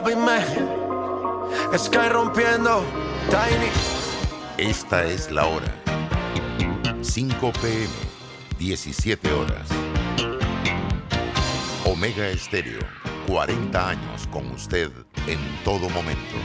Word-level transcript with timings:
papi 0.00 0.16
me 0.16 1.78
Sky 1.78 2.08
rompiendo 2.10 2.84
Tiny. 3.28 4.70
Esta 4.70 5.04
es 5.04 5.30
la 5.30 5.46
hora. 5.46 5.74
5 7.02 7.52
pm, 7.60 7.88
17 8.58 9.32
horas. 9.32 9.68
Omega 11.84 12.28
Estéreo, 12.28 12.80
40 13.26 13.88
años 13.88 14.26
con 14.28 14.50
usted 14.52 14.90
en 15.26 15.38
todo 15.64 15.88
momento. 15.90 16.36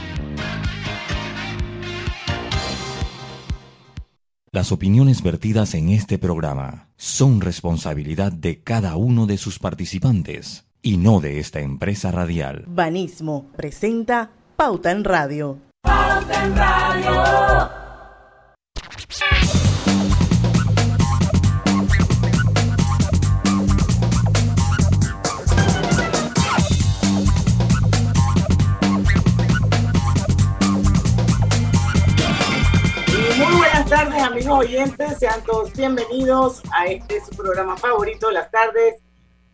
Las 4.50 4.72
opiniones 4.72 5.22
vertidas 5.22 5.74
en 5.74 5.90
este 5.90 6.18
programa 6.18 6.88
son 6.96 7.40
responsabilidad 7.40 8.32
de 8.32 8.62
cada 8.62 8.96
uno 8.96 9.26
de 9.26 9.36
sus 9.36 9.58
participantes 9.58 10.65
y 10.86 10.98
no 10.98 11.18
de 11.18 11.40
esta 11.40 11.58
empresa 11.58 12.12
radial. 12.12 12.62
Banismo 12.68 13.50
presenta 13.56 14.30
Pauta 14.54 14.92
en 14.92 15.02
Radio. 15.02 15.58
Pauta 15.82 16.44
en 16.44 16.56
Radio. 16.56 17.70
Muy 33.36 33.56
buenas 33.56 33.86
tardes 33.90 34.22
amigos 34.22 34.58
oyentes, 34.60 35.18
sean 35.18 35.42
todos 35.42 35.72
bienvenidos 35.72 36.62
a 36.72 36.86
este 36.86 37.20
su 37.24 37.34
programa 37.36 37.76
favorito, 37.76 38.30
las 38.30 38.52
tardes, 38.52 39.02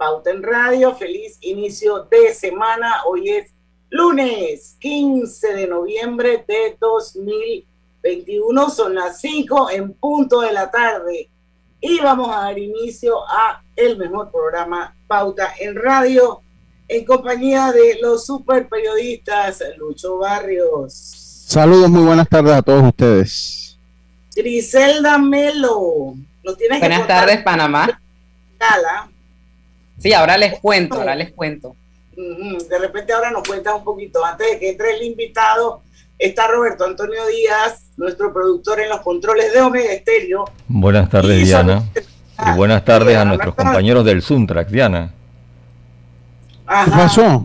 Pauta 0.02 0.30
en 0.32 0.42
Radio, 0.42 0.96
feliz 0.96 1.38
inicio 1.42 2.08
de 2.10 2.34
semana, 2.34 3.04
hoy 3.06 3.28
es 3.28 3.52
lunes 3.88 4.74
15 4.80 5.54
de 5.54 5.68
noviembre 5.68 6.44
de 6.48 6.76
2021, 6.80 8.70
son 8.70 8.96
las 8.96 9.20
5 9.20 9.70
en 9.70 9.92
punto 9.92 10.40
de 10.40 10.52
la 10.52 10.72
tarde 10.72 11.28
y 11.80 12.00
vamos 12.00 12.34
a 12.34 12.40
dar 12.40 12.58
inicio 12.58 13.16
a 13.28 13.62
el 13.76 13.96
mejor 13.96 14.32
programa 14.32 14.92
Pauta 15.06 15.54
en 15.60 15.76
Radio 15.76 16.40
en 16.88 17.04
compañía 17.04 17.70
de 17.70 18.00
los 18.02 18.26
super 18.26 18.68
periodistas 18.68 19.62
Lucho 19.78 20.18
Barrios. 20.18 21.44
Saludos, 21.46 21.88
muy 21.88 22.02
buenas 22.02 22.28
tardes 22.28 22.54
a 22.54 22.62
todos 22.62 22.82
ustedes. 22.82 23.78
Griselda 24.34 25.16
Melo. 25.16 26.16
Nos 26.42 26.58
tienes 26.58 26.80
buenas 26.80 27.02
que 27.02 27.06
tardes, 27.06 27.42
Panamá. 27.44 28.00
Gala. 28.58 29.11
Sí, 29.98 30.12
ahora 30.12 30.36
les 30.36 30.58
cuento, 30.58 30.96
ahora 30.96 31.14
les 31.14 31.32
cuento. 31.32 31.76
De 32.16 32.78
repente 32.78 33.12
ahora 33.12 33.30
nos 33.30 33.46
cuentas 33.46 33.74
un 33.74 33.84
poquito. 33.84 34.24
Antes 34.24 34.50
de 34.52 34.58
que 34.58 34.70
entre 34.70 34.96
el 34.96 35.02
invitado, 35.02 35.82
está 36.18 36.46
Roberto 36.48 36.84
Antonio 36.84 37.26
Díaz, 37.26 37.84
nuestro 37.96 38.32
productor 38.32 38.80
en 38.80 38.88
los 38.90 39.00
controles 39.00 39.52
de 39.52 39.60
Omega 39.60 39.92
Estéreo. 39.92 40.44
Buenas 40.68 41.08
tardes, 41.08 41.40
Y 41.40 41.44
Diana. 41.44 41.82
Y 42.46 42.56
buenas 42.56 42.84
tardes 42.84 43.16
a 43.16 43.24
nuestros 43.24 43.54
compañeros 43.54 44.04
del 44.04 44.22
Suntrack, 44.22 44.68
Diana. 44.68 45.12
Ajá. 46.66 46.84
¿Qué 46.84 46.90
pasó? 46.90 47.42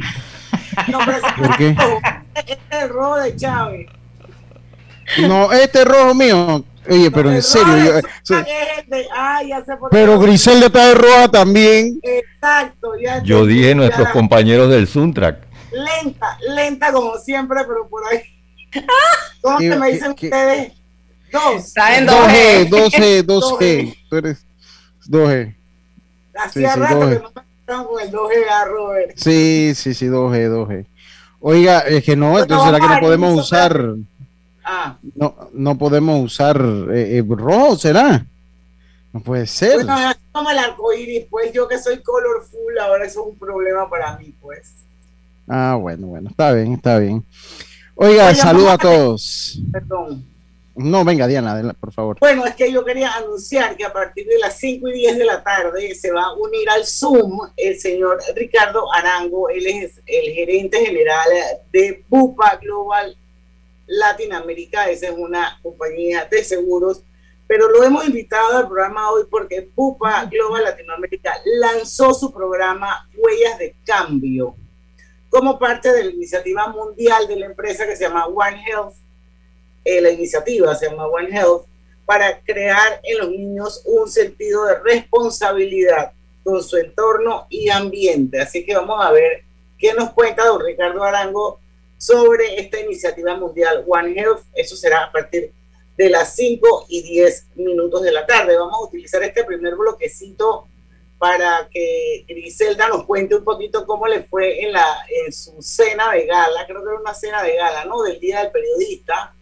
No, 0.88 1.00
¿Por 1.38 1.58
qué? 1.58 1.75
este 2.36 2.53
es 2.53 2.84
el 2.84 2.90
rojo 2.90 3.18
de 3.18 3.36
Chávez. 3.36 3.88
No, 5.28 5.52
este 5.52 5.86
rojo 5.86 6.14
mío. 6.14 6.64
Oye, 6.90 7.12
pero 7.12 7.32
en 7.32 7.42
serio. 7.44 7.76
yo- 8.24 8.36
de 8.36 9.02
eh, 9.02 9.08
ah, 9.16 9.42
ya 9.44 9.64
sé 9.66 9.76
por 9.78 9.90
pero 9.90 10.20
Griselda 10.20 10.68
está 10.68 10.88
de 10.88 10.96
roja 10.96 11.28
también. 11.30 12.00
Exacto, 12.02 12.92
ya 13.02 13.22
Yo 13.24 13.46
dije 13.46 13.76
nuestros 13.76 14.10
compañeros 14.10 14.70
del 14.70 14.88
Suntrack. 14.88 15.46
Lenta, 15.72 16.38
lenta 16.56 16.92
como 16.92 17.18
siempre, 17.18 17.60
pero 17.68 17.88
por 17.90 18.02
ahí. 18.12 18.22
¿Cómo 19.42 19.58
¿Qué- 19.58 19.70
se 19.72 19.80
me 19.80 19.92
dicen 19.92 20.16
qué? 20.16 20.28
ustedes? 20.28 20.74
Dos. 21.32 21.56
Está 21.66 21.98
en 21.98 22.08
2G, 22.08 22.70
2G. 22.70 23.24
2G, 23.26 23.26
2G. 23.26 23.98
Tú 24.10 24.16
eres 24.16 24.46
2G. 25.09 25.56
Hacía 26.36 26.74
sí, 26.74 26.80
rato 26.80 27.00
que 27.09 27.16
no 27.16 27.31
me 27.36 27.42
estaban 27.59 27.86
con 27.86 28.02
el 28.02 28.12
2G 28.12 28.50
a 28.50 28.66
Robert. 28.66 29.12
Sí, 29.16 29.74
sí, 29.76 29.94
sí, 29.94 30.06
2G, 30.06 30.50
2G. 30.50 30.86
Oiga, 31.40 31.80
es 31.81 32.03
que 32.03 32.16
no, 32.16 32.40
entonces 32.40 32.66
será 32.66 32.80
que 32.80 32.94
no 32.94 33.00
podemos 33.00 33.40
usar, 33.40 33.78
Ah, 34.69 34.97
no, 35.16 35.33
no 35.53 35.78
podemos 35.78 36.22
usar 36.22 36.57
eh, 36.91 37.19
eh, 37.19 37.23
rojo, 37.25 37.78
¿será? 37.78 38.25
No 39.13 39.22
puede 39.22 39.47
ser. 39.47 39.75
bueno, 39.75 39.94
así 39.94 40.19
como 40.33 40.51
el 40.51 40.57
arcoíris, 40.57 41.25
pues 41.29 41.53
yo 41.53 41.69
que 41.69 41.79
soy 41.79 42.01
colorful, 42.03 42.78
ahora 42.78 43.05
eso 43.05 43.22
es 43.22 43.28
un 43.28 43.39
problema 43.39 43.89
para 43.89 44.17
mí, 44.17 44.33
pues. 44.41 44.73
Ah, 45.47 45.78
bueno, 45.79 46.07
bueno, 46.07 46.29
está 46.29 46.51
bien, 46.51 46.73
está 46.73 47.00
bien. 47.00 47.23
Oiga, 47.95 48.35
saludos 48.35 48.72
a 48.72 48.78
todos. 48.78 49.57
Perdón. 49.72 50.25
No, 50.75 51.05
venga, 51.05 51.28
Diana, 51.28 51.73
por 51.79 51.94
favor. 51.94 52.17
Bueno, 52.19 52.45
es 52.45 52.53
que 52.53 52.69
yo 52.69 52.84
quería 52.84 53.13
anunciar 53.13 53.78
que 53.78 53.85
a 53.85 53.94
partir 53.94 54.28
de 54.28 54.38
las 54.38 54.59
5 54.59 54.89
y 54.89 54.94
10 54.99 55.17
de 55.17 55.25
la 55.25 55.41
tarde 55.41 55.95
se 55.95 56.11
va 56.11 56.23
a 56.23 56.34
unir 56.34 56.69
al 56.69 56.85
Zoom 56.85 57.39
el 57.55 57.79
señor 57.79 58.19
Ricardo 58.35 58.94
Arango. 58.94 59.47
Él 59.47 59.66
es 59.66 60.01
el 60.05 60.34
gerente 60.34 60.85
general 60.85 61.29
de 61.72 62.03
Bupa 62.09 62.59
Global 62.61 63.16
Latinoamérica. 63.88 64.90
Esa 64.90 65.08
es 65.08 65.16
una 65.18 65.59
compañía 65.64 66.28
de 66.30 66.44
seguros. 66.44 67.02
Pero 67.48 67.70
lo 67.70 67.84
hemos 67.84 68.06
invitado 68.06 68.58
al 68.58 68.68
programa 68.68 69.09
hoy 69.12 69.24
porque 69.30 69.70
Bupa 69.74 70.25
Global 70.25 70.64
Latinoamérica 70.64 71.34
lanzó 71.59 72.14
su 72.14 72.34
programa 72.34 73.08
Huellas 73.18 73.58
de 73.58 73.76
Cambio 73.86 74.56
como 75.30 75.58
parte 75.59 75.92
de 75.92 76.06
la 76.06 76.12
iniciativa 76.12 76.68
mundial 76.68 77.28
de 77.28 77.36
la 77.38 77.46
empresa 77.47 77.86
que 77.86 77.96
se 77.96 78.03
llama 78.03 78.28
One 78.28 78.64
Health 78.66 78.96
eh, 79.90 80.02
la 80.02 80.12
iniciativa 80.12 80.76
se 80.76 80.90
llama 80.90 81.08
One 81.08 81.30
Health, 81.30 81.66
para 82.06 82.42
crear 82.42 83.00
en 83.03 83.20
los 83.20 83.30
niños 83.30 83.81
un 83.86 84.09
sentido 84.09 84.66
de 84.66 84.80
responsabilidad 84.80 86.12
con 86.44 86.62
su 86.62 86.76
entorno 86.76 87.47
y 87.50 87.70
ambiente. 87.70 88.42
Así 88.42 88.66
que 88.66 88.76
vamos 88.76 89.00
a 89.02 89.12
ver 89.12 89.44
qué 89.78 89.94
nos 89.94 90.09
cuenta 90.12 90.46
don 90.46 90.59
Ricardo 90.59 91.02
Arango 91.02 91.62
sobre 91.97 92.59
esta 92.59 92.80
iniciativa 92.80 93.35
mundial 93.35 93.84
One 93.88 94.13
Health. 94.19 94.41
Eso 94.53 94.75
será 94.75 95.06
a 95.06 95.12
partir 95.12 95.52
de 95.97 96.09
las 96.09 96.35
5 96.35 96.85
y 96.90 97.02
10 97.02 97.47
minutos 97.56 98.02
de 98.03 98.12
la 98.12 98.25
tarde. 98.25 98.58
Vamos 98.58 98.75
a 98.80 98.85
utilizar 98.85 99.24
este 99.24 99.44
primer 99.44 99.75
bloquecito 99.75 100.68
para 101.18 101.68
que 101.72 102.24
Griselda 102.28 102.88
nos 102.90 103.06
cuente 103.06 103.35
un 103.35 103.44
poquito 103.44 103.85
cómo 103.88 104.06
le 104.08 104.22
fue 104.22 104.63
en, 104.63 104.72
la, 104.74 104.85
en 105.25 105.34
su 105.34 105.59
cena 105.63 106.12
de 106.12 106.28
gala, 106.28 106.66
creo 106.68 106.84
que 106.84 106.90
era 106.91 107.00
una 107.02 107.13
cena 107.16 107.41
de 107.41 107.56
gala, 107.56 107.85
¿no? 107.85 108.03
Del 108.03 108.19
Día 108.19 108.41
del 108.44 108.52
Periodista 108.52 109.34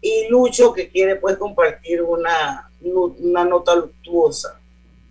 y 0.00 0.28
Lucho 0.28 0.72
que 0.72 0.88
quiere 0.88 1.16
pues 1.16 1.36
compartir 1.36 2.02
una, 2.02 2.70
una 2.80 3.44
nota 3.44 3.74
luctuosa. 3.74 4.60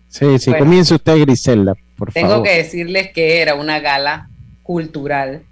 Sí, 0.08 0.40
sí, 0.40 0.52
Bueno. 0.52 0.64
comience 0.66 0.96
usted, 0.96 1.20
Griselda, 1.20 1.74
por 1.98 2.14
Tengo 2.14 2.30
favor. 2.30 2.46
que 2.48 2.56
decirles 2.56 3.12
que 3.12 3.42
era 3.42 3.56
una 3.56 3.82
gala 3.82 4.30
cultural. 4.64 5.44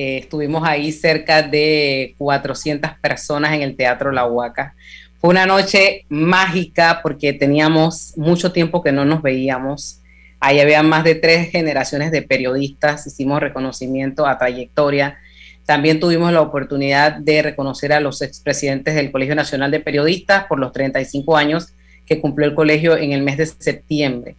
Eh, 0.00 0.18
estuvimos 0.18 0.62
ahí 0.64 0.92
cerca 0.92 1.42
de 1.42 2.14
400 2.18 2.92
personas 3.02 3.52
en 3.52 3.62
el 3.62 3.74
Teatro 3.74 4.12
La 4.12 4.26
Huaca. 4.26 4.76
Fue 5.20 5.30
una 5.30 5.44
noche 5.44 6.04
mágica 6.08 7.00
porque 7.02 7.32
teníamos 7.32 8.12
mucho 8.16 8.52
tiempo 8.52 8.80
que 8.80 8.92
no 8.92 9.04
nos 9.04 9.22
veíamos. 9.22 9.98
Ahí 10.38 10.60
había 10.60 10.84
más 10.84 11.02
de 11.02 11.16
tres 11.16 11.50
generaciones 11.50 12.12
de 12.12 12.22
periodistas, 12.22 13.08
hicimos 13.08 13.40
reconocimiento 13.40 14.24
a 14.24 14.38
trayectoria. 14.38 15.18
También 15.66 15.98
tuvimos 15.98 16.32
la 16.32 16.42
oportunidad 16.42 17.16
de 17.16 17.42
reconocer 17.42 17.92
a 17.92 17.98
los 17.98 18.22
expresidentes 18.22 18.94
del 18.94 19.10
Colegio 19.10 19.34
Nacional 19.34 19.72
de 19.72 19.80
Periodistas 19.80 20.44
por 20.44 20.60
los 20.60 20.72
35 20.72 21.36
años 21.36 21.72
que 22.06 22.20
cumplió 22.20 22.46
el 22.46 22.54
colegio 22.54 22.96
en 22.96 23.10
el 23.10 23.22
mes 23.22 23.36
de 23.36 23.46
septiembre. 23.46 24.36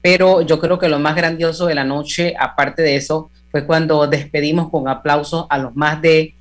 Pero 0.00 0.40
yo 0.40 0.58
creo 0.58 0.78
que 0.78 0.88
lo 0.88 0.98
más 0.98 1.14
grandioso 1.14 1.66
de 1.66 1.74
la 1.74 1.84
noche, 1.84 2.34
aparte 2.40 2.80
de 2.80 2.96
eso, 2.96 3.30
fue 3.54 3.66
cuando 3.66 4.04
despedimos 4.08 4.68
con 4.68 4.88
aplausos 4.88 5.46
a 5.48 5.58
los 5.58 5.76
más 5.76 6.02
de 6.02 6.34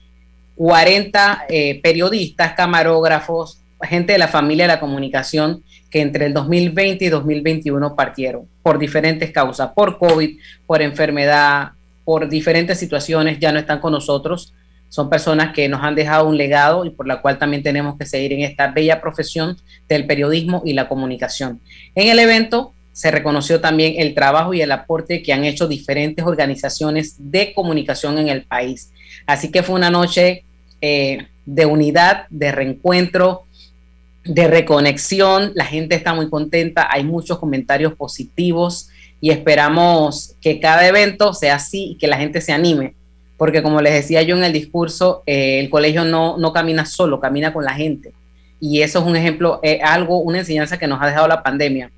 40 0.55 1.45
eh, 1.47 1.79
periodistas, 1.79 2.53
camarógrafos, 2.53 3.59
gente 3.83 4.13
de 4.13 4.17
la 4.17 4.27
familia 4.27 4.63
de 4.63 4.73
la 4.73 4.79
comunicación 4.79 5.63
que 5.91 6.01
entre 6.01 6.25
el 6.25 6.33
2020 6.33 7.05
y 7.05 7.09
2021 7.09 7.95
partieron 7.95 8.47
por 8.63 8.79
diferentes 8.79 9.29
causas, 9.29 9.69
por 9.75 9.99
COVID, 9.99 10.39
por 10.65 10.81
enfermedad, 10.81 11.73
por 12.03 12.27
diferentes 12.27 12.79
situaciones, 12.79 13.37
ya 13.37 13.51
no 13.51 13.59
están 13.59 13.79
con 13.79 13.91
nosotros. 13.91 14.51
Son 14.89 15.07
personas 15.07 15.53
que 15.53 15.69
nos 15.69 15.83
han 15.83 15.93
dejado 15.93 16.27
un 16.27 16.35
legado 16.35 16.83
y 16.83 16.89
por 16.89 17.05
la 17.05 17.21
cual 17.21 17.37
también 17.37 17.61
tenemos 17.61 17.95
que 17.95 18.07
seguir 18.07 18.33
en 18.33 18.41
esta 18.41 18.71
bella 18.71 18.99
profesión 18.99 19.55
del 19.87 20.07
periodismo 20.07 20.63
y 20.65 20.73
la 20.73 20.89
comunicación. 20.89 21.61
En 21.93 22.07
el 22.07 22.17
evento 22.17 22.73
se 22.93 23.11
reconoció 23.11 23.59
también 23.59 23.95
el 23.97 24.13
trabajo 24.13 24.53
y 24.53 24.61
el 24.61 24.71
aporte 24.71 25.21
que 25.21 25.33
han 25.33 25.43
hecho 25.43 25.67
diferentes 25.67 26.25
organizaciones 26.25 27.15
de 27.17 27.53
comunicación 27.53 28.17
en 28.17 28.29
el 28.29 28.43
país. 28.43 28.91
Así 29.25 29.51
que 29.51 29.63
fue 29.63 29.75
una 29.75 29.89
noche 29.89 30.45
eh, 30.79 31.27
de 31.45 31.65
unidad, 31.65 32.25
de 32.29 32.51
reencuentro, 32.51 33.43
de 34.23 34.47
reconexión. 34.47 35.51
La 35.55 35.65
gente 35.65 35.95
está 35.95 36.13
muy 36.13 36.29
contenta, 36.29 36.87
hay 36.89 37.03
muchos 37.03 37.39
comentarios 37.39 37.93
positivos 37.95 38.89
y 39.19 39.31
esperamos 39.31 40.35
que 40.39 40.61
cada 40.61 40.87
evento 40.87 41.33
sea 41.33 41.55
así 41.55 41.91
y 41.91 41.95
que 41.95 42.07
la 42.07 42.17
gente 42.17 42.39
se 42.39 42.53
anime 42.53 42.95
porque 43.43 43.61
como 43.61 43.81
les 43.81 43.93
decía 43.93 44.21
yo 44.21 44.37
en 44.37 44.43
el 44.45 44.53
discurso, 44.53 45.23
eh, 45.25 45.59
el 45.59 45.69
colegio 45.69 46.05
no, 46.05 46.37
no 46.37 46.53
camina 46.53 46.85
solo, 46.85 47.19
camina 47.19 47.51
con 47.51 47.65
la 47.65 47.73
gente. 47.73 48.13
Y 48.59 48.81
eso 48.81 48.99
es 48.99 49.05
un 49.05 49.17
ejemplo, 49.17 49.59
eh, 49.63 49.81
algo, 49.83 50.19
una 50.19 50.39
enseñanza 50.39 50.77
que 50.77 50.87
nos 50.87 51.01
ha 51.01 51.07
dejado 51.07 51.27
la 51.27 51.43
pandemia. 51.43 51.91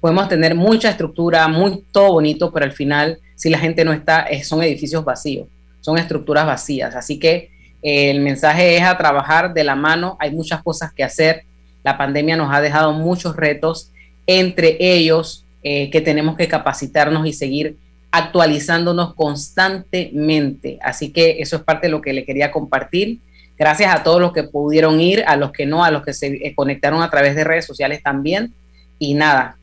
Podemos 0.00 0.28
tener 0.28 0.54
mucha 0.54 0.90
estructura, 0.90 1.46
muy 1.48 1.84
todo 1.92 2.12
bonito, 2.12 2.52
pero 2.52 2.64
al 2.64 2.72
final, 2.72 3.18
si 3.36 3.50
la 3.50 3.58
gente 3.58 3.84
no 3.84 3.92
está, 3.92 4.26
son 4.42 4.62
edificios 4.62 5.04
vacíos, 5.04 5.46
son 5.80 5.98
estructuras 5.98 6.46
vacías. 6.46 6.94
Así 6.94 7.18
que 7.18 7.50
eh, 7.82 8.10
el 8.10 8.20
mensaje 8.20 8.76
es 8.76 8.82
a 8.82 8.96
trabajar 8.96 9.52
de 9.52 9.64
la 9.64 9.74
mano, 9.74 10.16
hay 10.20 10.30
muchas 10.30 10.62
cosas 10.62 10.92
que 10.92 11.04
hacer. 11.04 11.44
La 11.82 11.96
pandemia 11.96 12.36
nos 12.36 12.54
ha 12.54 12.60
dejado 12.60 12.92
muchos 12.92 13.36
retos, 13.36 13.90
entre 14.26 14.76
ellos 14.80 15.44
eh, 15.62 15.90
que 15.90 16.00
tenemos 16.00 16.36
que 16.36 16.48
capacitarnos 16.48 17.26
y 17.26 17.32
seguir 17.32 17.76
actualizándonos 18.10 19.14
constantemente. 19.14 20.78
Así 20.82 21.12
que 21.12 21.40
eso 21.40 21.56
es 21.56 21.62
parte 21.62 21.86
de 21.86 21.92
lo 21.92 22.00
que 22.00 22.12
le 22.12 22.24
quería 22.24 22.50
compartir. 22.50 23.18
Gracias 23.58 23.94
a 23.94 24.02
todos 24.02 24.20
los 24.20 24.32
que 24.32 24.44
pudieron 24.44 25.00
ir, 25.00 25.22
a 25.26 25.36
los 25.36 25.52
que 25.52 25.66
no, 25.66 25.84
a 25.84 25.90
los 25.90 26.02
que 26.02 26.14
se 26.14 26.28
eh, 26.28 26.54
conectaron 26.54 27.02
a 27.02 27.10
través 27.10 27.34
de 27.34 27.44
redes 27.44 27.66
sociales 27.66 28.02
también. 28.02 28.52
Y 28.98 29.14
nada, 29.14 29.58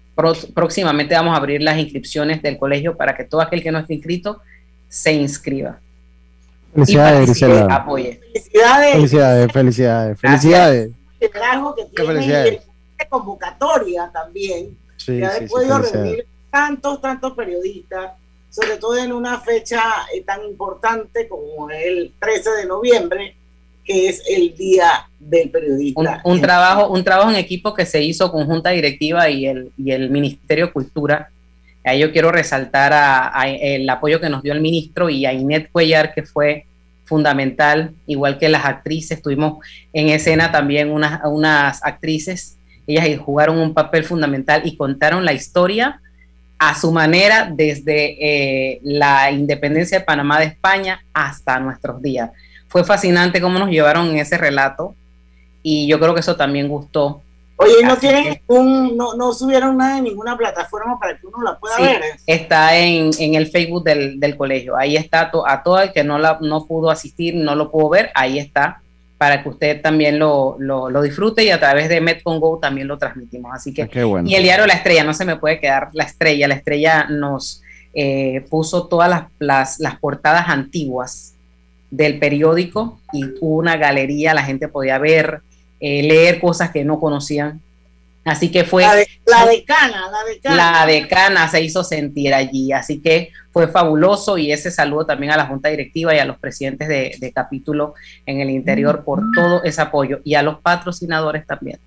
próximamente 0.54 1.14
vamos 1.14 1.34
a 1.34 1.38
abrir 1.38 1.62
las 1.62 1.78
inscripciones 1.78 2.42
del 2.42 2.58
colegio 2.58 2.98
para 2.98 3.16
que 3.16 3.24
todo 3.24 3.42
aquel 3.42 3.62
que 3.62 3.72
no 3.72 3.80
esté 3.80 3.94
inscrito 3.94 4.42
se 4.90 5.14
inscriba. 5.14 5.80
Felicidades, 6.74 7.26
Grisela. 7.28 7.76
apoye. 7.76 8.20
Felicidades. 8.34 8.94
Felicidades, 8.94 9.52
felicidades, 9.52 10.20
felicidades. 10.20 10.92
Que 11.20 11.30
tiene 11.30 12.14
felicidades. 12.14 12.62
el 12.98 13.08
convocatoria 13.08 14.10
también. 14.12 14.78
Sí, 14.98 15.14
de 15.14 15.20
sí, 15.20 15.24
haber 15.24 15.44
sí, 15.44 15.54
podido 15.54 15.76
felicidades. 15.76 16.10
reunir 16.10 16.28
tantos, 16.52 17.02
tantos 17.02 17.34
periodistas, 17.34 18.12
sobre 18.50 18.78
todo 18.78 18.98
en 18.98 19.14
una 19.14 19.40
fecha 19.40 19.82
eh, 20.14 20.24
tan 20.24 20.44
importante 20.44 21.28
como 21.28 21.70
el 21.70 22.14
13 22.20 22.50
de 22.52 22.66
noviembre, 22.66 23.36
que 23.88 24.10
es 24.10 24.22
el 24.30 24.54
Día 24.56 25.08
del 25.20 25.46
Un, 25.48 25.52
Periodista. 25.52 26.22
un 26.26 26.42
trabajo, 26.42 26.90
un 26.90 27.04
trabajo 27.04 27.30
en 27.30 27.38
equipo 27.38 27.74
que 27.74 27.86
se 27.86 28.04
hizo 28.04 28.32
con 28.32 28.46
Junta 28.46 28.72
Directiva 28.72 29.30
y 29.30 29.46
el, 29.48 29.72
y 29.78 29.92
el 29.92 30.10
Ministerio 30.10 30.68
de 30.68 30.72
Cultura. 30.74 31.30
Ahí 31.86 32.00
yo 32.00 32.12
quiero 32.12 32.32
resaltar 32.32 32.92
a- 32.92 33.32
a 33.40 33.48
el 33.50 33.90
apoyo 33.90 34.20
que 34.20 34.30
nos 34.30 34.44
dio 34.44 34.52
el 34.54 34.60
ministro 34.60 35.10
y 35.10 35.26
a 35.26 35.32
Inet 35.32 35.72
Cuellar, 35.72 36.14
que 36.14 36.24
fue 36.24 36.66
fundamental, 37.06 37.92
igual 38.06 38.38
que 38.38 38.50
las 38.50 38.66
actrices. 38.66 39.22
Tuvimos 39.22 39.60
en 39.94 40.10
escena 40.10 40.52
también 40.52 40.92
unas, 40.92 41.22
unas 41.24 41.82
actrices, 41.84 42.58
ellas 42.86 43.08
jugaron 43.20 43.58
un 43.58 43.74
papel 43.74 44.04
fundamental 44.04 44.62
y 44.66 44.76
contaron 44.76 45.24
la 45.26 45.34
historia 45.34 46.02
a 46.60 46.74
su 46.78 46.92
manera 46.92 47.50
desde 47.54 48.18
eh, 48.20 48.80
la 48.84 49.32
independencia 49.32 50.00
de 50.00 50.06
Panamá 50.06 50.40
de 50.40 50.46
España 50.48 51.00
hasta 51.14 51.60
nuestros 51.60 52.02
días. 52.02 52.32
Fue 52.70 52.84
fascinante 52.84 53.40
cómo 53.42 53.58
nos 53.60 53.70
llevaron 53.70 54.08
en 54.10 54.18
ese 54.20 54.38
relato 54.38 54.94
y 55.64 55.88
yo 55.88 56.00
creo 56.00 56.14
que 56.14 56.20
eso 56.22 56.36
también 56.36 56.68
gustó. 56.68 57.22
Oye, 57.60 57.72
¿y 57.82 57.86
no 57.86 57.94
Así 57.94 58.02
tienen 58.02 58.24
que- 58.26 58.42
ningún, 58.48 58.96
no, 58.98 59.16
no 59.16 59.34
subieron 59.34 59.78
nada 59.78 59.98
en 59.98 60.04
ninguna 60.04 60.38
plataforma 60.38 61.00
para 61.00 61.18
que 61.18 61.26
uno 61.26 61.42
la 61.44 61.58
pueda 61.58 61.76
Sí, 61.78 61.82
ver. 61.84 62.02
está 62.28 62.78
en, 62.78 63.10
en 63.18 63.34
el 63.34 63.48
Facebook 63.48 63.84
del, 63.84 64.20
del 64.20 64.38
colegio. 64.38 64.78
Ahí 64.78 64.96
está 64.96 65.32
to- 65.32 65.48
a 65.48 65.64
todo 65.64 65.80
el 65.82 65.92
que 65.92 66.04
no, 66.04 66.20
la, 66.20 66.38
no 66.42 66.66
pudo 66.66 66.92
asistir, 66.92 67.34
no 67.36 67.56
lo 67.56 67.72
pudo 67.72 67.90
ver, 67.90 68.12
ahí 68.14 68.38
está, 68.38 68.82
para 69.18 69.42
que 69.42 69.50
usted 69.50 69.82
también 69.82 70.20
lo, 70.20 70.56
lo, 70.60 70.92
lo 70.92 71.02
disfrute 71.02 71.44
y 71.44 71.50
a 71.50 71.60
través 71.60 71.90
de 71.90 72.00
MetConGo 72.00 72.60
también 72.60 72.88
lo 72.88 73.00
transmitimos. 73.00 73.52
Así 73.56 73.74
que 73.74 73.84
Ah, 73.84 73.88
Qué 73.88 74.04
bueno. 74.04 74.30
Y 74.30 74.36
el 74.36 74.44
diario 74.44 74.68
La 74.68 74.74
Estrella, 74.76 75.04
no 75.04 75.16
se 75.16 75.26
me 75.26 75.38
puede 75.38 75.60
quedar 75.60 75.90
La 75.94 76.04
Estrella. 76.04 76.48
La 76.48 76.54
Estrella 76.54 77.08
nos 77.10 77.64
eh, 77.96 78.46
puso 78.52 78.86
todas 78.86 79.10
las, 79.10 79.24
las, 79.40 79.80
las 79.80 79.98
portadas 79.98 80.48
antiguas 80.50 81.34
del 81.90 82.20
periódico 82.20 83.00
y 83.14 83.24
hubo 83.40 83.58
una 83.58 83.78
galería, 83.78 84.34
la 84.34 84.44
gente 84.44 84.68
podía 84.68 84.98
ver, 84.98 85.42
eh, 85.80 86.04
leer 86.04 86.40
cosas 86.40 86.72
que 86.72 86.84
no 86.84 87.00
conocían. 87.00 87.62
Así 88.26 88.52
que 88.52 88.66
fue 88.66 88.82
La, 88.84 88.94
de, 88.96 89.08
la 89.26 89.46
decana, 89.46 90.12
la 90.12 90.24
decana. 90.28 90.56
la 90.56 90.86
decana 90.86 91.48
se 91.48 91.62
hizo 91.62 91.82
sentir 91.84 92.34
allí, 92.34 92.74
así 92.74 93.00
que 93.00 93.32
fue 93.54 93.70
fabuloso 93.70 94.38
y 94.38 94.52
ese 94.52 94.70
saludo 94.70 95.06
también 95.06 95.32
a 95.32 95.38
la 95.38 95.46
Junta 95.46 95.70
Directiva 95.70 96.14
y 96.14 96.20
a 96.20 96.26
los 96.26 96.38
presidentes 96.38 96.90
de, 96.90 97.16
de 97.20 97.32
capítulo 97.32 97.94
en 98.26 98.42
el 98.42 98.50
interior 98.50 99.06
por 99.06 99.24
todo 99.34 99.64
ese 99.64 99.80
apoyo 99.82 100.20
y 100.26 100.36
a 100.36 100.42
los 100.44 100.60
patrocinadores 100.60 101.48
también 101.48 101.80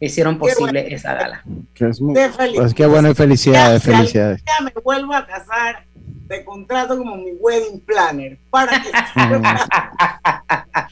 hicieron 0.00 0.38
posible 0.38 0.80
bueno. 0.82 0.96
esa 0.96 1.12
gala. 1.14 1.42
Que 1.74 1.88
es 1.88 2.00
muy- 2.00 2.14
pues 2.54 2.72
qué 2.72 2.86
bueno 2.86 3.10
y 3.10 3.14
felicidades, 3.14 3.82
ya, 3.82 3.92
felicidades. 3.94 4.42
Ya 4.46 4.64
me 4.64 4.72
vuelvo 4.82 5.12
a 5.12 5.26
casar, 5.26 5.84
te 6.28 6.44
contrato 6.44 6.96
como 6.98 7.16
mi 7.16 7.32
wedding 7.38 7.80
planner 7.80 8.38
para 8.50 8.80
que 8.82 8.90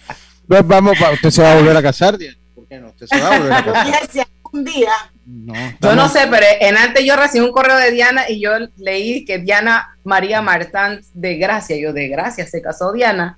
Pues 0.48 0.66
vamos, 0.66 0.96
usted 1.12 1.30
se 1.30 1.42
va 1.42 1.52
a 1.52 1.56
volver 1.56 1.76
a 1.76 1.82
casar, 1.82 2.16
Diana? 2.16 2.36
¿Por 2.54 2.66
qué 2.68 2.78
no? 2.78 2.88
Usted 2.88 3.06
se 3.06 3.20
va 3.20 3.34
a 3.34 3.38
volver 3.38 3.52
a 3.52 3.64
casar. 3.64 4.26
Algún 4.44 4.64
día 4.64 4.92
No, 5.26 5.54
Yo 5.82 5.96
no 5.96 6.08
sé, 6.08 6.28
pero 6.30 6.46
en 6.60 6.76
antes 6.76 7.04
yo 7.04 7.16
recibí 7.16 7.44
un 7.44 7.50
correo 7.52 7.76
de 7.76 7.90
Diana 7.90 8.30
y 8.30 8.40
yo 8.40 8.52
leí 8.76 9.24
que 9.24 9.38
Diana 9.38 9.96
María 10.04 10.40
Martán 10.40 11.00
de 11.14 11.36
Gracia, 11.36 11.76
yo 11.76 11.92
de 11.92 12.06
Gracia 12.08 12.46
se 12.46 12.62
casó 12.62 12.92
Diana, 12.92 13.36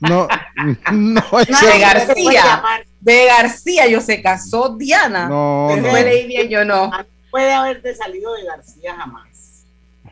No, 0.00 0.26
no, 0.92 1.22
de 1.42 1.78
García. 1.78 2.62
de 3.00 3.26
García 3.26 3.86
yo 3.88 4.00
se 4.00 4.22
casó 4.22 4.74
Diana. 4.76 5.28
No, 5.28 5.76
no. 5.76 5.92
Leí 5.92 6.26
bien, 6.26 6.48
yo 6.48 6.64
no. 6.64 6.90
puede 7.30 7.52
haberte 7.52 7.94
salido 7.94 8.32
de 8.34 8.44
García 8.44 8.94
jamás. 8.96 9.25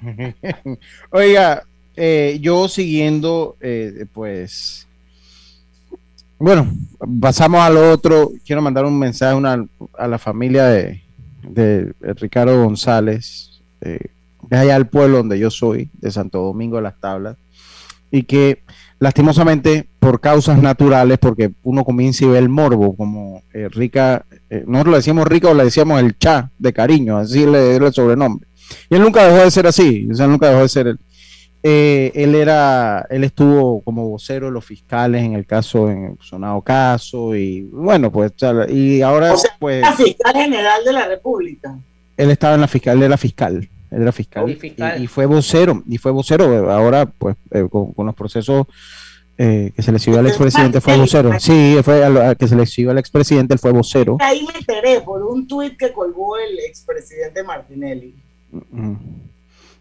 Oiga, 1.11 1.65
eh, 1.97 2.39
yo 2.41 2.69
siguiendo, 2.69 3.57
eh, 3.61 4.07
pues, 4.13 4.87
bueno, 6.39 6.67
pasamos 7.21 7.61
al 7.61 7.77
otro. 7.77 8.33
Quiero 8.45 8.63
mandar 8.63 8.85
un 8.85 8.99
mensaje 8.99 9.41
a, 9.97 10.09
la 10.09 10.19
familia 10.19 10.67
de, 10.67 11.01
Ricardo 12.01 12.63
González, 12.65 13.63
eh, 13.81 14.09
de 14.49 14.57
allá 14.57 14.75
del 14.75 14.87
pueblo 14.87 15.19
donde 15.19 15.39
yo 15.39 15.51
soy, 15.51 15.91
de 15.95 16.11
Santo 16.11 16.43
Domingo 16.43 16.77
de 16.77 16.83
las 16.83 17.01
Tablas, 17.01 17.37
y 18.11 18.25
que 18.25 18.63
lastimosamente 18.99 19.87
por 19.99 20.21
causas 20.21 20.61
naturales, 20.61 21.19
porque 21.19 21.53
uno 21.63 21.85
comienza 21.85 22.25
y 22.25 22.29
ve 22.29 22.39
el 22.39 22.49
morbo, 22.49 22.97
como 22.97 23.43
eh, 23.53 23.69
Rica, 23.71 24.25
eh, 24.51 24.65
nosotros 24.67 24.93
le 24.93 24.99
decíamos 24.99 25.27
Rica 25.27 25.49
o 25.49 25.55
le 25.55 25.65
decíamos 25.65 26.01
el 26.01 26.19
Cha 26.19 26.51
de 26.59 26.73
cariño, 26.73 27.17
así 27.17 27.47
le 27.47 27.77
el 27.77 27.93
sobrenombre. 27.93 28.47
Y 28.91 28.95
él 28.97 29.03
nunca 29.03 29.25
dejó 29.27 29.45
de 29.45 29.51
ser 29.51 29.67
así, 29.67 30.09
o 30.11 30.15
sea, 30.15 30.27
nunca 30.27 30.49
dejó 30.49 30.63
de 30.63 30.69
ser 30.69 30.87
él. 30.89 30.99
Eh, 31.67 32.13
él 32.15 32.35
era, 32.35 33.07
él 33.09 33.25
estuvo 33.25 33.81
como 33.83 34.07
vocero 34.11 34.47
de 34.47 34.53
los 34.53 34.65
fiscales 34.67 35.23
en 35.25 35.33
el 35.33 35.47
caso, 35.47 35.91
en 35.91 36.05
el 36.05 36.17
sonado 36.21 36.61
caso, 36.61 37.35
y 37.35 37.63
bueno, 37.63 38.13
pues, 38.13 38.33
y 38.69 39.01
ahora, 39.01 39.33
O 39.33 39.37
sea, 39.39 39.51
pues, 39.59 39.81
La 39.81 39.93
fiscal 39.93 40.35
general 40.35 40.85
de 40.85 40.93
la 40.93 41.09
República. 41.09 41.75
él 42.19 42.31
estaba 42.31 42.55
en 42.57 42.61
la 42.61 42.69
fiscal, 42.69 42.99
él 42.99 43.03
era 43.05 43.17
fiscal, 43.17 43.67
él 43.91 44.03
era 44.03 44.13
fiscal, 44.13 44.51
Y 44.51 44.57
fiscal. 44.57 45.01
Y, 45.01 45.05
y 45.05 45.07
fue 45.07 45.25
vocero, 45.25 45.83
y 45.89 45.97
fue 45.97 46.13
vocero, 46.13 46.71
ahora, 46.71 47.07
pues, 47.07 47.37
eh, 47.51 47.67
con, 47.71 47.93
con 47.95 48.05
los 48.07 48.15
procesos 48.15 48.67
eh, 49.39 49.73
que 49.75 49.81
se 49.83 49.91
le 49.91 49.99
siguió 49.99 50.21
al 50.21 50.27
expresidente, 50.27 50.83
fue 50.83 50.97
vocero, 50.99 51.31
sí, 51.41 51.77
fue 51.83 52.05
a 52.05 52.09
lo- 52.11 52.23
a 52.23 52.35
que 52.35 52.47
se 52.47 52.55
le 52.57 52.67
siguió 52.67 52.91
al 52.91 52.99
expresidente, 52.99 53.55
él 53.55 53.59
fue 53.59 53.73
vocero. 53.73 54.19
Ahí 54.21 54.45
me 54.47 54.59
enteré 54.59 55.01
por 55.01 55.23
un 55.25 55.49
tuit 55.49 55.77
que 55.79 55.93
colgó 55.93 56.37
el 56.37 56.59
expresidente 56.61 57.43
Martinelli. 57.43 58.15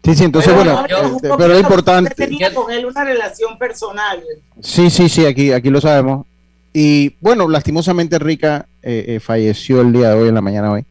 Sí, 0.04 0.14
sí, 0.14 0.24
entonces, 0.24 0.54
Bueno, 0.54 0.72
bueno, 0.74 0.88
yo- 0.88 1.08
Un 1.08 1.16
este, 1.16 1.28
pero 1.38 1.54
es 1.54 1.60
importante. 1.60 2.14
Tenía 2.14 2.52
con 2.52 2.70
él 2.70 2.84
una 2.84 3.04
relación 3.04 3.56
personal. 3.58 4.22
Sí, 4.60 4.90
sí, 4.90 5.08
sí, 5.08 5.24
aquí, 5.24 5.50
aquí 5.52 5.70
lo 5.70 5.80
sabemos. 5.80 6.26
Y 6.74 7.14
bueno, 7.20 7.48
lastimosamente 7.48 8.18
Rica 8.18 8.66
eh, 8.82 9.04
eh, 9.08 9.20
falleció 9.20 9.80
el 9.80 9.92
día 9.92 10.10
de 10.10 10.14
hoy, 10.22 10.28
en 10.28 10.34
la 10.34 10.40
mañana 10.42 10.68
de 10.68 10.74
hoy. 10.74 10.84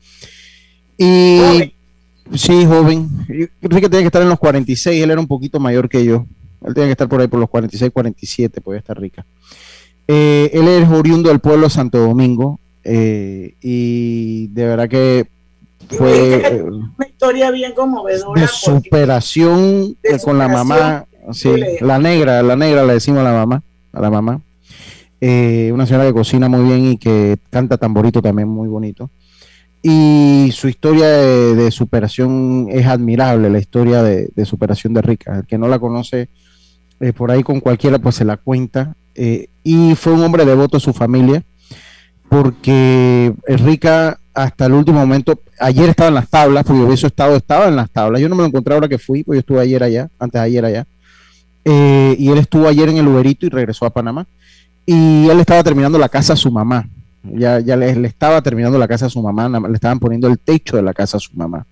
Y 0.98 1.40
Joven. 1.40 1.74
sí, 2.36 2.66
joven. 2.66 3.10
Rica 3.62 3.90
tenía 3.90 4.00
que 4.02 4.06
estar 4.08 4.22
en 4.22 4.30
los 4.30 4.40
46, 4.40 5.04
él 5.04 5.12
era 5.12 5.20
un 5.20 5.28
poquito 5.28 5.60
mayor 5.60 5.90
que 5.90 6.04
yo. 6.06 6.26
Él 6.66 6.74
tenía 6.74 6.88
que 6.88 6.92
estar 6.94 7.10
por 7.10 7.20
ahí 7.22 7.28
por 7.28 7.40
los 7.40 7.50
46, 7.50 7.92
47, 7.94 8.62
podía 8.62 8.80
estar 8.80 9.00
Rica. 9.00 9.26
Eh, 10.08 10.50
él 10.54 10.68
es 10.68 10.90
oriundo 10.90 11.30
del 11.30 11.40
pueblo 11.40 11.68
de 11.68 11.70
Santo 11.70 11.98
Domingo 12.00 12.60
eh, 12.84 13.54
y 13.62 14.48
de 14.48 14.66
verdad 14.66 14.90
que 14.90 15.28
fue 15.90 16.58
eh, 16.58 16.64
Una 16.64 17.08
historia 17.08 17.52
bien 17.52 17.74
conmovedora. 17.74 18.42
de 18.42 18.48
superación 18.48 19.96
de 20.02 20.20
con 20.20 20.38
la 20.38 20.48
mamá, 20.48 21.06
sí, 21.32 21.50
la 21.82 22.00
negra, 22.00 22.44
la 22.44 22.56
negra 22.56 22.84
le 22.86 22.94
decimos 22.94 23.22
a 23.22 23.24
la 23.24 23.34
mamá, 23.34 23.64
a 23.92 24.02
la 24.02 24.10
mamá. 24.10 24.42
Eh, 25.22 25.72
una 25.74 25.86
señora 25.86 26.06
que 26.06 26.14
cocina 26.14 26.50
muy 26.50 26.64
bien 26.66 26.92
y 26.92 26.98
que 26.98 27.38
canta 27.50 27.78
tamborito 27.78 28.22
también 28.22 28.50
muy 28.50 28.68
bonito. 28.68 29.10
Y 29.82 30.50
su 30.54 30.68
historia 30.68 31.08
de, 31.08 31.56
de 31.56 31.72
superación 31.72 32.68
es 32.70 32.86
admirable, 32.88 33.50
la 33.50 33.60
historia 33.60 34.02
de, 34.04 34.30
de 34.34 34.46
superación 34.46 34.94
de 34.94 35.02
Rica. 35.02 35.38
El 35.40 35.46
que 35.46 35.58
no 35.58 35.68
la 35.68 35.80
conoce, 35.80 36.30
eh, 37.00 37.14
por 37.14 37.32
ahí 37.32 37.44
con 37.44 37.60
cualquiera, 37.60 38.00
pues 38.00 38.16
se 38.16 38.26
la 38.26 38.38
cuenta. 38.38 38.96
Eh, 39.16 39.48
y 39.64 39.96
fue 39.96 40.14
un 40.14 40.24
hombre 40.24 40.46
devoto 40.46 40.78
a 40.78 40.80
su 40.80 40.94
familia, 40.94 41.44
porque 42.30 43.34
Rica 43.46 44.20
hasta 44.34 44.66
el 44.66 44.74
último 44.74 45.00
momento, 45.00 45.40
ayer 45.60 45.90
estaba 45.90 46.10
en 46.10 46.16
las 46.16 46.30
tablas, 46.30 46.64
porque 46.64 46.82
hubiese 46.82 47.08
estado, 47.08 47.36
estaba 47.36 47.68
en 47.68 47.76
las 47.76 47.90
tablas. 47.90 48.22
Yo 48.22 48.30
no 48.30 48.36
me 48.36 48.42
lo 48.42 48.48
encontré 48.48 48.74
ahora 48.74 48.88
que 48.88 48.98
fui, 48.98 49.24
porque 49.24 49.38
yo 49.38 49.40
estuve 49.42 49.62
ayer 49.62 49.84
allá, 49.84 50.10
antes 50.20 50.40
de 50.42 50.46
ayer 50.46 50.66
allá. 50.66 50.86
eh, 51.66 52.16
y 52.20 52.30
él 52.30 52.38
estuvo 52.40 52.68
ayer 52.68 52.90
en 52.90 52.98
el 52.98 53.08
Uberito 53.08 53.46
y 53.46 53.50
regresó 53.50 53.86
a 53.86 53.90
Panamá. 53.90 54.26
Y 54.86 55.30
él 55.30 55.40
estaba 55.40 55.64
terminando 55.64 55.98
la 55.98 56.10
casa 56.10 56.34
a 56.34 56.36
su 56.36 56.52
mamá. 56.52 56.88
Ya, 57.24 57.60
ya 57.62 57.78
le, 57.78 57.90
estaba 58.06 58.42
terminando 58.42 58.78
la 58.78 58.88
casa 58.88 59.06
a 59.06 59.10
su 59.10 59.22
mamá, 59.22 59.48
le 59.48 59.76
estaban 59.76 60.00
poniendo 60.00 60.28
el 60.28 60.38
techo 60.38 60.76
de 60.76 60.84
la 60.84 60.94
casa 60.94 61.18
a 61.18 61.20
su 61.22 61.32
mamá. 61.36 61.66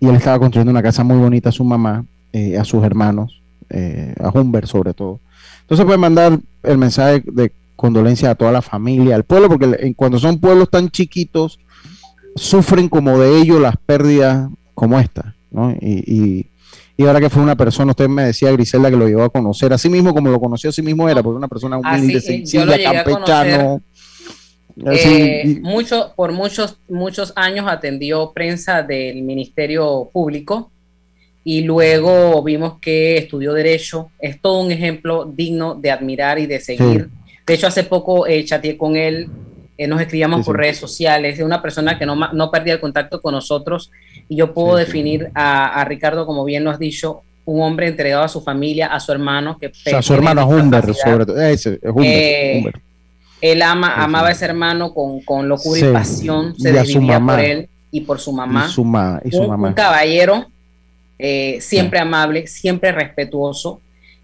Y 0.00 0.08
él 0.08 0.16
estaba 0.16 0.38
construyendo 0.38 0.72
una 0.72 0.82
casa 0.82 1.04
muy 1.04 1.16
bonita 1.18 1.50
a 1.50 1.52
su 1.52 1.62
mamá, 1.62 2.04
eh, 2.32 2.58
a 2.58 2.64
sus 2.64 2.82
hermanos, 2.82 3.40
eh, 3.68 4.14
a 4.18 4.30
Humber 4.30 4.66
sobre 4.66 4.94
todo. 4.94 5.20
Entonces 5.60 5.86
puede 5.86 5.98
mandar 5.98 6.40
el 6.64 6.78
mensaje 6.78 7.22
de 7.24 7.52
condolencia 7.76 8.30
a 8.30 8.34
toda 8.34 8.50
la 8.50 8.62
familia, 8.62 9.14
al 9.14 9.22
pueblo, 9.22 9.48
porque 9.48 9.94
cuando 9.94 10.18
son 10.18 10.40
pueblos 10.40 10.68
tan 10.68 10.88
chiquitos, 10.90 11.60
sufren 12.36 12.88
como 12.88 13.18
de 13.18 13.38
ellos 13.40 13.60
las 13.60 13.76
pérdidas 13.86 14.48
como 14.74 14.98
esta, 14.98 15.34
¿no? 15.50 15.72
Y, 15.80 16.04
y, 16.06 16.46
y 16.96 17.06
ahora 17.06 17.20
que 17.20 17.30
fue 17.30 17.42
una 17.42 17.56
persona, 17.56 17.90
usted 17.90 18.08
me 18.08 18.24
decía, 18.24 18.50
Griselda, 18.52 18.90
que 18.90 18.96
lo 18.96 19.08
llevó 19.08 19.22
a 19.24 19.30
conocer, 19.30 19.72
así 19.72 19.88
mismo 19.88 20.12
como 20.14 20.30
lo 20.30 20.38
conoció, 20.40 20.70
así 20.70 20.82
mismo 20.82 21.08
era, 21.08 21.22
porque 21.22 21.36
una 21.38 21.48
persona 21.48 21.78
humilde, 21.78 22.18
Así, 22.18 22.34
eh, 22.34 22.46
sencilla, 22.46 22.78
campechano. 22.82 23.80
así, 24.86 25.08
Eh, 25.08 25.42
y- 25.46 25.60
mucho, 25.60 26.12
por 26.16 26.32
muchos, 26.32 26.78
muchos 26.88 27.32
años 27.36 27.66
atendió 27.68 28.32
prensa 28.32 28.82
del 28.82 29.22
Ministerio 29.22 30.08
Público 30.12 30.70
y 31.42 31.62
luego 31.62 32.42
vimos 32.42 32.74
que 32.80 33.16
estudió 33.18 33.52
Derecho. 33.54 34.10
Es 34.20 34.40
todo 34.40 34.60
un 34.60 34.70
ejemplo 34.70 35.24
digno 35.24 35.74
de 35.74 35.90
admirar 35.90 36.38
y 36.38 36.46
de 36.46 36.60
seguir. 36.60 37.08
De 37.46 37.54
hecho, 37.54 37.66
hace 37.66 37.82
poco 37.84 38.26
eh, 38.26 38.44
chateé 38.44 38.76
con 38.76 38.94
él, 38.96 39.28
eh, 39.82 39.86
nos 39.88 40.00
escribíamos 40.00 40.40
Sí, 40.40 40.44
por 40.46 40.56
sí. 40.56 40.60
redes 40.62 40.78
sociales, 40.78 41.38
es 41.38 41.44
una 41.44 41.62
persona 41.62 41.98
que 41.98 42.04
no, 42.06 42.14
no 42.14 42.50
perdía 42.50 42.74
el 42.74 42.80
contacto 42.80 43.20
con 43.20 43.32
nosotros 43.34 43.90
y 44.28 44.36
yo 44.36 44.52
puedo 44.52 44.76
Sí, 44.78 44.84
definir 44.84 45.30
a, 45.34 45.80
a 45.80 45.84
Ricardo, 45.84 46.26
como 46.26 46.44
bien 46.44 46.64
lo 46.64 46.70
has 46.70 46.78
dicho, 46.78 47.22
un 47.46 47.62
hombre 47.62 47.88
entregado 47.88 48.22
a 48.22 48.28
su 48.28 48.40
familia, 48.42 48.88
a 48.88 49.00
su 49.00 49.10
hermano, 49.12 49.56
que 49.58 49.68
o 49.68 49.74
sea, 49.74 50.02
su 50.02 50.08
tiene 50.12 50.18
hermano 50.30 50.46
Humber, 50.48 50.84
discapacidad. 50.86 51.12
sobre 51.12 51.26
todo. 51.26 51.40
Ese, 51.40 51.78
Eh. 52.04 52.64
Él 53.40 53.62
ama, 53.62 53.94
amaba 53.94 54.28
a 54.28 54.32
ese 54.32 54.44
hermano 54.44 54.92
con, 54.92 55.20
con 55.22 55.48
locura 55.48 55.80
y 55.80 55.92
pasión, 55.94 56.54
se 56.58 56.68
Y 56.70 56.76
a 56.76 56.84
su 56.84 56.88
desvivía 56.92 57.18
por 57.18 57.40
él 57.40 57.68
y 57.90 58.02
por 58.02 58.20
su 58.20 58.32
mamá. 58.32 58.66
Y 58.68 58.70
su, 58.70 58.84
ma- 58.84 59.20
y 59.24 59.30
su 59.30 59.40
un, 59.40 59.48
mamá. 59.48 59.68
un 59.68 59.74
caballero, 59.74 60.46
eh, 61.18 61.56
siempre 61.62 61.98
amable, 61.98 62.46
siempre 62.46 62.92
respetuoso. 62.92 63.80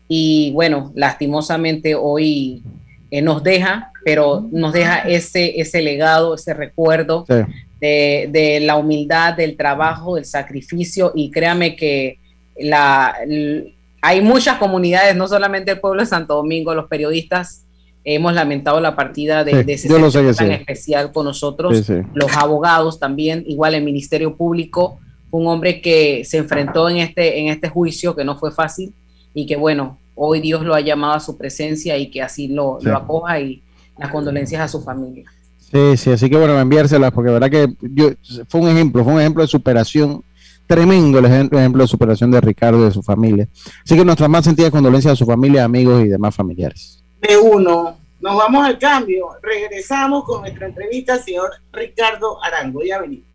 Y 0.07 0.51
bueno, 0.53 0.93
lastimosamente 0.95 1.95
hoy 1.95 2.63
eh, 3.11 3.23
nos 3.23 3.43
deja, 3.43 3.91
pero 4.05 4.47
nos 4.53 4.73
deja 4.73 4.99
ese, 5.01 5.61
ese 5.61 5.83
legado, 5.83 6.35
ese 6.35 6.55
recuerdo 6.55 7.25
Sí. 7.29 7.35
de, 7.81 8.29
de 8.33 8.61
la 8.61 8.77
humildad, 8.77 9.35
del 9.35 9.57
trabajo, 9.57 10.17
del 10.17 10.25
sacrificio. 10.25 11.13
Y 11.15 11.31
créame 11.31 11.77
que 11.77 12.19
la, 12.59 13.15
l- 13.27 13.75
hay 14.03 14.21
muchas 14.23 14.59
comunidades, 14.59 15.15
no 15.17 15.27
solamente 15.29 15.73
el 15.73 15.81
pueblo 15.81 16.03
de 16.03 16.07
Santo 16.07 16.35
Domingo, 16.35 16.75
los 16.75 16.87
periodistas 16.89 17.63
hemos 18.05 18.33
lamentado 18.35 18.81
la 18.81 18.95
partida 18.95 19.43
de, 19.43 19.51
Sí, 19.53 19.63
de 19.65 19.73
ese 19.73 19.89
ser 19.89 20.11
sé 20.13 20.35
tan 20.35 20.47
sí. 20.49 20.53
especial 20.55 21.13
con 21.13 21.25
nosotros 21.25 21.77
Sí, 21.79 21.83
sí. 21.83 21.95
los 22.15 22.37
abogados 22.37 23.01
también, 23.01 23.43
igual 23.49 23.75
el 23.75 23.83
Ministerio 23.83 24.37
Público, 24.37 25.01
un 25.33 25.49
hombre 25.49 25.81
que 25.81 26.23
se 26.25 26.39
enfrentó 26.39 26.89
en 26.89 26.99
este, 26.99 27.41
en 27.41 27.49
este 27.49 27.69
juicio 27.69 28.15
que 28.15 28.25
no 28.25 28.37
fue 28.39 28.53
fácil 28.53 28.95
y 29.35 29.45
que 29.45 29.57
bueno, 29.57 29.99
hoy 30.17 30.41
Dios 30.41 30.63
lo 30.65 30.75
ha 30.75 30.81
llamado 30.81 31.15
a 31.15 31.21
su 31.21 31.37
presencia 31.39 31.97
y 31.97 32.11
que 32.11 32.23
así 32.23 32.49
lo, 32.49 32.79
Sí. 32.81 32.87
lo 32.89 32.97
acoja 32.97 33.39
y 33.41 33.63
las 33.99 34.11
condolencias 34.11 34.61
a 34.63 34.69
su 34.69 34.83
familia. 34.83 35.31
Sí, 35.59 35.97
sí, 35.97 36.11
así 36.13 36.29
que 36.29 36.37
bueno, 36.37 36.59
enviárselas, 36.59 37.13
porque 37.13 37.31
de 37.31 37.39
verdad 37.39 37.51
que 37.51 37.75
yo, 37.83 38.11
fue 38.49 38.61
un 38.63 38.69
ejemplo, 38.69 39.05
fue 39.05 39.13
un 39.15 39.21
ejemplo 39.21 39.43
de 39.43 39.49
superación, 39.49 40.23
tremendo 40.67 41.19
el 41.19 41.25
ejem- 41.27 41.57
ejemplo 41.57 41.83
de 41.83 41.89
superación 41.89 42.31
de 42.31 42.41
Ricardo 42.41 42.81
y 42.81 42.85
de 42.87 42.91
su 42.93 43.03
familia. 43.03 43.49
Así 43.85 43.97
que 43.97 44.05
nuestras 44.05 44.29
más 44.29 44.45
sentidas 44.45 44.71
condolencias 44.71 45.13
a 45.13 45.17
su 45.17 45.25
familia, 45.27 45.65
amigos 45.65 46.03
y 46.05 46.09
demás 46.09 46.35
familiares. 46.35 47.03
de 47.21 47.37
uno. 47.37 47.97
Nos 48.21 48.37
vamos 48.37 48.65
al 48.67 48.79
cambio. 48.79 49.27
Regresamos 49.43 50.25
con 50.25 50.41
nuestra 50.41 50.67
entrevista 50.67 51.13
al 51.15 51.21
señor 51.23 51.51
Ricardo 51.73 52.43
Arango. 52.43 52.81
Ya 52.83 52.99
venimos. 53.01 53.27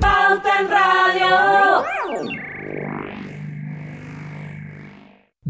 Pauta 0.00 0.60
en 0.60 0.68
Radio. 0.68 2.49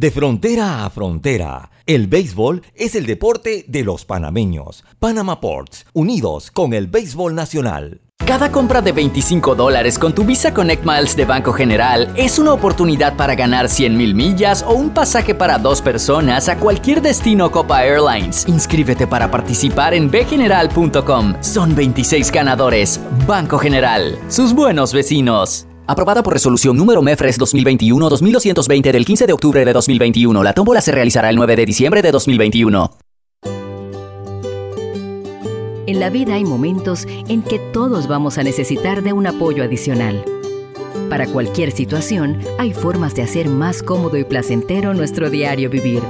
De 0.00 0.10
frontera 0.10 0.86
a 0.86 0.88
frontera, 0.88 1.70
el 1.84 2.06
béisbol 2.06 2.62
es 2.74 2.94
el 2.94 3.04
deporte 3.04 3.66
de 3.68 3.84
los 3.84 4.06
panameños. 4.06 4.82
Panama 4.98 5.42
Ports, 5.42 5.84
unidos 5.92 6.50
con 6.50 6.72
el 6.72 6.86
béisbol 6.86 7.34
nacional. 7.34 8.00
Cada 8.16 8.50
compra 8.50 8.80
de 8.80 8.92
25 8.92 9.54
dólares 9.54 9.98
con 9.98 10.14
tu 10.14 10.24
Visa 10.24 10.54
Connect 10.54 10.86
Miles 10.86 11.14
de 11.16 11.26
Banco 11.26 11.52
General 11.52 12.10
es 12.16 12.38
una 12.38 12.54
oportunidad 12.54 13.14
para 13.18 13.34
ganar 13.34 13.68
100 13.68 13.94
mil 13.94 14.14
millas 14.14 14.64
o 14.66 14.72
un 14.72 14.88
pasaje 14.88 15.34
para 15.34 15.58
dos 15.58 15.82
personas 15.82 16.48
a 16.48 16.56
cualquier 16.56 17.02
destino 17.02 17.50
Copa 17.50 17.84
Airlines. 17.84 18.48
Inscríbete 18.48 19.06
para 19.06 19.30
participar 19.30 19.92
en 19.92 20.10
bgeneral.com. 20.10 21.34
Son 21.42 21.74
26 21.74 22.32
ganadores. 22.32 22.98
Banco 23.26 23.58
General. 23.58 24.18
Sus 24.30 24.54
buenos 24.54 24.94
vecinos. 24.94 25.66
Aprobada 25.90 26.22
por 26.22 26.34
resolución 26.34 26.76
número 26.76 27.02
MEFRES 27.02 27.40
2021-2220 27.40 28.92
del 28.92 29.04
15 29.04 29.26
de 29.26 29.32
octubre 29.32 29.64
de 29.64 29.72
2021. 29.72 30.40
La 30.44 30.52
tómbola 30.52 30.80
se 30.80 30.92
realizará 30.92 31.30
el 31.30 31.34
9 31.34 31.56
de 31.56 31.66
diciembre 31.66 32.00
de 32.00 32.12
2021. 32.12 32.96
En 35.88 35.98
la 35.98 36.08
vida 36.08 36.34
hay 36.34 36.44
momentos 36.44 37.08
en 37.26 37.42
que 37.42 37.58
todos 37.72 38.06
vamos 38.06 38.38
a 38.38 38.44
necesitar 38.44 39.02
de 39.02 39.12
un 39.12 39.26
apoyo 39.26 39.64
adicional. 39.64 40.24
Para 41.08 41.26
cualquier 41.26 41.72
situación, 41.72 42.38
hay 42.60 42.72
formas 42.72 43.16
de 43.16 43.22
hacer 43.22 43.48
más 43.48 43.82
cómodo 43.82 44.16
y 44.16 44.22
placentero 44.22 44.94
nuestro 44.94 45.28
diario 45.28 45.70
vivir. 45.70 46.04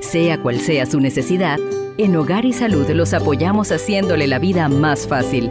Sea 0.00 0.42
cual 0.42 0.60
sea 0.60 0.84
su 0.84 1.00
necesidad, 1.00 1.58
en 1.96 2.14
Hogar 2.16 2.44
y 2.44 2.52
Salud 2.52 2.86
los 2.90 3.14
apoyamos 3.14 3.72
haciéndole 3.72 4.26
la 4.26 4.38
vida 4.38 4.68
más 4.68 5.06
fácil, 5.06 5.50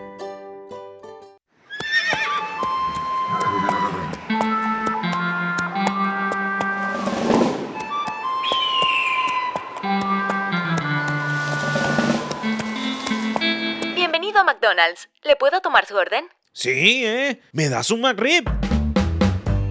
McDonald's. 14.81 15.09
¿Le 15.23 15.35
puedo 15.35 15.61
tomar 15.61 15.85
su 15.85 15.95
orden? 15.95 16.25
Sí, 16.53 17.05
¿eh? 17.05 17.41
¿Me 17.53 17.69
das 17.69 17.91
un 17.91 18.01
McRib? 18.01 18.45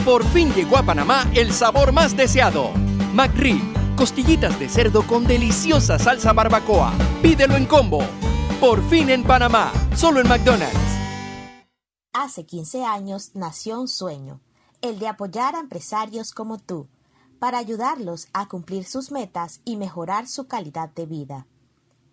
Por 0.05 0.25
fin 0.33 0.53
llegó 0.55 0.77
a 0.79 0.83
Panamá 0.83 1.31
el 1.35 1.53
sabor 1.53 1.93
más 1.93 2.17
deseado. 2.17 2.71
McRib, 3.13 3.61
costillitas 3.97 4.59
de 4.59 4.69
cerdo 4.69 5.07
con 5.07 5.27
deliciosa 5.27 5.99
salsa 5.99 6.33
barbacoa. 6.33 6.93
Pídelo 7.23 7.57
en 7.57 7.67
combo. 7.67 8.03
Por 8.61 8.83
fin 8.89 9.11
en 9.11 9.25
Panamá, 9.25 9.73
solo 9.97 10.21
en 10.21 10.29
McDonald's. 10.29 10.79
Hace 12.13 12.45
15 12.45 12.85
años 12.85 13.33
nació 13.35 13.81
un 13.81 13.89
sueño, 13.89 14.41
el 14.83 14.99
de 14.99 15.09
apoyar 15.09 15.55
a 15.55 15.61
empresarios 15.61 16.33
como 16.33 16.59
tú, 16.59 16.89
para 17.39 17.59
ayudarlos 17.59 18.29
a 18.33 18.49
cumplir 18.49 18.85
sus 18.85 19.13
metas 19.13 19.61
y 19.65 19.77
mejorar 19.77 20.27
su 20.27 20.49
calidad 20.49 20.91
de 20.91 21.07
vida. 21.07 21.47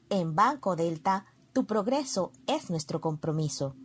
En 0.09 0.35
Banco 0.35 0.75
Delta, 0.75 1.25
tu 1.57 1.65
progreso 1.65 2.31
es 2.45 2.69
nuestro 2.69 3.01
compromiso. 3.01 3.75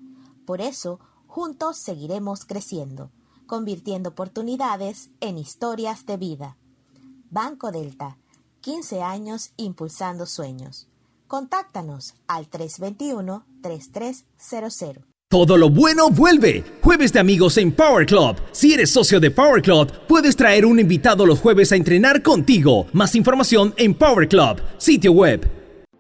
Por 0.45 0.61
eso, 0.61 1.01
juntos 1.27 1.79
seguiremos 1.79 2.45
creciendo, 2.45 3.11
convirtiendo 3.47 4.11
oportunidades 4.11 5.09
en 5.21 5.39
historias 5.39 6.05
de 6.05 6.19
vida. 6.19 6.59
Banco 7.31 7.73
Delta, 7.73 8.19
15 8.61 9.01
años 9.01 9.53
impulsando 9.57 10.27
sueños. 10.27 10.87
Contáctanos 11.27 12.13
al 12.27 12.51
321-3300. 12.51 15.07
Todo 15.31 15.57
lo 15.57 15.71
bueno 15.71 16.11
vuelve. 16.11 16.63
Jueves 16.83 17.15
de 17.15 17.21
amigos 17.21 17.57
en 17.57 17.75
Power 17.75 18.05
Club. 18.05 18.37
Si 18.53 18.75
eres 18.75 18.91
socio 18.91 19.19
de 19.19 19.31
Power 19.31 19.63
Club, 19.63 19.91
puedes 20.07 20.37
traer 20.37 20.67
un 20.67 20.79
invitado 20.79 21.25
los 21.25 21.41
jueves 21.41 21.73
a 21.73 21.77
entrenar 21.77 22.23
contigo. 22.23 22.85
Más 22.93 23.15
información 23.15 23.73
en 23.79 23.95
Power 23.95 24.29
Club, 24.29 24.61
sitio 24.77 25.13
web. 25.13 25.51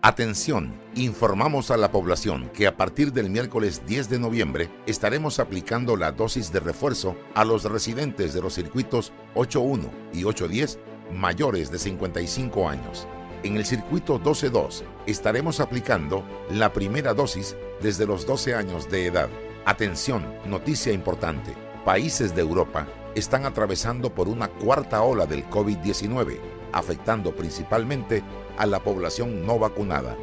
Atención, 0.02 0.81
informamos 0.94 1.70
a 1.70 1.76
la 1.76 1.90
población 1.90 2.50
que 2.52 2.66
a 2.66 2.76
partir 2.76 3.12
del 3.12 3.30
miércoles 3.30 3.82
10 3.86 4.10
de 4.10 4.18
noviembre 4.18 4.70
estaremos 4.86 5.38
aplicando 5.38 5.96
la 5.96 6.12
dosis 6.12 6.52
de 6.52 6.60
refuerzo 6.60 7.16
a 7.34 7.44
los 7.44 7.64
residentes 7.64 8.34
de 8.34 8.42
los 8.42 8.54
circuitos 8.54 9.12
8.1 9.34 9.90
y 10.12 10.22
8.10 10.22 10.78
mayores 11.12 11.70
de 11.70 11.78
55 11.78 12.68
años. 12.68 13.06
En 13.42 13.56
el 13.56 13.64
circuito 13.64 14.20
12-2 14.20 14.82
estaremos 15.06 15.60
aplicando 15.60 16.24
la 16.50 16.72
primera 16.72 17.14
dosis 17.14 17.56
desde 17.80 18.06
los 18.06 18.26
12 18.26 18.54
años 18.54 18.90
de 18.90 19.06
edad. 19.06 19.28
Atención, 19.64 20.24
noticia 20.46 20.92
importante. 20.92 21.54
Países 21.84 22.34
de 22.34 22.42
Europa 22.42 22.86
están 23.14 23.44
atravesando 23.44 24.14
por 24.14 24.28
una 24.28 24.48
cuarta 24.48 25.02
ola 25.02 25.26
del 25.26 25.48
COVID-19, 25.48 26.38
afectando 26.72 27.34
principalmente 27.34 28.22
a 28.58 28.66
la 28.66 28.80
población 28.80 29.44
no 29.46 29.58
vacunada. 29.58 30.16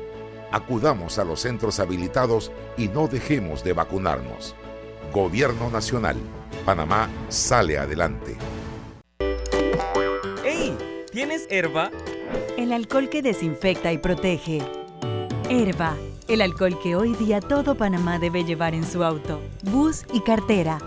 Acudamos 0.52 1.20
a 1.20 1.24
los 1.24 1.42
centros 1.42 1.80
habilitados 1.80 2.52
y 2.78 2.88
no 2.88 3.08
dejemos 3.08 3.64
de 3.64 3.74
vacunarnos. 3.74 4.56
Gobierno 5.14 5.70
Nacional. 5.70 6.18
Panamá 6.66 7.10
sale 7.30 7.78
adelante. 7.78 8.36
¡Ey! 10.44 10.76
¿Tienes 11.12 11.48
herba? 11.50 11.92
El 12.58 12.74
alcohol 12.74 13.10
que 13.10 13.22
desinfecta 13.22 13.92
y 13.92 13.98
protege. 13.98 14.62
Herba, 15.50 15.96
el 16.28 16.42
alcohol 16.42 16.80
que 16.82 16.96
hoy 16.96 17.14
día 17.14 17.42
todo 17.42 17.76
Panamá 17.76 18.20
debe 18.20 18.44
llevar 18.44 18.74
en 18.74 18.86
su 18.86 19.04
auto, 19.04 19.42
bus 19.64 20.04
y 20.14 20.22
cartera. 20.22 20.80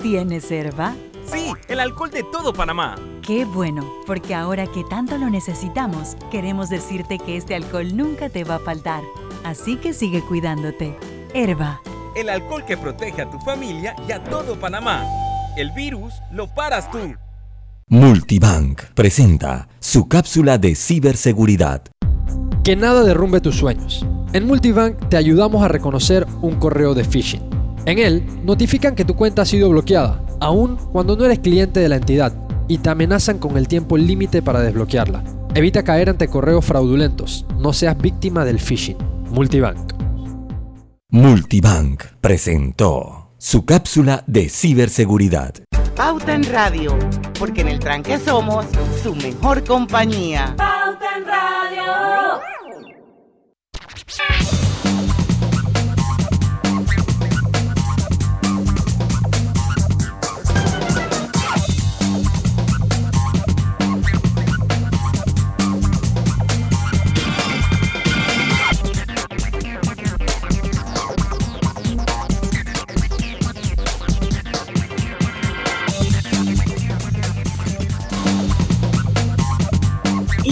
¿Tienes 0.00 0.50
herba? 0.50 0.94
Sí, 1.26 1.52
el 1.68 1.80
alcohol 1.80 2.10
de 2.10 2.24
todo 2.24 2.52
Panamá. 2.52 2.96
Qué 3.26 3.46
bueno, 3.46 3.90
porque 4.06 4.34
ahora 4.34 4.66
que 4.66 4.84
tanto 4.84 5.16
lo 5.16 5.30
necesitamos, 5.30 6.14
queremos 6.30 6.68
decirte 6.68 7.18
que 7.18 7.38
este 7.38 7.54
alcohol 7.54 7.96
nunca 7.96 8.28
te 8.28 8.44
va 8.44 8.56
a 8.56 8.58
faltar. 8.58 9.02
Así 9.44 9.76
que 9.76 9.94
sigue 9.94 10.20
cuidándote. 10.20 10.94
Herba. 11.32 11.80
El 12.14 12.28
alcohol 12.28 12.66
que 12.66 12.76
protege 12.76 13.22
a 13.22 13.30
tu 13.30 13.38
familia 13.38 13.96
y 14.06 14.12
a 14.12 14.22
todo 14.22 14.60
Panamá. 14.60 15.06
El 15.56 15.70
virus 15.70 16.12
lo 16.32 16.48
paras 16.54 16.90
tú. 16.90 17.14
Multibank 17.88 18.82
presenta 18.94 19.68
su 19.80 20.06
cápsula 20.06 20.58
de 20.58 20.74
ciberseguridad. 20.74 21.82
Que 22.62 22.76
nada 22.76 23.04
derrumbe 23.04 23.40
tus 23.40 23.56
sueños. 23.56 24.04
En 24.34 24.46
Multibank 24.46 25.08
te 25.08 25.16
ayudamos 25.16 25.62
a 25.62 25.68
reconocer 25.68 26.26
un 26.42 26.56
correo 26.56 26.92
de 26.92 27.04
phishing. 27.04 27.42
En 27.86 27.98
él 27.98 28.22
notifican 28.44 28.94
que 28.94 29.06
tu 29.06 29.16
cuenta 29.16 29.42
ha 29.42 29.46
sido 29.46 29.70
bloqueada, 29.70 30.22
aun 30.40 30.76
cuando 30.92 31.16
no 31.16 31.24
eres 31.24 31.38
cliente 31.38 31.80
de 31.80 31.88
la 31.88 31.96
entidad, 31.96 32.43
y 32.68 32.78
te 32.78 32.90
amenazan 32.90 33.38
con 33.38 33.56
el 33.56 33.68
tiempo 33.68 33.96
límite 33.96 34.42
para 34.42 34.60
desbloquearla. 34.60 35.24
Evita 35.54 35.84
caer 35.84 36.10
ante 36.10 36.28
correos 36.28 36.64
fraudulentos. 36.64 37.46
No 37.58 37.72
seas 37.72 37.96
víctima 37.96 38.44
del 38.44 38.58
phishing. 38.58 38.98
Multibank. 39.30 39.92
Multibank 41.10 42.04
presentó 42.20 43.32
su 43.38 43.64
cápsula 43.64 44.24
de 44.26 44.48
ciberseguridad. 44.48 45.54
Pauta 45.94 46.34
en 46.34 46.42
Radio, 46.44 46.98
porque 47.38 47.60
en 47.60 47.68
el 47.68 47.78
tranque 47.78 48.18
somos 48.18 48.66
su 49.02 49.14
mejor 49.14 49.62
compañía. 49.64 50.54
Pauta 50.56 51.16
en 51.16 51.24
Radio. 51.24 52.44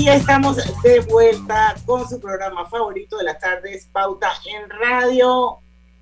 Y 0.03 0.09
estamos 0.09 0.57
de 0.83 0.99
vuelta 0.99 1.77
con 1.87 2.09
su 2.09 2.19
programa 2.19 2.69
favorito 2.69 3.19
de 3.19 3.23
las 3.23 3.39
tardes, 3.39 3.87
Pauta 3.93 4.33
en 4.53 4.69
Radio. 4.69 5.59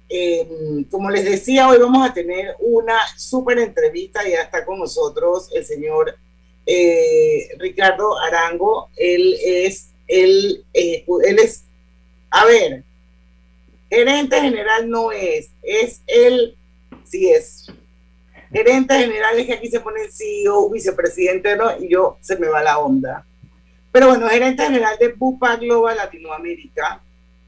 Eh, 0.09 0.87
como 0.91 1.11
les 1.11 1.27
decía, 1.27 1.69
hoy 1.69 1.77
vamos 1.77 2.09
a 2.09 2.15
tener 2.15 2.57
una 2.61 2.97
súper 3.19 3.59
entrevista. 3.59 4.27
Ya 4.27 4.41
está 4.41 4.65
con 4.65 4.79
nosotros 4.79 5.51
el 5.53 5.67
señor 5.67 6.17
eh, 6.65 7.51
Ricardo 7.59 8.19
Arango. 8.21 8.89
Él 8.97 9.37
es, 9.45 9.91
él, 10.09 10.65
eh, 10.73 11.05
él 11.27 11.39
es, 11.39 11.65
a 12.31 12.47
ver, 12.47 12.83
gerente 13.91 14.41
general 14.41 14.89
no 14.89 15.13
es, 15.13 15.51
es 15.61 16.01
él, 16.07 16.57
sí 17.05 17.31
es. 17.31 17.67
Gerente 18.51 18.99
general 18.99 19.39
es 19.39 19.47
que 19.47 19.53
aquí 19.53 19.69
se 19.69 19.81
pone 19.81 20.11
CEO, 20.11 20.71
vicepresidente, 20.71 21.55
¿no? 21.55 21.79
Y 21.79 21.91
yo 21.91 22.17
se 22.23 22.39
me 22.39 22.49
va 22.49 22.63
la 22.63 22.79
onda. 22.79 23.27
Pero 23.93 24.09
bueno, 24.09 24.29
gerente 24.29 24.63
general 24.63 24.97
de 24.99 25.09
Bupa 25.09 25.57
Global 25.57 25.97
Latinoamérica. 25.97 27.01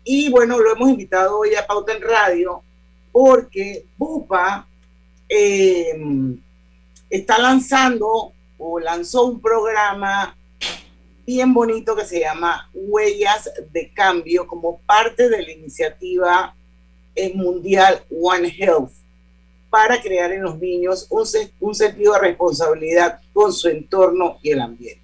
Y 0.05 0.29
bueno, 0.31 0.59
lo 0.59 0.73
hemos 0.73 0.91
invitado 0.91 1.39
hoy 1.39 1.55
a 1.55 1.67
Pauta 1.67 1.93
en 1.93 2.03
Radio 2.03 2.63
porque 3.13 3.85
Bupa 3.97 4.67
eh, 5.29 5.95
está 7.09 7.39
lanzando 7.39 8.33
o 8.59 8.81
lanzó 8.81 9.27
un 9.27 9.41
programa 9.41 10.37
bien 11.27 11.55
bonito 11.55 11.95
que 11.95 12.05
se 12.05 12.21
llama 12.21 12.69
Huellas 12.75 13.51
de 13.71 13.93
Cambio 13.93 14.47
como 14.47 14.79
parte 14.81 15.29
de 15.29 15.43
la 15.43 15.53
iniciativa 15.53 16.55
eh, 17.15 17.33
mundial 17.35 18.03
One 18.11 18.49
Health 18.59 18.93
para 19.71 20.01
crear 20.03 20.33
en 20.33 20.43
los 20.43 20.59
niños 20.59 21.07
un, 21.11 21.25
un 21.61 21.75
sentido 21.75 22.15
de 22.15 22.19
responsabilidad 22.19 23.21
con 23.33 23.53
su 23.53 23.69
entorno 23.69 24.39
y 24.43 24.51
el 24.51 24.61
ambiente. 24.61 25.02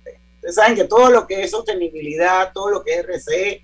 Ustedes 0.48 0.64
saben 0.64 0.76
que 0.76 0.84
todo 0.84 1.10
lo 1.10 1.26
que 1.26 1.42
es 1.42 1.50
sostenibilidad, 1.50 2.52
todo 2.54 2.70
lo 2.70 2.82
que 2.82 2.94
es 2.94 3.06
RCE, 3.06 3.62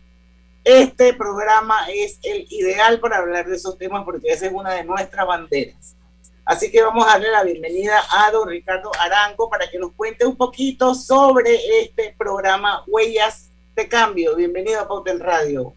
este 0.65 1.15
programa 1.15 1.77
es 1.89 2.19
el 2.23 2.47
ideal 2.51 3.01
para 3.01 3.17
hablar 3.17 3.47
de 3.47 3.57
esos 3.57 3.79
temas 3.79 4.05
porque 4.05 4.29
esa 4.29 4.45
es 4.45 4.53
una 4.53 4.73
de 4.73 4.85
nuestras 4.85 5.27
banderas. 5.27 5.97
Así 6.45 6.71
que 6.71 6.83
vamos 6.83 7.07
a 7.07 7.13
darle 7.13 7.31
la 7.31 7.43
bienvenida 7.43 8.03
a 8.11 8.31
don 8.31 8.51
Ricardo 8.51 8.91
Arango 9.01 9.49
para 9.49 9.67
que 9.71 9.79
nos 9.79 9.93
cuente 9.93 10.27
un 10.27 10.37
poquito 10.37 10.95
sobre 10.95 11.55
este 11.81 12.15
programa 12.19 12.83
Huellas 12.87 13.49
de 13.75 13.89
Cambio. 13.89 14.37
Bienvenido 14.37 14.81
a 14.81 14.87
Pauta 14.87 15.11
en 15.11 15.21
Radio. 15.21 15.73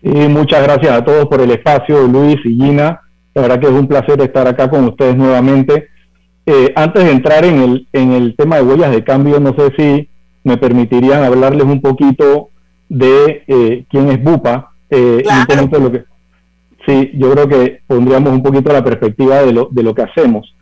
Y 0.00 0.08
muchas 0.08 0.62
gracias 0.62 0.92
a 0.92 1.04
todos 1.04 1.26
por 1.26 1.42
el 1.42 1.50
espacio, 1.50 2.06
Luis 2.06 2.38
y 2.46 2.54
Gina. 2.54 3.02
La 3.34 3.42
verdad 3.42 3.60
que 3.60 3.66
es 3.66 3.72
un 3.72 3.86
placer 3.86 4.18
estar 4.22 4.48
acá 4.48 4.70
con 4.70 4.86
ustedes 4.86 5.14
nuevamente. 5.14 5.90
Eh, 6.46 6.72
antes 6.74 7.04
de 7.04 7.10
entrar 7.10 7.44
en 7.44 7.62
el, 7.62 7.88
en 7.92 8.12
el 8.12 8.34
tema 8.34 8.56
de 8.56 8.62
huellas 8.62 8.92
de 8.92 9.04
cambio, 9.04 9.38
no 9.38 9.54
sé 9.54 9.70
si 9.76 10.11
me 10.44 10.56
permitirían 10.56 11.22
hablarles 11.24 11.64
un 11.64 11.80
poquito 11.80 12.48
de 12.88 13.42
eh, 13.46 13.84
quién 13.88 14.10
es 14.10 14.22
Bupa. 14.22 14.70
Eh, 14.90 15.22
Claro. 15.24 15.66
de 15.68 15.80
lo 15.80 15.90
que, 15.92 16.04
sí, 16.86 17.10
yo 17.14 17.30
creo 17.32 17.48
que 17.48 17.80
pondríamos 17.86 18.32
un 18.32 18.42
poquito 18.42 18.72
la 18.72 18.84
perspectiva 18.84 19.42
de 19.42 19.52
lo, 19.52 19.68
de 19.70 19.82
lo 19.82 19.94
que 19.94 20.02
hacemos. 20.02 20.54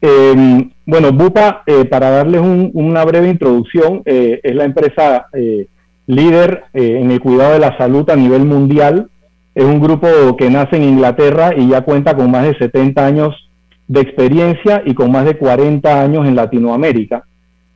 Eh, 0.00 0.68
bueno, 0.86 1.12
Bupa, 1.12 1.62
eh, 1.66 1.84
para 1.84 2.10
darles 2.10 2.40
un- 2.40 2.70
una 2.74 3.04
breve 3.04 3.28
introducción, 3.28 4.02
eh, 4.04 4.40
es 4.42 4.54
la 4.54 4.64
empresa 4.64 5.26
eh, 5.32 5.66
líder 6.06 6.64
en 6.74 7.10
el 7.10 7.20
cuidado 7.20 7.52
de 7.54 7.58
la 7.60 7.76
salud 7.78 8.08
a 8.10 8.16
nivel 8.16 8.44
mundial. 8.44 9.08
Es 9.54 9.64
un 9.64 9.80
grupo 9.80 10.08
que 10.36 10.50
nace 10.50 10.76
en 10.76 10.82
Inglaterra 10.84 11.52
y 11.56 11.68
ya 11.68 11.82
cuenta 11.82 12.16
con 12.16 12.30
más 12.30 12.44
de 12.44 12.56
70 12.58 13.06
años 13.06 13.48
de 13.86 14.00
experiencia 14.00 14.82
y 14.84 14.94
con 14.94 15.12
más 15.12 15.24
de 15.24 15.36
40 15.36 16.02
años 16.02 16.26
en 16.26 16.34
Latinoamérica. 16.36 17.24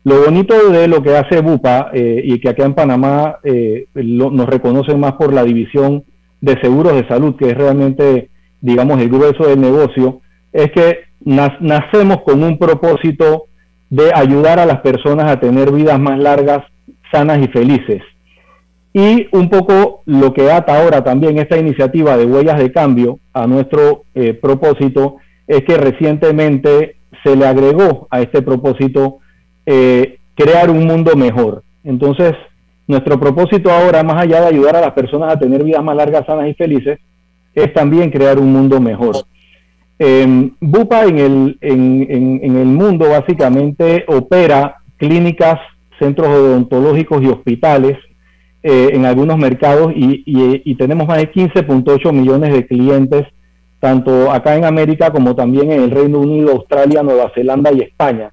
Lo 0.06 0.22
bonito 0.22 0.70
de 0.70 0.86
lo 0.86 1.02
que 1.02 1.16
hace 1.16 1.40
Bupa 1.40 1.90
eh, 1.92 2.22
y 2.22 2.38
que 2.38 2.50
acá 2.50 2.64
en 2.64 2.74
Panamá 2.74 3.38
eh, 3.42 3.86
nos 3.92 4.46
reconocen 4.46 5.00
más 5.00 5.14
por 5.14 5.34
la 5.34 5.42
división 5.42 6.04
de 6.40 6.56
seguros 6.60 6.92
de 6.92 7.08
salud, 7.08 7.34
que 7.34 7.46
es 7.46 7.54
realmente, 7.56 8.30
digamos, 8.60 9.00
el 9.00 9.08
grueso 9.08 9.48
del 9.48 9.60
negocio, 9.60 10.20
es 10.52 10.70
que 10.70 10.98
nacemos 11.24 12.18
con 12.24 12.44
un 12.44 12.56
propósito 12.56 13.46
de 13.90 14.12
ayudar 14.14 14.60
a 14.60 14.66
las 14.66 14.80
personas 14.80 15.24
a 15.24 15.40
tener 15.40 15.72
vidas 15.72 15.98
más 15.98 16.20
largas, 16.20 16.62
sanas 17.10 17.44
y 17.44 17.48
felices. 17.48 18.00
Y 18.92 19.26
un 19.32 19.50
poco 19.50 20.02
lo 20.06 20.32
que 20.32 20.52
ata 20.52 20.80
ahora 20.80 21.02
también 21.02 21.36
esta 21.38 21.58
iniciativa 21.58 22.16
de 22.16 22.26
huellas 22.26 22.60
de 22.60 22.70
cambio 22.70 23.18
a 23.32 23.48
nuestro 23.48 24.04
eh, 24.14 24.34
propósito 24.34 25.16
es 25.48 25.64
que 25.64 25.76
recientemente 25.76 26.94
se 27.24 27.34
le 27.34 27.44
agregó 27.44 28.06
a 28.08 28.20
este 28.20 28.40
propósito 28.40 29.18
eh, 29.66 30.18
crear 30.34 30.70
un 30.70 30.86
mundo 30.86 31.14
mejor. 31.16 31.62
Entonces, 31.84 32.32
nuestro 32.86 33.18
propósito 33.18 33.70
ahora, 33.70 34.02
más 34.02 34.22
allá 34.22 34.40
de 34.42 34.46
ayudar 34.48 34.76
a 34.76 34.80
las 34.80 34.92
personas 34.92 35.32
a 35.32 35.38
tener 35.38 35.62
vidas 35.64 35.82
más 35.82 35.96
largas, 35.96 36.24
sanas 36.26 36.48
y 36.48 36.54
felices, 36.54 36.98
es 37.54 37.72
también 37.74 38.10
crear 38.10 38.38
un 38.38 38.52
mundo 38.52 38.80
mejor. 38.80 39.16
Eh, 39.98 40.50
Bupa 40.60 41.04
en 41.04 41.18
el, 41.18 41.58
en, 41.60 42.06
en- 42.10 42.40
en 42.42 42.56
el 42.56 42.66
mundo 42.66 43.08
básicamente 43.10 44.04
opera 44.08 44.76
clínicas, 44.98 45.58
centros 45.98 46.28
odontológicos 46.28 47.22
y 47.22 47.28
hospitales 47.28 47.96
eh, 48.62 48.90
en 48.92 49.06
algunos 49.06 49.38
mercados 49.38 49.92
y, 49.96 50.22
y- 50.26 50.62
y 50.64 50.74
tenemos 50.74 51.06
más 51.06 51.18
de 51.18 51.32
15.8 51.32 52.12
millones 52.12 52.52
de 52.52 52.66
clientes, 52.66 53.26
tanto 53.80 54.30
acá 54.30 54.56
en 54.56 54.64
América 54.66 55.10
como 55.10 55.34
también 55.34 55.72
en 55.72 55.82
el 55.84 55.90
Reino 55.90 56.20
Unido, 56.20 56.52
Australia, 56.52 57.02
Nueva 57.02 57.30
Zelanda 57.34 57.72
y 57.72 57.80
España. 57.80 58.30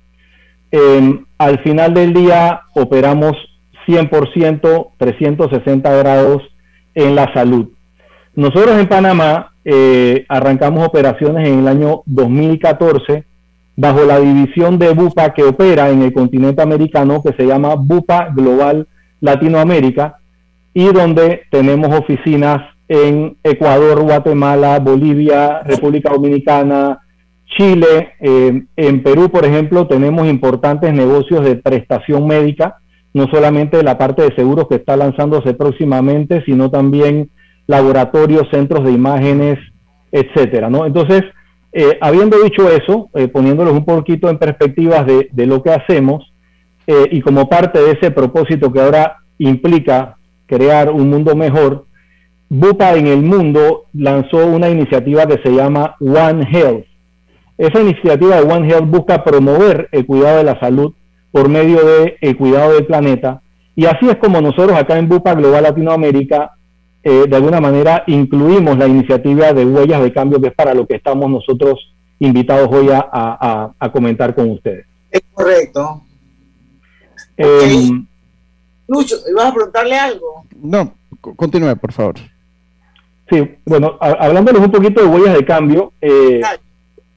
Eh, 0.76 1.20
al 1.38 1.60
final 1.60 1.94
del 1.94 2.16
día 2.16 2.62
operamos 2.74 3.34
100%, 3.86 4.88
360 4.98 5.98
grados 5.98 6.42
en 6.96 7.14
la 7.14 7.32
salud. 7.32 7.68
Nosotros 8.34 8.80
en 8.80 8.88
Panamá 8.88 9.52
eh, 9.64 10.26
arrancamos 10.28 10.88
operaciones 10.88 11.48
en 11.48 11.60
el 11.60 11.68
año 11.68 12.02
2014 12.08 13.24
bajo 13.76 14.04
la 14.04 14.20
división 14.20 14.80
de 14.80 14.96
Bupa 14.96 15.32
que 15.36 15.44
opera 15.44 15.92
en 15.92 16.02
el 16.02 16.12
continente 16.12 16.64
americano 16.64 17.22
que 17.22 17.34
se 17.34 17.46
llama 17.46 17.76
Bupa 17.76 18.30
Global 18.34 18.88
Latinoamérica 19.22 20.18
y 20.74 20.86
donde 20.86 21.44
tenemos 21.52 21.96
oficinas 21.96 22.64
en 22.88 23.38
Ecuador, 23.44 24.02
Guatemala, 24.02 24.80
Bolivia, 24.80 25.62
República 25.66 26.12
Dominicana, 26.12 27.00
Chile. 27.58 28.14
Eh, 28.20 28.64
en 28.76 29.04
Perú, 29.04 29.30
por 29.30 29.46
ejemplo, 29.46 29.88
tenemos 29.88 30.28
importantes 30.28 30.94
negocios 30.94 31.44
de 31.44 31.56
prestación 31.56 32.28
médica, 32.28 32.78
no 33.14 33.28
solamente 33.28 33.84
la 33.84 33.98
parte 33.98 34.24
de 34.24 34.36
seguros 34.36 34.68
que 34.68 34.76
está 34.76 34.98
lanzándose 34.98 35.54
próximamente, 35.54 36.44
sino 36.46 36.70
también 36.70 37.30
laboratorios, 37.68 38.48
centros 38.52 38.84
de 38.84 38.92
imágenes, 38.92 39.60
etcétera, 40.12 40.70
¿no? 40.70 40.86
Entonces, 40.86 41.24
eh, 41.72 41.98
habiendo 42.02 42.42
dicho 42.44 42.70
eso, 42.70 43.10
eh, 43.14 43.28
poniéndolos 43.28 43.74
un 43.74 43.86
poquito 43.86 44.30
en 44.30 44.38
perspectivas 44.38 45.06
de, 45.06 45.30
de 45.32 45.46
lo 45.46 45.62
que 45.62 45.72
hacemos, 45.72 46.30
y 46.86 47.22
como 47.22 47.48
parte 47.48 47.80
de 47.80 47.92
ese 47.92 48.12
propósito 48.12 48.74
que 48.74 48.82
ahora 48.82 49.16
implica 49.38 50.18
crear 50.48 50.92
un 50.92 51.10
mundo 51.10 51.34
mejor, 51.34 51.86
Bupa 52.56 52.94
en 52.96 53.08
el 53.08 53.24
mundo 53.24 53.86
lanzó 53.94 54.46
una 54.46 54.70
iniciativa 54.70 55.26
que 55.26 55.42
se 55.42 55.50
llama 55.50 55.96
One 56.00 56.48
Health. 56.52 56.86
Esa 57.58 57.82
iniciativa 57.82 58.36
de 58.36 58.54
One 58.54 58.68
Health 58.68 58.90
busca 58.90 59.24
promover 59.24 59.90
el 59.92 60.06
cuidado 60.06 60.38
de 60.38 60.44
la 60.44 60.60
salud 60.60 60.94
por 61.32 61.50
medio 61.50 61.86
del 61.86 62.16
el 62.22 62.38
cuidado 62.38 62.74
del 62.74 62.86
planeta. 62.86 63.42
Y 63.76 63.86
así 63.86 64.10
es 64.10 64.18
como 64.18 64.42
nosotros 64.42 64.78
acá 64.78 64.98
en 64.98 65.10
Bupa 65.10 65.34
Global 65.34 65.64
Latinoamérica, 65.64 66.52
eh, 67.04 67.26
de 67.28 67.36
alguna 67.36 67.60
manera, 67.60 68.04
incluimos 68.08 68.78
la 68.78 68.88
iniciativa 68.88 69.52
de 69.52 69.66
huellas 69.66 70.02
de 70.02 70.14
cambio, 70.14 70.40
que 70.40 70.48
es 70.48 70.54
para 70.54 70.74
lo 70.74 70.86
que 70.88 70.96
estamos 70.96 71.30
nosotros 71.30 71.94
invitados 72.20 72.70
hoy 72.72 72.90
a, 72.92 73.90
comentar 73.92 74.34
con 74.34 74.52
ustedes. 74.52 74.86
Es 75.12 75.22
correcto. 75.34 76.04
Eh, 77.36 77.90
Lucho, 78.88 79.16
¿ibas 79.30 79.46
a 79.46 79.54
preguntarle 79.54 79.98
algo? 79.98 80.46
No, 80.62 80.94
continúe, 81.36 81.76
por 81.76 81.92
favor. 81.92 82.16
Sí, 83.30 83.58
bueno, 83.66 83.98
hablándoles 84.00 84.62
un 84.62 84.72
poquito 84.72 85.02
de 85.02 85.08
huellas 85.08 85.34
de 85.34 85.46
cambio, 85.46 85.94
eh, 86.02 86.42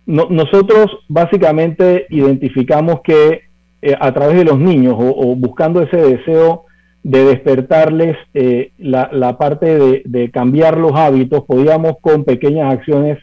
nosotros 0.07 0.87
básicamente 1.09 2.07
identificamos 2.11 3.01
que 3.03 3.43
eh, 3.83 3.95
a 3.99 4.13
través 4.15 4.37
de 4.37 4.45
los 4.45 4.59
niños 4.59 4.95
o, 4.99 5.35
buscando 5.37 5.83
ese 5.83 5.97
deseo 5.97 6.65
de 7.03 7.25
despertarles 7.25 8.17
eh, 8.35 8.71
la, 8.79 9.37
parte 9.39 10.03
de, 10.05 10.31
cambiar 10.31 10.79
los 10.79 10.93
hábitos, 10.95 11.45
podíamos 11.45 11.99
con 12.01 12.25
pequeñas 12.25 12.73
acciones 12.73 13.19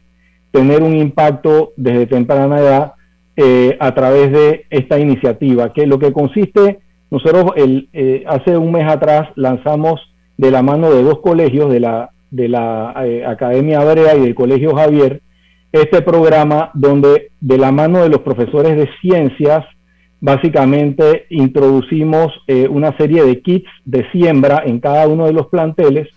tener 0.52 0.84
un 0.84 0.96
impacto 0.96 1.72
desde 1.78 2.06
temprana 2.06 2.60
edad 2.60 2.94
a 3.80 3.96
través 3.96 4.32
de 4.32 4.66
esta 4.70 5.00
iniciativa, 5.00 5.74
que 5.74 5.88
lo 5.88 5.98
que 5.98 6.14
consiste 6.14 6.80
nosotros 7.14 7.52
el, 7.58 7.90
eh, 7.94 8.24
hace 8.26 8.58
un 8.58 8.72
mes 8.72 8.88
atrás 8.88 9.30
lanzamos 9.36 10.02
de 10.36 10.50
la 10.50 10.64
mano 10.64 10.92
de 10.92 11.04
dos 11.04 11.20
colegios, 11.20 11.72
de 11.72 11.80
la, 11.80 12.10
de 12.32 12.48
la 12.48 12.92
eh, 13.06 13.24
Academia 13.24 13.82
Brea 13.82 14.16
y 14.16 14.22
del 14.22 14.34
Colegio 14.34 14.76
Javier, 14.76 15.22
este 15.74 16.02
programa 16.02 16.72
donde 16.74 17.32
de 17.42 17.58
la 17.58 17.74
mano 17.74 18.04
de 18.04 18.10
los 18.10 18.22
profesores 18.22 18.78
de 18.78 18.90
ciencias, 19.02 19.66
básicamente 20.22 21.26
introducimos 21.30 22.32
eh, 22.48 22.70
una 22.70 22.96
serie 22.96 23.26
de 23.26 23.42
kits 23.42 23.70
de 23.84 24.10
siembra 24.12 24.64
en 24.66 24.80
cada 24.80 25.06
uno 25.08 25.26
de 25.26 25.34
los 25.34 25.48
planteles 25.48 26.08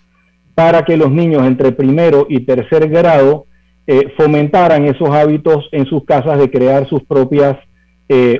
para 0.54 0.84
que 0.84 0.96
los 0.96 1.10
niños 1.10 1.44
entre 1.44 1.72
primero 1.72 2.26
y 2.28 2.40
tercer 2.40 2.88
grado 2.88 3.46
fomentaran 4.16 4.84
esos 4.84 5.10
hábitos 5.10 5.68
en 5.70 5.86
sus 5.86 6.04
casas 6.04 6.40
de 6.40 6.50
crear 6.50 6.88
sus 6.88 7.04
propias 7.04 7.56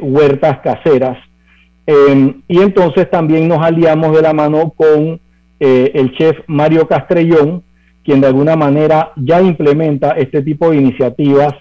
huertas 0.01 0.59
caseras. 0.59 1.19
Em, 1.87 2.43
y 2.49 2.59
entonces 2.59 3.09
también 3.09 3.47
nos 3.47 3.65
aliamos 3.65 4.15
de 4.15 4.23
la 4.23 4.33
mano 4.33 4.73
con 4.77 5.21
eh, 5.61 5.93
el 5.95 6.13
chef 6.17 6.37
Mario 6.49 6.89
Castrellón, 6.89 7.63
quien 8.07 8.21
de 8.21 8.29
alguna 8.29 8.55
manera 8.55 9.11
ya 9.17 9.43
implementa 9.43 10.13
este 10.13 10.41
tipo 10.41 10.71
de 10.71 10.77
iniciativas 10.77 11.55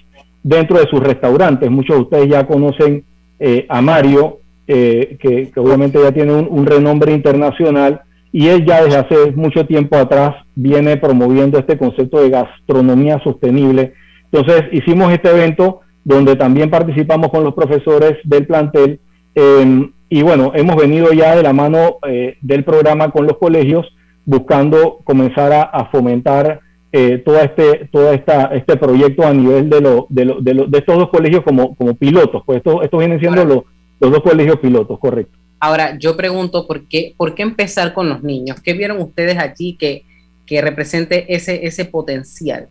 dentro 0.44 0.78
de 0.80 0.86
sus 0.86 1.00
restaurantes. 1.00 1.72
Muchos 1.72 1.96
de 1.96 2.02
ustedes 2.04 2.30
ya 2.30 2.46
conocen 2.46 3.04
eh, 3.40 3.66
a 3.68 3.82
Mario, 3.82 4.38
eh, 4.68 5.18
que, 5.20 5.52
obviamente 5.60 6.00
ya 6.00 6.12
tiene 6.12 6.34
un, 6.34 6.66
renombre 6.68 7.14
internacional, 7.14 8.02
y 8.32 8.48
él 8.48 8.64
ya 8.64 8.84
desde 8.84 8.98
hace 8.98 9.32
mucho 9.32 9.66
tiempo 9.66 9.98
atrás 9.98 10.36
viene 10.56 10.98
promoviendo 10.98 11.58
este 11.58 11.80
concepto 11.80 12.22
de 12.22 12.30
gastronomía 12.30 13.20
sostenible. 13.24 13.94
Entonces 14.32 14.66
hicimos 14.72 15.12
este 15.12 15.32
evento 15.32 15.82
donde 16.04 16.36
también 16.36 16.70
participamos 16.70 17.30
con 17.30 17.44
los 17.44 17.56
profesores 17.56 18.18
del 18.24 18.46
plantel 18.46 19.00
em, 19.34 19.92
y 20.10 20.22
bueno, 20.22 20.52
hemos 20.54 20.76
venido 20.76 21.12
ya 21.12 21.36
de 21.36 21.42
la 21.42 21.54
mano 21.54 21.96
eh, 22.08 22.38
del 22.42 22.64
programa 22.64 23.10
con 23.10 23.26
los 23.26 23.38
colegios 23.38 23.88
buscando 24.26 25.00
comenzar 25.04 25.54
a, 25.54 25.86
fomentar 25.92 26.60
eh, 26.92 27.22
todo 27.26 27.40
este 27.40 27.90
todo 27.92 28.12
esta, 28.12 28.46
este 28.48 28.78
proyecto 28.78 29.26
a 29.26 29.34
nivel 29.34 29.70
de, 29.70 29.82
lo, 29.82 30.08
de, 30.10 30.26
lo, 30.26 30.42
de, 30.42 30.78
estos 30.78 30.98
dos 30.98 31.10
colegios 31.10 31.44
como, 31.44 31.76
como 31.76 31.96
pilotos. 31.96 32.44
Pues 32.46 32.58
estos 32.58 32.84
esto 32.84 32.98
vienen 32.98 33.20
siendo 33.20 33.46
los, 33.46 33.64
los 34.00 34.12
dos 34.12 34.22
colegios 34.22 34.60
pilotos, 34.60 35.00
correcto. 35.00 35.38
Ahora, 35.60 35.98
yo 35.98 36.16
pregunto, 36.18 36.68
¿por 36.68 36.88
qué, 36.88 37.14
¿por 37.18 37.34
qué 37.34 37.44
empezar 37.44 37.94
con 37.94 38.10
los 38.10 38.24
niños? 38.24 38.60
¿Qué 38.62 38.74
vieron 38.74 39.02
ustedes 39.02 39.38
allí 39.38 39.76
que, 39.78 40.04
que 40.46 40.62
represente 40.62 41.34
ese, 41.34 41.66
ese 41.66 41.86
potencial? 41.86 42.68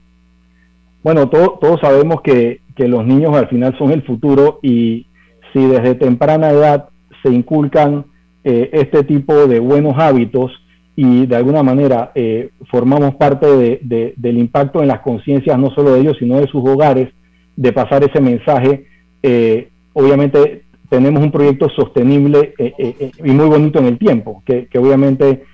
Bueno, 1.02 1.28
todos 1.28 1.80
sabemos 1.80 2.22
que, 2.22 2.60
que 2.76 2.88
los 2.88 3.04
niños 3.04 3.36
al 3.36 3.48
final 3.48 3.76
son 3.78 3.90
el 3.90 4.02
futuro 4.02 4.58
y 4.62 5.06
si 5.52 5.66
desde 5.66 5.94
temprana 5.94 6.50
edad 6.50 6.88
se 7.22 7.30
inculcan 7.30 8.06
eh, 8.42 8.70
este 8.72 9.04
tipo 9.04 9.46
de 9.46 9.58
buenos 9.58 9.94
hábitos 9.98 10.52
y 10.96 11.26
de 11.26 11.36
alguna 11.36 11.62
manera 11.62 12.12
eh, 12.14 12.50
formamos 12.70 13.16
parte 13.16 13.46
del 13.84 14.38
impacto 14.38 14.80
en 14.80 14.88
las 14.88 15.00
conciencias 15.00 15.58
no 15.58 15.70
solo 15.70 15.94
de 15.94 16.00
ellos, 16.00 16.16
sino 16.18 16.40
de 16.40 16.46
sus 16.46 16.62
hogares, 16.68 17.08
de 17.56 17.72
pasar 17.72 18.04
ese 18.04 18.20
mensaje. 18.20 18.86
Eh, 19.22 19.68
obviamente 19.92 20.62
tenemos 20.88 21.22
un 21.22 21.32
proyecto 21.32 21.68
sostenible 21.70 22.54
y 23.24 23.30
muy 23.30 23.46
bonito 23.46 23.80
en 23.80 23.86
el 23.86 23.98
tiempo, 23.98 24.42
que, 24.46 24.68
obviamente 24.78 25.44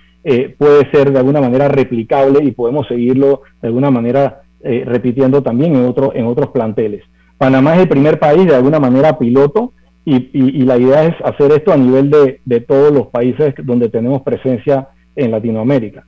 puede 0.59 0.90
ser 0.90 1.12
de 1.12 1.18
alguna 1.18 1.40
manera 1.40 1.68
replicable 1.68 2.44
y 2.44 2.50
podemos 2.50 2.87
seguirlo 2.87 3.42
de 3.62 3.68
alguna 3.68 3.90
manera 3.90 4.42
repitiendo 4.62 5.42
también 5.42 5.74
en, 5.74 5.87
otro, 5.87 6.12
en 6.14 6.26
otros 6.26 6.50
planteles. 6.50 7.03
Panamá 7.38 7.74
es 7.76 7.81
el 7.81 7.88
primer 7.88 8.18
país 8.18 8.46
de 8.46 8.55
alguna 8.55 8.79
manera 8.79 9.18
piloto 9.18 9.72
y, 10.05 10.62
la 10.64 10.76
idea 10.76 11.05
es 11.05 11.14
hacer 11.24 11.53
esto 11.53 11.72
a 11.72 11.76
nivel 11.76 12.11
de, 12.11 12.61
todos 12.61 12.92
los 12.92 13.07
países 13.09 13.55
donde 13.62 13.88
tenemos 13.88 14.22
presencia 14.22 14.88
en 15.16 15.31
Latinoamérica. 15.31 16.05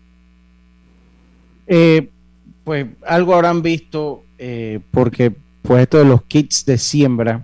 Eh, 1.66 2.08
pues 2.64 2.86
algo 3.06 3.34
habrán 3.34 3.62
visto, 3.62 4.24
eh, 4.38 4.80
porque 4.90 5.32
pues 5.62 5.82
esto 5.82 5.98
de 5.98 6.04
los 6.04 6.22
kits 6.24 6.64
de 6.64 6.78
siembra, 6.78 7.42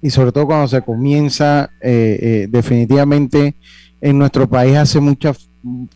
y 0.00 0.10
sobre 0.10 0.32
todo 0.32 0.46
cuando 0.46 0.68
se 0.68 0.82
comienza, 0.82 1.70
eh, 1.80 2.46
definitivamente 2.50 3.54
en 4.00 4.18
nuestro 4.18 4.48
país 4.48 4.76
hace 4.76 5.00
mucha 5.00 5.34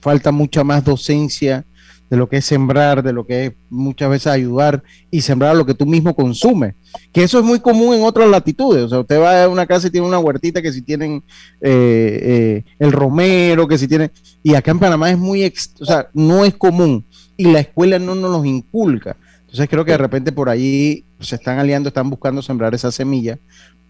falta 0.00 0.32
mucha 0.32 0.64
más 0.64 0.84
docencia 0.84 1.64
de 2.12 2.18
lo 2.18 2.28
que 2.28 2.36
es 2.36 2.44
sembrar, 2.44 3.02
de 3.02 3.14
lo 3.14 3.24
que 3.24 3.46
es 3.46 3.52
muchas 3.70 4.10
veces 4.10 4.26
ayudar 4.26 4.82
y 5.10 5.22
sembrar 5.22 5.56
lo 5.56 5.64
que 5.64 5.72
tú 5.72 5.86
mismo 5.86 6.14
consumes. 6.14 6.74
Que 7.10 7.22
eso 7.22 7.38
es 7.38 7.44
muy 7.44 7.58
común 7.58 7.94
en 7.94 8.02
otras 8.02 8.28
latitudes. 8.28 8.84
O 8.84 8.88
sea, 8.90 9.00
usted 9.00 9.18
va 9.18 9.44
a 9.44 9.48
una 9.48 9.64
casa 9.66 9.86
y 9.88 9.90
tiene 9.90 10.06
una 10.06 10.18
huertita 10.18 10.60
que 10.60 10.74
si 10.74 10.82
tienen 10.82 11.24
eh, 11.62 12.18
eh, 12.22 12.64
el 12.78 12.92
romero, 12.92 13.66
que 13.66 13.78
si 13.78 13.88
tienen... 13.88 14.12
Y 14.42 14.54
acá 14.54 14.72
en 14.72 14.78
Panamá 14.78 15.10
es 15.10 15.16
muy... 15.16 15.50
o 15.80 15.86
sea, 15.86 16.10
no 16.12 16.44
es 16.44 16.52
común. 16.54 17.06
Y 17.38 17.50
la 17.50 17.60
escuela 17.60 17.98
no 17.98 18.14
nos 18.14 18.30
los 18.30 18.44
inculca. 18.44 19.16
Entonces 19.40 19.70
creo 19.70 19.86
que 19.86 19.92
de 19.92 19.98
repente 19.98 20.32
por 20.32 20.50
allí 20.50 21.06
se 21.18 21.36
están 21.36 21.58
aliando, 21.58 21.88
están 21.88 22.10
buscando 22.10 22.42
sembrar 22.42 22.74
esa 22.74 22.92
semilla 22.92 23.38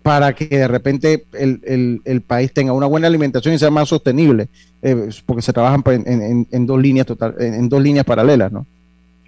para 0.03 0.33
que 0.35 0.47
de 0.47 0.69
repente 0.69 1.25
el, 1.33 2.23
país 2.27 2.53
tenga 2.53 2.73
una 2.73 2.87
buena 2.87 3.07
alimentación 3.07 3.55
y 3.55 3.59
sea 3.59 3.71
más 3.71 3.89
sostenible, 3.89 4.49
eh, 4.83 5.09
porque 5.25 5.43
se 5.43 5.53
trabajan 5.53 5.83
pues, 5.83 6.01
en, 6.05 6.67
dos 6.67 6.81
líneas 6.81 7.07
total, 7.07 7.35
en, 7.39 7.69
dos 7.69 7.81
líneas 7.81 8.05
paralelas, 8.05 8.53
¿no? 8.53 8.67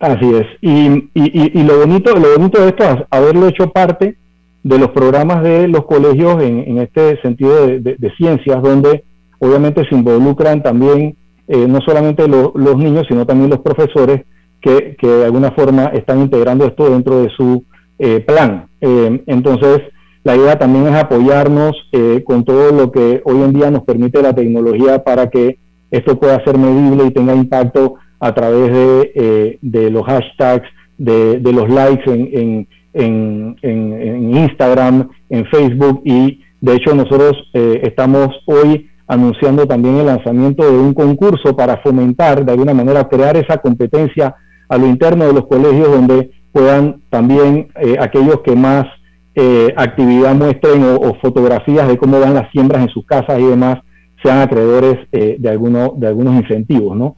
Así 0.00 0.28
es. 0.34 0.46
Y, 0.60 1.08
y, 1.14 1.62
lo 1.62 1.78
bonito, 1.78 2.14
lo 2.16 2.36
bonito 2.36 2.60
de 2.60 2.68
esto 2.68 2.84
es 2.84 2.96
haberlo 3.10 3.48
hecho 3.48 3.70
parte 3.70 4.16
de 4.62 4.78
los 4.78 4.90
programas 4.90 5.42
de 5.42 5.68
los 5.68 5.84
colegios 5.84 6.42
en, 6.42 6.78
este 6.78 7.20
sentido 7.22 7.66
de, 7.66 8.12
ciencias, 8.16 8.60
donde 8.62 9.04
obviamente 9.38 9.86
se 9.88 9.94
involucran 9.94 10.62
también 10.62 11.16
eh, 11.46 11.66
no 11.68 11.80
solamente 11.80 12.26
los 12.26 12.76
niños, 12.76 13.06
sino 13.08 13.24
también 13.24 13.50
los 13.50 13.60
profesores 13.60 14.22
que, 14.60 14.96
de 15.00 15.24
alguna 15.24 15.52
forma 15.52 15.86
están 15.86 16.20
integrando 16.20 16.66
esto 16.66 16.90
dentro 16.90 17.22
de 17.22 17.30
su 17.30 17.64
eh, 17.98 18.20
plan. 18.20 18.66
entonces, 18.80 19.80
la 20.24 20.36
idea 20.36 20.58
también 20.58 20.86
es 20.86 20.94
apoyarnos 20.94 21.76
eh, 21.92 22.22
con 22.24 22.44
todo 22.44 22.72
lo 22.72 22.90
que 22.90 23.22
hoy 23.24 23.42
en 23.42 23.52
día 23.52 23.70
nos 23.70 23.84
permite 23.84 24.22
la 24.22 24.34
tecnología 24.34 25.04
para 25.04 25.28
que 25.28 25.58
esto 25.90 26.18
pueda 26.18 26.42
ser 26.44 26.58
medible 26.58 27.04
y 27.06 27.10
tenga 27.10 27.34
impacto 27.34 27.96
a 28.18 28.34
través 28.34 28.72
de, 28.72 29.12
eh, 29.14 29.90
los 29.90 30.04
hashtags, 30.04 30.66
de, 30.96 31.38
de 31.40 31.52
los 31.52 31.68
likes 31.68 32.10
en, 32.10 32.66
en, 32.94 33.56
en, 33.62 34.36
Instagram, 34.36 35.10
en 35.28 35.44
Facebook. 35.46 36.00
Y 36.04 36.40
de 36.60 36.74
hecho 36.74 36.94
nosotros 36.94 37.32
eh, 37.52 37.80
estamos 37.82 38.28
hoy 38.46 38.88
anunciando 39.06 39.66
también 39.66 39.96
el 39.96 40.06
lanzamiento 40.06 40.64
de 40.64 40.78
un 40.78 40.94
concurso 40.94 41.54
para 41.54 41.76
fomentar 41.78 42.44
de 42.44 42.52
alguna 42.52 42.72
manera 42.72 43.06
crear 43.08 43.36
esa 43.36 43.58
competencia 43.58 44.34
a 44.68 44.78
lo 44.78 44.86
interno 44.86 45.26
de 45.26 45.34
los 45.34 45.46
colegios 45.46 45.90
donde 45.90 46.30
puedan 46.52 47.02
también 47.10 47.68
eh, 47.80 47.96
aquellos 48.00 48.40
que 48.40 48.56
más 48.56 48.86
eh, 49.34 49.72
actividad 49.76 50.34
muestren 50.34 50.84
o, 50.84 51.14
fotografías 51.20 51.88
de 51.88 51.98
cómo 51.98 52.20
van 52.20 52.34
las 52.34 52.50
siembras 52.50 52.82
en 52.82 52.88
sus 52.88 53.04
casas 53.06 53.38
y 53.38 53.44
demás 53.44 53.80
sean 54.22 54.40
acreedores 54.40 55.06
de, 55.10 55.48
alguno, 55.50 55.92
de 55.96 56.06
algunos 56.06 56.34
incentivos, 56.34 56.96
¿no? 56.96 57.16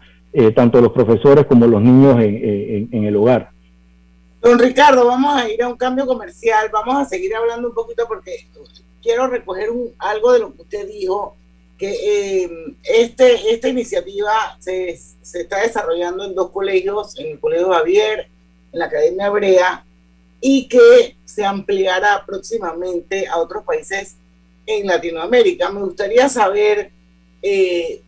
tanto 0.55 0.81
los 0.81 0.92
profesores 0.92 1.46
como 1.46 1.66
los 1.66 1.81
niños 1.81 2.18
en 2.20 3.05
el 3.05 3.16
hogar. 3.16 3.50
Don 4.46 4.59
Ricardo, 4.59 5.07
vamos 5.07 5.35
a 5.35 5.48
ir 5.48 5.62
a 5.62 5.68
un 5.68 5.76
cambio 5.76 6.07
comercial, 6.07 6.68
vamos 6.72 6.94
a 6.96 7.05
seguir 7.05 7.35
hablando 7.35 7.68
un 7.68 7.74
poquito 7.74 8.07
porque 8.07 8.46
quiero 9.02 9.26
recoger 9.29 9.68
algo 9.98 10.33
de 10.33 10.38
lo 10.38 10.55
que 10.55 10.62
usted 10.62 10.87
dijo, 10.88 11.37
que 11.79 11.90
eh, 11.90 12.50
este, 12.83 13.52
esta 13.52 13.68
iniciativa 13.68 14.57
se, 14.59 14.98
se, 15.22 15.40
está 15.40 15.62
desarrollando 15.62 16.24
en 16.24 16.35
dos 16.35 16.50
colegios, 16.50 17.18
en 17.18 17.33
el 17.33 17.40
Colegio 17.40 17.72
Javier, 17.72 18.29
en 18.72 18.79
la 18.79 18.87
Academia 18.87 19.26
Hebrea, 19.26 19.85
y 20.48 20.68
que 20.68 21.16
se 21.24 21.44
ampliará 21.44 22.22
próximamente 22.24 23.26
a 23.26 23.38
otros 23.38 23.64
países 23.64 24.14
en 24.64 24.87
Latinoamérica. 24.87 25.72
Me 25.72 25.80
gustaría 25.80 26.28
saber 26.28 26.92
eh, 27.42 28.00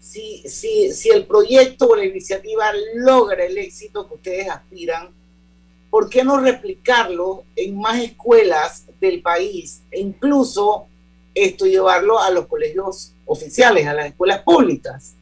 si, 0.00 0.42
si, 0.48 0.90
si 0.94 1.10
el 1.10 1.26
proyecto 1.26 1.88
o 1.88 1.96
la 1.96 2.06
iniciativa 2.06 2.72
logra 2.94 3.44
el 3.44 3.58
éxito 3.58 4.08
que 4.08 4.14
ustedes 4.14 4.48
aspiran 4.48 5.10
¿por 5.90 6.08
qué 6.08 6.24
no 6.24 6.40
replicarlo 6.40 7.44
en 7.54 7.78
más 7.78 8.02
escuelas 8.02 8.86
del 8.98 9.20
país 9.20 9.82
e 9.90 10.00
incluso 10.00 10.86
esto 11.34 11.66
llevarlo 11.66 12.18
a 12.18 12.30
los 12.30 12.46
colegios 12.46 13.12
oficiales, 13.26 13.86
a 13.86 13.92
las 13.92 14.06
escuelas 14.06 14.42
públicas? 14.42 15.14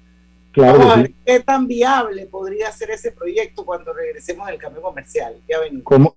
Claro 0.55 0.79
Vamos 0.79 0.93
a 0.93 0.97
ver 0.99 1.13
qué 1.27 1.41
tan 1.41 1.67
viable 1.67 2.27
podría 2.27 2.71
ser 2.71 2.93
ese 2.93 3.11
proyecto 3.11 3.65
cuando 3.65 3.93
regresemos 3.93 4.47
del 4.47 4.57
cambio 4.57 4.83
comercial. 4.83 5.35
Ya 5.49 5.59
venimos. 5.59 5.83
¿Cómo? 5.83 6.17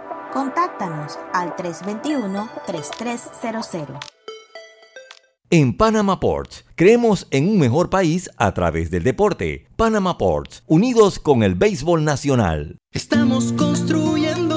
Contáctanos 0.31 1.19
al 1.33 1.55
321-3300. 1.57 3.99
En 5.49 5.75
Panama 5.75 6.21
Ports, 6.21 6.63
creemos 6.75 7.27
en 7.29 7.49
un 7.49 7.59
mejor 7.59 7.89
país 7.89 8.29
a 8.37 8.53
través 8.53 8.89
del 8.89 9.03
deporte. 9.03 9.67
Panama 9.75 10.17
Ports, 10.17 10.63
unidos 10.67 11.19
con 11.19 11.43
el 11.43 11.55
béisbol 11.55 12.05
nacional. 12.05 12.77
Estamos 12.93 13.51
construyendo 13.53 14.50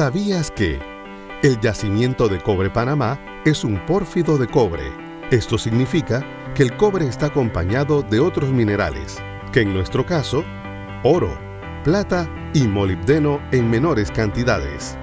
¿Sabías 0.00 0.50
que 0.50 0.78
el 1.42 1.60
yacimiento 1.60 2.26
de 2.26 2.40
cobre 2.40 2.70
Panamá 2.70 3.20
es 3.44 3.64
un 3.64 3.84
pórfido 3.84 4.38
de 4.38 4.46
cobre? 4.46 4.84
Esto 5.30 5.58
significa 5.58 6.24
que 6.54 6.62
el 6.62 6.74
cobre 6.78 7.06
está 7.06 7.26
acompañado 7.26 8.00
de 8.00 8.18
otros 8.18 8.48
minerales, 8.48 9.22
que 9.52 9.60
en 9.60 9.74
nuestro 9.74 10.06
caso, 10.06 10.42
oro, 11.04 11.38
plata 11.84 12.26
y 12.54 12.62
molibdeno 12.62 13.42
en 13.52 13.68
menores 13.68 14.10
cantidades. 14.10 14.96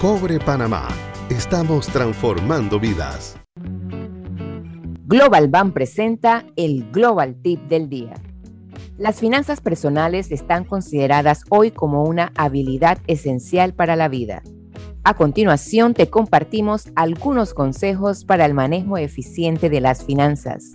Cobre 0.00 0.40
Panamá. 0.40 0.88
Estamos 1.28 1.86
transformando 1.86 2.80
vidas. 2.80 3.38
Global 5.04 5.46
Bank 5.46 5.74
presenta 5.74 6.44
el 6.56 6.90
Global 6.90 7.36
Tip 7.40 7.68
del 7.68 7.88
día. 7.88 8.14
Las 8.98 9.20
finanzas 9.20 9.60
personales 9.60 10.32
están 10.32 10.64
consideradas 10.64 11.42
hoy 11.50 11.70
como 11.70 12.04
una 12.04 12.32
habilidad 12.34 12.96
esencial 13.06 13.74
para 13.74 13.94
la 13.94 14.08
vida. 14.08 14.42
A 15.04 15.12
continuación 15.12 15.92
te 15.92 16.08
compartimos 16.08 16.88
algunos 16.96 17.52
consejos 17.52 18.24
para 18.24 18.46
el 18.46 18.54
manejo 18.54 18.96
eficiente 18.96 19.68
de 19.68 19.82
las 19.82 20.02
finanzas. 20.02 20.72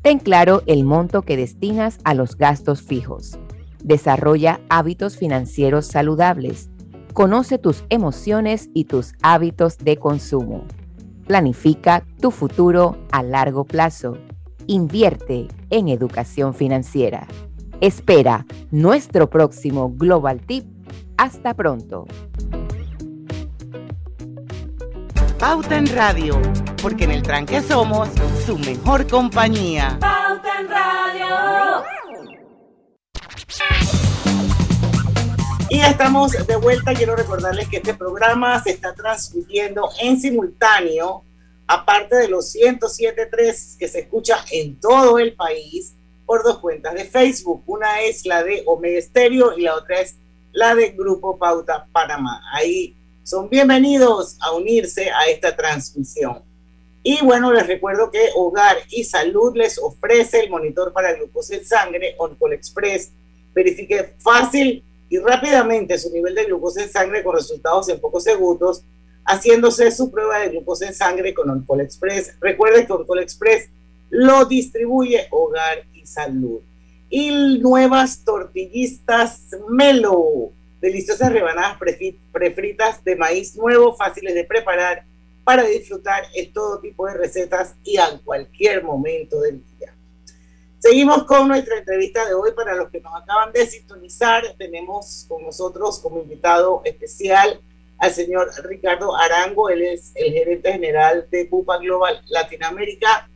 Ten 0.00 0.20
claro 0.20 0.62
el 0.66 0.84
monto 0.84 1.22
que 1.22 1.36
destinas 1.36 1.98
a 2.04 2.14
los 2.14 2.36
gastos 2.36 2.82
fijos. 2.82 3.36
Desarrolla 3.82 4.60
hábitos 4.68 5.16
financieros 5.16 5.88
saludables. 5.88 6.70
Conoce 7.14 7.58
tus 7.58 7.82
emociones 7.88 8.70
y 8.74 8.84
tus 8.84 9.14
hábitos 9.22 9.76
de 9.78 9.96
consumo. 9.96 10.64
Planifica 11.26 12.06
tu 12.20 12.30
futuro 12.30 12.96
a 13.10 13.24
largo 13.24 13.64
plazo. 13.64 14.16
Invierte 14.70 15.48
en 15.70 15.88
educación 15.88 16.54
financiera. 16.54 17.26
Espera 17.80 18.46
nuestro 18.70 19.28
próximo 19.28 19.92
Global 19.96 20.42
Tip. 20.46 20.64
Hasta 21.16 21.54
pronto. 21.54 22.06
Pauta 25.40 25.76
en 25.76 25.88
Radio, 25.88 26.40
porque 26.80 27.02
en 27.02 27.10
el 27.10 27.22
tranque 27.22 27.60
somos 27.62 28.10
su 28.46 28.56
mejor 28.58 29.08
compañía. 29.08 29.98
Pauta 30.00 30.60
en 30.60 30.68
Radio. 30.68 31.84
Y 35.68 35.78
ya 35.78 35.88
estamos 35.88 36.30
de 36.46 36.56
vuelta. 36.58 36.94
Quiero 36.94 37.16
recordarles 37.16 37.68
que 37.68 37.78
este 37.78 37.94
programa 37.94 38.62
se 38.62 38.70
está 38.70 38.94
transmitiendo 38.94 39.90
en 40.00 40.20
simultáneo, 40.20 41.24
aparte 41.70 42.16
de 42.16 42.26
los 42.26 42.52
107.3 42.56 43.78
que 43.78 43.86
se 43.86 44.00
escucha 44.00 44.44
en 44.50 44.80
todo 44.80 45.20
el 45.20 45.34
país, 45.34 45.94
por 46.26 46.42
dos 46.42 46.58
cuentas 46.58 46.94
de 46.94 47.04
Facebook. 47.04 47.62
Una 47.64 48.00
es 48.02 48.26
la 48.26 48.42
de 48.42 48.64
Omega 48.66 49.00
y 49.56 49.60
la 49.60 49.76
otra 49.76 50.00
es 50.00 50.16
la 50.50 50.74
de 50.74 50.90
Grupo 50.90 51.38
Pauta 51.38 51.86
Panamá. 51.92 52.42
Ahí 52.52 52.96
son 53.22 53.48
bienvenidos 53.48 54.36
a 54.40 54.50
unirse 54.50 55.10
a 55.10 55.26
esta 55.28 55.54
transmisión. 55.54 56.42
Y 57.04 57.24
bueno, 57.24 57.52
les 57.52 57.68
recuerdo 57.68 58.10
que 58.10 58.30
Hogar 58.34 58.76
y 58.90 59.04
Salud 59.04 59.56
les 59.56 59.78
ofrece 59.78 60.40
el 60.40 60.50
monitor 60.50 60.92
para 60.92 61.12
glucosa 61.12 61.54
en 61.54 61.64
sangre 61.64 62.16
Oncol 62.18 62.52
Express. 62.52 63.12
Verifique 63.54 64.14
fácil 64.18 64.82
y 65.08 65.18
rápidamente 65.18 65.98
su 65.98 66.10
nivel 66.10 66.34
de 66.34 66.46
glucosa 66.46 66.82
en 66.82 66.90
sangre 66.90 67.22
con 67.22 67.36
resultados 67.36 67.88
en 67.88 68.00
pocos 68.00 68.24
segundos, 68.24 68.82
haciéndose 69.30 69.90
su 69.92 70.10
prueba 70.10 70.40
de 70.40 70.48
glucosa 70.48 70.86
en 70.86 70.94
sangre 70.94 71.32
con 71.32 71.48
Oncol 71.48 71.82
Express. 71.82 72.34
Recuerde 72.40 72.84
que 72.84 72.92
Oncol 72.92 73.20
Express 73.20 73.68
lo 74.10 74.44
distribuye 74.44 75.28
Hogar 75.30 75.84
y 75.94 76.04
Salud. 76.04 76.60
Y 77.08 77.58
nuevas 77.58 78.24
tortillistas 78.24 79.42
Melo, 79.68 80.50
deliciosas 80.80 81.32
rebanadas 81.32 81.78
prefritas 82.32 83.02
de 83.04 83.16
maíz 83.16 83.56
nuevo, 83.56 83.94
fáciles 83.96 84.34
de 84.34 84.44
preparar 84.44 85.04
para 85.44 85.64
disfrutar 85.64 86.24
en 86.34 86.52
todo 86.52 86.80
tipo 86.80 87.06
de 87.06 87.14
recetas 87.14 87.74
y 87.84 87.98
a 87.98 88.18
cualquier 88.24 88.82
momento 88.82 89.40
del 89.40 89.62
día. 89.78 89.94
Seguimos 90.80 91.24
con 91.24 91.46
nuestra 91.46 91.78
entrevista 91.78 92.26
de 92.26 92.34
hoy. 92.34 92.52
Para 92.52 92.74
los 92.74 92.90
que 92.90 93.00
nos 93.00 93.14
acaban 93.14 93.52
de 93.52 93.66
sintonizar, 93.66 94.42
tenemos 94.56 95.26
con 95.28 95.42
nosotros 95.42 95.98
como 95.98 96.20
invitado 96.20 96.82
especial 96.84 97.60
al 98.00 98.12
señor 98.12 98.50
Ricardo 98.64 99.14
Arango. 99.14 99.68
Él 99.68 99.82
es 99.82 100.10
el 100.14 100.32
gerente 100.32 100.72
general 100.72 101.26
de 101.30 101.44
Bupa 101.44 101.78
Global 101.78 102.20
Latinoamérica 102.28 103.28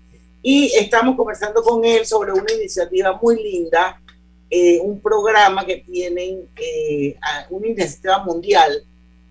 y 0.42 0.72
estamos 0.74 1.16
conversando 1.16 1.62
con 1.62 1.84
él 1.84 2.04
sobre 2.04 2.32
una 2.32 2.52
iniciativa 2.52 3.18
muy 3.22 3.42
linda, 3.42 4.00
eh, 4.50 4.80
un 4.80 5.00
programa 5.00 5.64
que 5.64 5.76
tienen, 5.78 6.48
eh, 6.56 7.16
una 7.50 7.66
iniciativa 7.68 8.18
mundial 8.24 8.82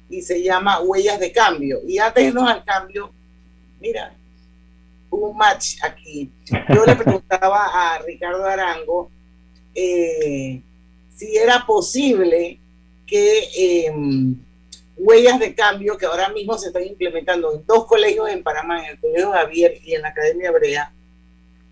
y 0.10 0.22
se 0.22 0.41
llama 0.41 0.82
Huellas 0.82 1.19
de 1.19 1.32
Cambio. 1.32 1.82
Y 1.86 1.98
antes 1.98 2.24
de 2.24 2.30
irnos 2.30 2.50
al 2.50 2.63
cambio, 2.63 3.12
mira, 3.80 4.13
un 5.10 5.36
match 5.36 5.76
aquí. 5.82 6.32
Yo 6.74 6.86
le 6.86 6.96
preguntaba 6.96 7.65
a 7.74 8.00
Ricardo 8.00 8.46
Arango 8.46 9.12
eh, 9.76 10.62
si 11.15 11.38
era 11.38 11.65
posible 11.65 12.60
que 13.06 13.86
em, 13.86 14.36
huellas 15.04 15.39
de 15.39 15.54
cambio 15.54 15.98
que 15.98 16.06
ahora 16.06 16.30
mismo 16.30 16.58
se 16.58 16.68
están 16.68 16.84
implementando 16.84 17.54
en 17.54 17.66
dos 17.66 17.86
colegios 17.86 18.30
en 18.30 18.44
Panamá, 18.44 18.84
en 18.84 18.92
el 18.92 19.00
Colegio 19.00 19.32
Javier 19.32 19.78
y 19.84 19.94
en 19.94 20.02
la 20.02 20.10
Academia 20.10 20.50
Hebrea, 20.50 20.92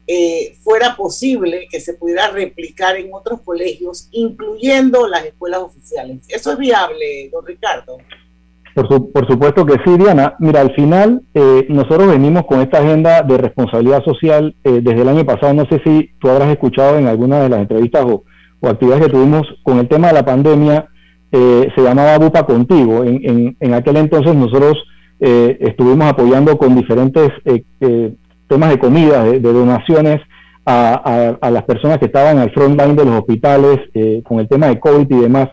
eh, 0.08 0.56
fuera 0.62 0.96
posible 0.96 1.68
que 1.70 1.80
se 1.80 1.94
pudiera 1.94 2.28
replicar 2.28 2.98
en 2.98 3.14
otros 3.14 3.42
colegios, 3.42 4.10
incluyendo 4.12 5.08
las 5.08 5.26
escuelas 5.26 5.62
oficiales. 5.62 6.18
¿Eso 6.28 6.52
es 6.52 6.58
viable, 6.58 7.30
don 7.32 7.46
Ricardo? 7.46 7.98
Por, 8.74 9.28
supuesto 9.28 9.66
que 9.66 9.76
sí, 9.84 9.98
Diana. 9.98 10.36
Mira, 10.40 10.62
al 10.62 10.74
final 10.74 11.22
eh, 11.34 11.66
nosotros 11.70 12.08
venimos 12.08 12.46
con 12.46 12.62
esta 12.62 12.80
agenda 12.80 13.22
de 13.22 13.38
responsabilidad 13.38 14.04
social 14.04 14.56
eh, 14.64 14.80
desde 14.82 15.02
el 15.02 15.10
año 15.10 15.26
pasado. 15.26 15.54
No 15.54 15.66
sé 15.66 15.82
si 15.84 16.12
tú 16.20 16.30
habrás 16.30 16.50
escuchado 16.50 16.98
en 16.98 17.08
alguna 17.08 17.42
de 17.42 17.50
las 17.50 17.60
entrevistas 17.60 18.06
o, 18.06 18.24
actividades 18.64 19.06
que 19.06 19.12
tuvimos 19.12 19.48
con 19.64 19.80
el 19.80 19.88
tema 19.88 20.08
de 20.08 20.14
la 20.14 20.26
pandemia. 20.26 20.88
Eh, 21.32 21.70
se 21.76 21.82
llamaba 21.82 22.18
Bupa 22.18 22.46
Contigo. 22.46 23.04
En, 23.04 23.56
en, 23.60 23.74
aquel 23.74 23.98
entonces 23.98 24.36
nosotros 24.36 24.78
estuvimos 25.20 26.08
apoyando 26.08 26.58
con 26.58 26.76
diferentes 26.76 27.30
temas 28.48 28.70
de 28.72 28.80
comida, 28.80 29.24
de, 29.24 29.40
donaciones 29.40 30.20
a, 30.66 31.38
a, 31.40 31.52
las 31.52 31.64
personas 31.64 32.00
que 32.00 32.06
estaban 32.06 32.40
al 32.40 32.50
front 32.52 32.82
line 32.82 32.96
de 32.96 33.06
los 33.06 33.20
hospitales 33.20 33.82
con 34.24 34.40
el 34.40 34.48
tema 34.48 34.68
de 34.68 34.80
COVID 34.80 35.06
y 35.08 35.22
demás. 35.22 35.50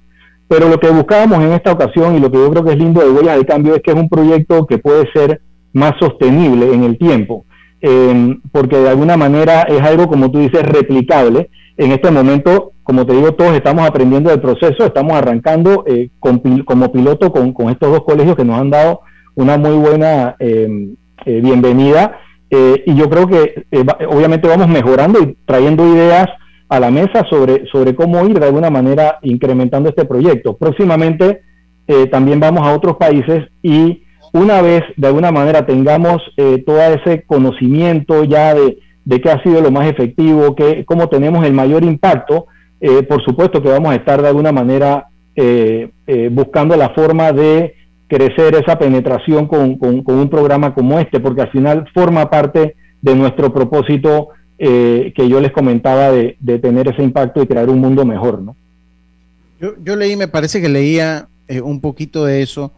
Pero 0.48 0.70
lo 0.70 0.80
que 0.80 0.88
buscábamos 0.88 1.44
en 1.44 1.52
esta 1.52 1.72
ocasión 1.72 2.16
y 2.16 2.20
lo 2.20 2.30
que 2.30 2.38
yo 2.38 2.50
creo 2.50 2.64
que 2.64 2.72
es 2.72 2.78
lindo 2.78 3.02
de 3.02 3.10
Huellas 3.10 3.36
de 3.36 3.44
Cambio 3.44 3.74
es 3.74 3.82
que 3.82 3.90
es 3.90 3.96
un 3.96 4.08
proyecto 4.08 4.66
que 4.66 4.78
puede 4.78 5.04
ser 5.12 5.42
más 5.74 5.92
sostenible 6.00 6.72
en 6.72 6.84
el 6.84 6.96
tiempo, 6.96 7.44
em, 7.82 8.40
porque 8.50 8.78
de 8.78 8.88
alguna 8.88 9.18
manera 9.18 9.62
es 9.62 9.82
algo, 9.82 10.08
como 10.08 10.30
tú 10.30 10.38
dices, 10.38 10.62
replicable. 10.62 11.50
En 11.76 11.92
este 11.92 12.10
momento, 12.10 12.72
como 12.88 13.04
te 13.04 13.12
digo, 13.12 13.32
todos 13.32 13.52
estamos 13.52 13.86
aprendiendo 13.86 14.30
del 14.30 14.40
proceso, 14.40 14.86
estamos 14.86 15.12
arrancando 15.12 15.84
eh, 15.86 16.08
como 16.18 16.90
piloto 16.90 17.30
con, 17.30 17.52
estos 17.68 17.92
dos 17.92 18.02
colegios 18.02 18.34
que 18.34 18.46
nos 18.46 18.58
han 18.58 18.70
dado 18.70 19.00
una 19.34 19.58
muy 19.58 19.76
buena 19.76 20.36
em, 20.38 20.96
eh, 21.26 21.40
bienvenida. 21.42 22.18
Eh, 22.50 22.84
y 22.86 22.94
yo 22.94 23.10
creo 23.10 23.26
que 23.26 23.66
obviamente 24.08 24.48
vamos 24.48 24.68
mejorando 24.68 25.20
y 25.20 25.36
trayendo 25.44 25.86
ideas 25.86 26.28
a 26.70 26.80
la 26.80 26.90
mesa 26.90 27.26
sobre, 27.28 27.66
sobre 27.66 27.94
cómo 27.94 28.26
ir 28.26 28.40
de 28.40 28.46
alguna 28.46 28.70
manera 28.70 29.18
incrementando 29.20 29.90
este 29.90 30.06
proyecto. 30.06 30.56
Próximamente 30.56 31.42
eh, 31.86 32.06
también 32.06 32.40
vamos 32.40 32.66
a 32.66 32.74
otros 32.74 32.96
países 32.96 33.50
y 33.62 34.02
una 34.32 34.62
vez 34.62 34.82
de 34.96 35.08
alguna 35.08 35.30
manera 35.30 35.66
tengamos 35.66 36.22
eh, 36.38 36.64
todo 36.66 36.80
ese 36.80 37.22
conocimiento 37.26 38.24
ya 38.24 38.54
de, 38.54 38.78
de, 39.04 39.20
qué 39.20 39.30
ha 39.30 39.42
sido 39.42 39.60
lo 39.60 39.70
más 39.70 39.90
efectivo, 39.90 40.54
que, 40.54 40.86
cómo 40.86 41.10
tenemos 41.10 41.44
el 41.44 41.52
mayor 41.52 41.84
impacto, 41.84 42.46
eh, 42.80 43.02
por 43.02 43.22
supuesto 43.24 43.62
que 43.62 43.68
vamos 43.68 43.92
a 43.92 43.96
estar 43.96 44.20
de 44.22 44.28
alguna 44.28 44.52
manera 44.52 45.06
buscando 46.32 46.76
la 46.76 46.88
forma 46.88 47.30
de 47.30 47.76
crecer 48.08 48.56
esa 48.56 48.76
penetración 48.76 49.46
con, 49.46 49.78
con, 49.78 50.02
con 50.02 50.16
un 50.16 50.28
programa 50.28 50.74
como 50.74 50.98
este, 50.98 51.20
porque 51.20 51.42
al 51.42 51.50
final 51.52 51.86
forma 51.94 52.28
parte 52.28 52.74
de 53.00 53.14
nuestro 53.14 53.52
propósito 53.52 54.30
eh, 54.60 55.12
que 55.14 55.28
yo 55.28 55.40
les 55.40 55.52
comentaba 55.52 56.10
de, 56.10 56.36
tener 56.60 56.88
ese 56.88 57.02
impacto 57.02 57.40
y 57.40 57.46
crear 57.46 57.70
un 57.70 57.78
mundo 57.78 58.04
mejor, 58.04 58.42
¿no? 58.42 58.56
Yo, 59.60 59.94
leí, 59.94 60.16
me 60.16 60.26
parece 60.26 60.60
que 60.60 60.68
leía 60.68 61.28
eh, 61.46 61.60
un 61.60 61.80
poquito 61.80 62.24
de 62.24 62.42
eso, 62.42 62.72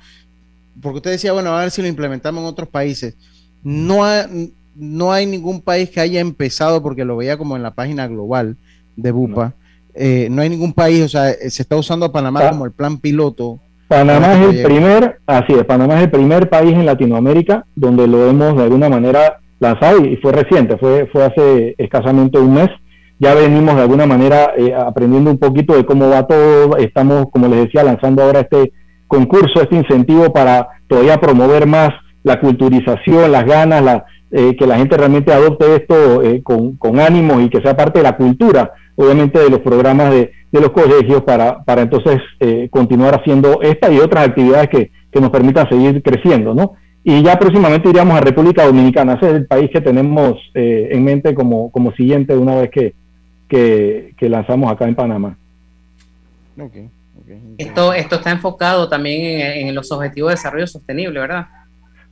porque 0.82 0.98
usted 0.98 1.10
decía, 1.12 1.32
bueno, 1.32 1.56
a 1.56 1.60
ver 1.60 1.70
si 1.70 1.80
lo 1.80 1.88
implementamos 1.88 2.42
en 2.42 2.48
otros 2.48 2.68
países. 2.68 3.14
No, 3.62 4.02
no 4.74 5.12
hay 5.12 5.24
ningún 5.24 5.62
país 5.62 5.88
que 5.88 6.00
haya 6.00 6.20
empezado, 6.20 6.82
porque 6.82 7.04
lo 7.06 7.16
veía 7.16 7.38
como 7.38 7.56
en 7.56 7.62
la 7.62 7.74
página 7.74 8.06
global 8.06 8.56
de 8.96 9.10
BUPA, 9.10 9.46
no, 9.46 9.54
eh, 9.94 10.28
no 10.30 10.42
hay 10.42 10.48
ningún 10.48 10.72
país, 10.72 11.02
o 11.04 11.08
sea, 11.08 11.32
se 11.32 11.62
está 11.62 11.76
usando 11.76 12.06
a 12.06 12.12
Panamá 12.12 12.50
como 12.50 12.64
el 12.64 12.72
plan 12.72 12.98
piloto. 12.98 13.58
Panamá 13.88 14.34
es 14.34 14.56
el 14.56 14.62
primer, 14.62 15.18
así 15.26 15.52
es, 15.52 15.64
Panamá 15.64 15.96
es 15.96 16.04
el 16.04 16.10
primer 16.10 16.48
país 16.48 16.72
en 16.74 16.86
Latinoamérica 16.86 17.64
donde 17.74 18.06
lo 18.06 18.28
hemos 18.28 18.56
de 18.56 18.62
alguna 18.62 18.88
manera 18.88 19.40
lanzado 19.58 20.04
y 20.04 20.16
fue 20.16 20.32
reciente, 20.32 20.76
fue, 20.78 21.08
fue 21.12 21.24
hace 21.24 21.74
escasamente 21.78 22.38
un 22.38 22.54
mes. 22.54 22.68
Ya 23.18 23.34
venimos 23.34 23.76
de 23.76 23.82
alguna 23.82 24.06
manera 24.06 24.52
eh, 24.56 24.72
aprendiendo 24.74 25.30
un 25.30 25.38
poquito 25.38 25.76
de 25.76 25.84
cómo 25.84 26.08
va 26.08 26.26
todo. 26.26 26.78
Estamos, 26.78 27.26
como 27.30 27.48
les 27.48 27.64
decía, 27.66 27.84
lanzando 27.84 28.22
ahora 28.22 28.40
este 28.40 28.72
concurso, 29.06 29.60
este 29.60 29.76
incentivo 29.76 30.32
para 30.32 30.68
todavía 30.88 31.20
promover 31.20 31.66
más 31.66 31.90
la 32.22 32.40
culturización, 32.40 33.30
las 33.30 33.44
ganas, 33.44 33.82
la, 33.82 34.04
eh, 34.30 34.56
que 34.56 34.66
la 34.66 34.76
gente 34.76 34.96
realmente 34.96 35.32
adopte 35.32 35.74
esto 35.74 36.22
eh, 36.22 36.42
con, 36.42 36.76
con 36.76 36.98
ánimo 36.98 37.40
y 37.40 37.50
que 37.50 37.60
sea 37.60 37.76
parte 37.76 37.98
de 37.98 38.04
la 38.04 38.16
cultura, 38.16 38.72
obviamente, 39.04 39.38
de 39.38 39.50
los 39.50 39.60
programas 39.60 40.10
de, 40.10 40.32
de 40.50 40.60
los 40.60 40.70
colegios 40.70 41.22
para, 41.22 41.62
para 41.64 41.82
entonces 41.82 42.18
continuar 42.70 43.14
haciendo 43.14 43.60
esta 43.62 43.90
y 43.90 43.98
otras 43.98 44.28
actividades 44.28 44.68
que, 44.68 44.90
que 45.10 45.20
nos 45.20 45.30
permitan 45.30 45.68
seguir 45.68 46.02
creciendo, 46.02 46.54
¿no? 46.54 46.74
Y 47.02 47.22
ya 47.22 47.38
próximamente 47.38 47.88
iríamos 47.88 48.16
a 48.16 48.20
República 48.20 48.66
Dominicana. 48.66 49.14
Ese 49.14 49.28
es 49.28 49.34
el 49.34 49.46
país 49.46 49.70
que 49.72 49.80
tenemos 49.80 50.38
eh, 50.54 50.88
en 50.92 51.02
mente 51.02 51.34
como, 51.34 51.70
como 51.70 51.92
siguiente 51.92 52.36
una 52.36 52.56
vez 52.56 52.70
que, 52.70 52.94
que, 53.48 54.28
lanzamos 54.28 54.70
acá 54.70 54.86
en 54.86 54.94
Panamá. 54.94 55.36
Esto, 57.56 57.94
esto 57.94 58.16
está 58.16 58.30
enfocado 58.30 58.88
también 58.88 59.40
en, 59.68 59.74
los 59.74 59.90
objetivos 59.92 60.30
de 60.30 60.34
desarrollo 60.34 60.66
sostenible, 60.66 61.20
¿verdad? 61.20 61.46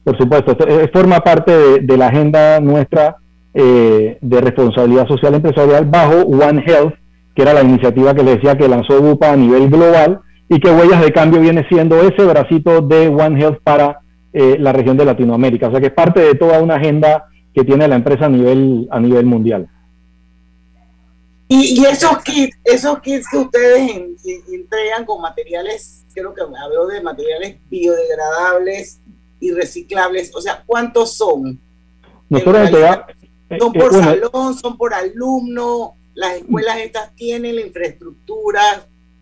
Por 0.02 0.16
supuesto, 0.16 0.52
esto, 0.52 0.66
eh, 0.66 0.88
forma 0.92 1.20
parte 1.20 1.80
de, 1.80 1.96
la 1.96 2.06
agenda 2.06 2.58
nuestra 2.60 3.16
eh, 3.54 4.18
de 4.20 4.40
responsabilidad 4.40 5.08
social 5.08 5.34
empresarial 5.34 5.84
bajo 5.84 6.22
One 6.22 6.62
Health, 6.66 6.94
que 7.34 7.42
era 7.42 7.54
la 7.54 7.62
iniciativa 7.62 8.14
que 8.14 8.22
les 8.22 8.36
decía 8.36 8.56
que 8.56 8.68
lanzó 8.68 9.00
UPA 9.00 9.32
a 9.32 9.36
nivel 9.36 9.70
global 9.70 10.20
y 10.48 10.60
que 10.60 10.70
Huellas 10.70 11.02
de 11.02 11.12
Cambio 11.12 11.40
viene 11.40 11.66
siendo 11.68 12.00
ese 12.00 12.24
bracito 12.24 12.80
de 12.80 13.08
One 13.08 13.40
Health 13.40 13.60
para 13.62 14.00
eh, 14.32 14.56
la 14.58 14.72
región 14.72 14.96
de 14.96 15.04
Latinoamérica. 15.04 15.68
O 15.68 15.70
sea 15.70 15.80
que 15.80 15.86
es 15.86 15.92
parte 15.92 16.20
de 16.20 16.34
toda 16.34 16.60
una 16.62 16.76
agenda 16.76 17.26
que 17.54 17.64
tiene 17.64 17.88
la 17.88 17.96
empresa 17.96 18.26
a 18.26 18.28
nivel, 18.28 18.88
a 18.90 19.00
nivel 19.00 19.26
mundial. 19.26 19.68
Y, 21.50 21.82
esos 21.86 22.22
kits, 22.22 22.58
esos 22.62 23.00
kits 23.00 23.26
que 23.30 23.38
ustedes 23.38 23.90
entregan 24.52 25.06
con 25.06 25.22
materiales, 25.22 26.04
creo 26.12 26.34
que 26.34 26.42
hablo 26.42 26.86
de 26.86 27.00
materiales 27.00 27.56
biodegradables 27.70 29.00
y 29.40 29.52
reciclables, 29.52 30.34
o 30.34 30.42
sea, 30.42 30.62
¿cuántos 30.66 31.16
son? 31.16 31.58
Nosotros 32.28 32.70
son 33.58 33.72
por 33.72 33.92
salón, 33.92 34.54
son 34.54 34.76
por 34.76 34.94
alumno, 34.94 35.94
las 36.14 36.34
escuelas 36.34 36.78
estas 36.78 37.14
tienen 37.14 37.56
la 37.56 37.62
infraestructura 37.62 38.60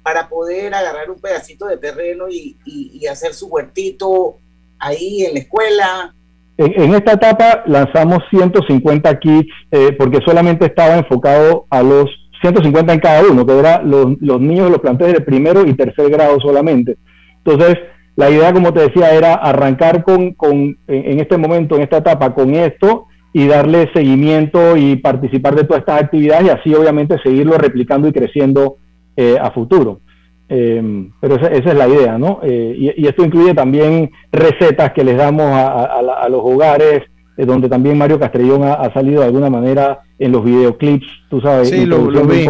para 0.03 0.29
poder 0.29 0.75
agarrar 0.75 1.11
un 1.11 1.21
pedacito 1.21 1.67
de 1.67 1.77
terreno 1.77 2.29
y, 2.29 2.57
y 2.65 3.07
hacer 3.07 3.35
su 3.35 3.49
huertito 3.49 4.37
ahí 4.79 5.25
en 5.25 5.35
la 5.35 5.41
escuela? 5.41 6.15
En, 6.59 6.95
esta 6.95 7.13
etapa 7.13 7.63
lanzamos 7.67 8.21
150 8.31 9.19
kits 9.19 9.53
eh, 9.71 9.93
porque 9.99 10.21
solamente 10.25 10.67
estaba 10.67 10.97
enfocado 10.97 11.67
a 11.69 11.83
los 11.83 12.09
150 12.41 12.95
en 12.95 13.01
cada 13.01 13.23
uno, 13.23 13.45
que 13.45 13.59
eran 13.59 13.91
los, 13.91 14.17
los 14.21 14.41
niños 14.41 14.67
de 14.67 14.71
los 14.71 14.81
planteles 14.81 15.15
de 15.15 15.21
primero 15.21 15.67
y 15.67 15.75
tercer 15.75 16.11
grado 16.11 16.41
solamente. 16.41 16.97
Entonces, 17.45 17.77
la 18.15 18.31
idea, 18.31 18.53
como 18.53 18.73
te 18.73 18.81
decía, 18.81 19.13
era 19.13 19.35
arrancar 19.35 20.03
con, 20.03 20.33
con 20.33 20.79
en 20.87 21.21
este 21.21 21.37
momento, 21.37 21.77
en 21.77 21.83
esta 21.83 21.99
etapa, 21.99 22.35
con 22.35 22.55
esto 22.55 23.07
y 23.33 23.47
darle 23.47 23.91
seguimiento 23.93 24.77
y 24.77 24.97
participar 24.97 25.55
de 25.55 25.65
todas 25.65 25.81
estas 25.81 26.03
actividades 26.03 26.47
y 26.47 26.51
así 26.51 26.75
obviamente 26.75 27.19
seguirlo 27.23 27.59
replicando 27.59 28.09
y 28.09 28.13
creciendo 28.13 28.77
eh, 29.17 29.37
a 29.41 29.51
futuro. 29.51 30.01
Eh, 30.49 31.09
pero 31.21 31.37
esa, 31.37 31.49
es 31.49 31.75
la 31.75 31.89
idea, 31.89 32.19
¿no? 32.19 32.41
Eh, 32.43 32.95
y, 32.97 33.07
esto 33.07 33.25
incluye 33.25 33.53
también 33.53 34.11
recetas 34.31 34.93
que 34.93 35.03
les 35.03 35.17
damos 35.17 35.47
a, 35.47 36.27
los 36.29 36.41
hogares, 36.43 37.03
eh, 37.37 37.45
donde 37.45 37.69
también 37.69 37.99
Mario 37.99 38.21
Castrellón 38.21 38.63
ha, 38.63 38.93
salido 38.93 39.21
de 39.21 39.27
alguna 39.27 39.51
manera 39.51 40.01
en 40.19 40.33
los 40.33 40.45
videoclips, 40.45 41.07
tú 41.29 41.41
sabes. 41.41 41.71
Sí, 41.71 41.85
lo, 41.85 42.07
vi. 42.25 42.47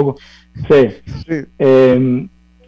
Sí. 0.69 0.89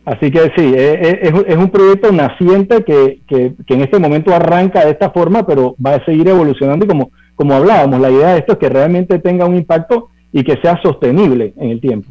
así 0.05 0.31
que 0.31 0.53
sí, 0.57 0.75
es, 0.75 1.57
un 1.57 1.71
proyecto 1.71 2.11
naciente 2.11 2.83
que, 2.85 3.21
que, 3.27 3.55
en 3.69 3.81
este 3.83 3.99
momento 3.99 4.35
arranca 4.35 4.85
de 4.85 4.93
esta 4.93 5.11
forma, 5.11 5.47
pero 5.47 5.77
va 5.85 5.97
a 5.97 6.05
seguir 6.07 6.29
evolucionando 6.29 6.87
y 6.87 6.89
como, 6.89 7.11
como 7.39 7.55
hablábamos, 7.55 8.01
la 8.01 8.11
idea 8.11 8.33
de 8.33 8.41
esto 8.41 8.55
es 8.55 8.59
que 8.59 8.69
realmente 8.69 9.21
tenga 9.21 9.47
un 9.47 9.55
impacto 9.55 10.09
y 10.33 10.43
que 10.43 10.57
sea 10.61 10.83
sostenible 10.83 11.55
en 11.57 11.71
el 11.71 11.81
tiempo. 11.81 12.11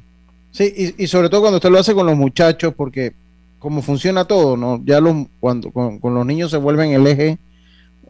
Sí, 0.52 0.96
y, 0.98 1.06
sobre 1.08 1.28
todo 1.28 1.42
cuando 1.42 1.58
usted 1.58 1.70
lo 1.70 1.80
hace 1.80 1.94
con 1.94 2.08
los 2.08 2.16
muchachos, 2.16 2.74
porque 2.74 3.12
como 3.60 3.82
funciona 3.82 4.24
todo, 4.24 4.56
¿no? 4.56 4.82
Ya 4.86 5.02
los, 5.02 5.28
cuando 5.42 5.70
con, 5.72 6.00
los 6.02 6.26
niños 6.26 6.50
se 6.50 6.56
vuelven 6.56 6.94
el 6.94 7.06
eje 7.06 7.38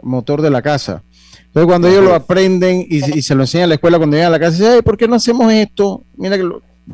motor 0.04 0.44
de 0.44 0.52
la 0.52 0.62
casa. 0.62 1.02
Entonces 1.48 1.66
cuando 1.66 1.88
ellos 1.88 2.04
lo 2.04 2.14
aprenden 2.14 2.86
y, 2.88 3.02
se 3.02 3.34
lo 3.34 3.42
enseñan 3.42 3.66
a 3.66 3.70
la 3.70 3.74
escuela 3.74 3.98
cuando 3.98 4.16
llegan 4.16 4.28
a 4.28 4.38
la 4.38 4.40
casa, 4.40 4.52
dicen, 4.52 4.84
¿por 4.84 4.96
qué 4.96 5.08
no 5.08 5.16
hacemos 5.16 5.52
esto? 5.52 6.04
Mira 6.18 6.38
que 6.38 6.48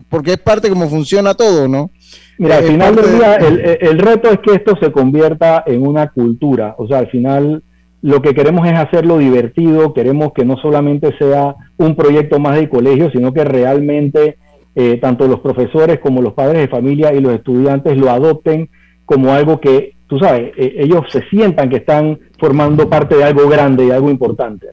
porque 0.08 0.32
es 0.32 0.40
parte 0.40 0.70
de 0.70 0.74
cómo 0.74 0.88
funciona 0.88 1.34
todo, 1.34 1.68
¿no? 1.68 1.92
Mira, 2.38 2.60
al 2.60 2.64
final 2.64 2.96
del 2.96 3.16
día, 3.18 3.36
el, 3.36 4.00
reto 4.00 4.32
es 4.32 4.40
que 4.40 4.56
esto 4.56 4.78
se 4.82 4.90
convierta 4.90 5.66
en 5.68 5.86
una 5.86 6.10
cultura. 6.10 6.76
O 6.78 6.88
sea, 6.88 7.00
al 7.00 7.08
final 7.08 7.62
lo 8.04 8.22
que 8.22 8.36
queremos 8.36 8.68
es 8.68 8.78
hacerlo 8.78 9.18
divertido, 9.18 9.94
queremos 9.94 10.34
que 10.34 10.44
no 10.44 10.58
solamente 10.58 11.18
sea 11.18 11.56
un 11.78 11.96
proyecto 11.96 12.38
más 12.38 12.58
de 12.58 12.68
colegio, 12.68 13.10
sino 13.10 13.34
que 13.34 13.46
realmente 13.46 14.38
eh, 14.76 14.98
tanto 15.02 15.26
los 15.26 15.40
profesores 15.40 16.02
como 16.02 16.22
los 16.22 16.34
padres 16.34 16.58
de 16.60 16.68
familia 16.68 17.14
y 17.14 17.22
los 17.22 17.34
estudiantes 17.34 17.98
lo 17.98 18.12
adopten 18.12 18.70
como 19.06 19.32
algo 19.32 19.62
que, 19.62 19.96
tú 20.08 20.20
sabes, 20.20 20.52
eh, 20.58 20.76
ellos 20.80 21.06
se 21.10 21.22
sientan 21.30 21.70
que 21.70 21.78
están 21.78 22.20
formando 22.38 22.90
parte 22.90 23.16
de 23.16 23.24
algo 23.24 23.48
grande 23.48 23.86
y 23.86 23.92
algo 23.92 24.10
importante. 24.10 24.68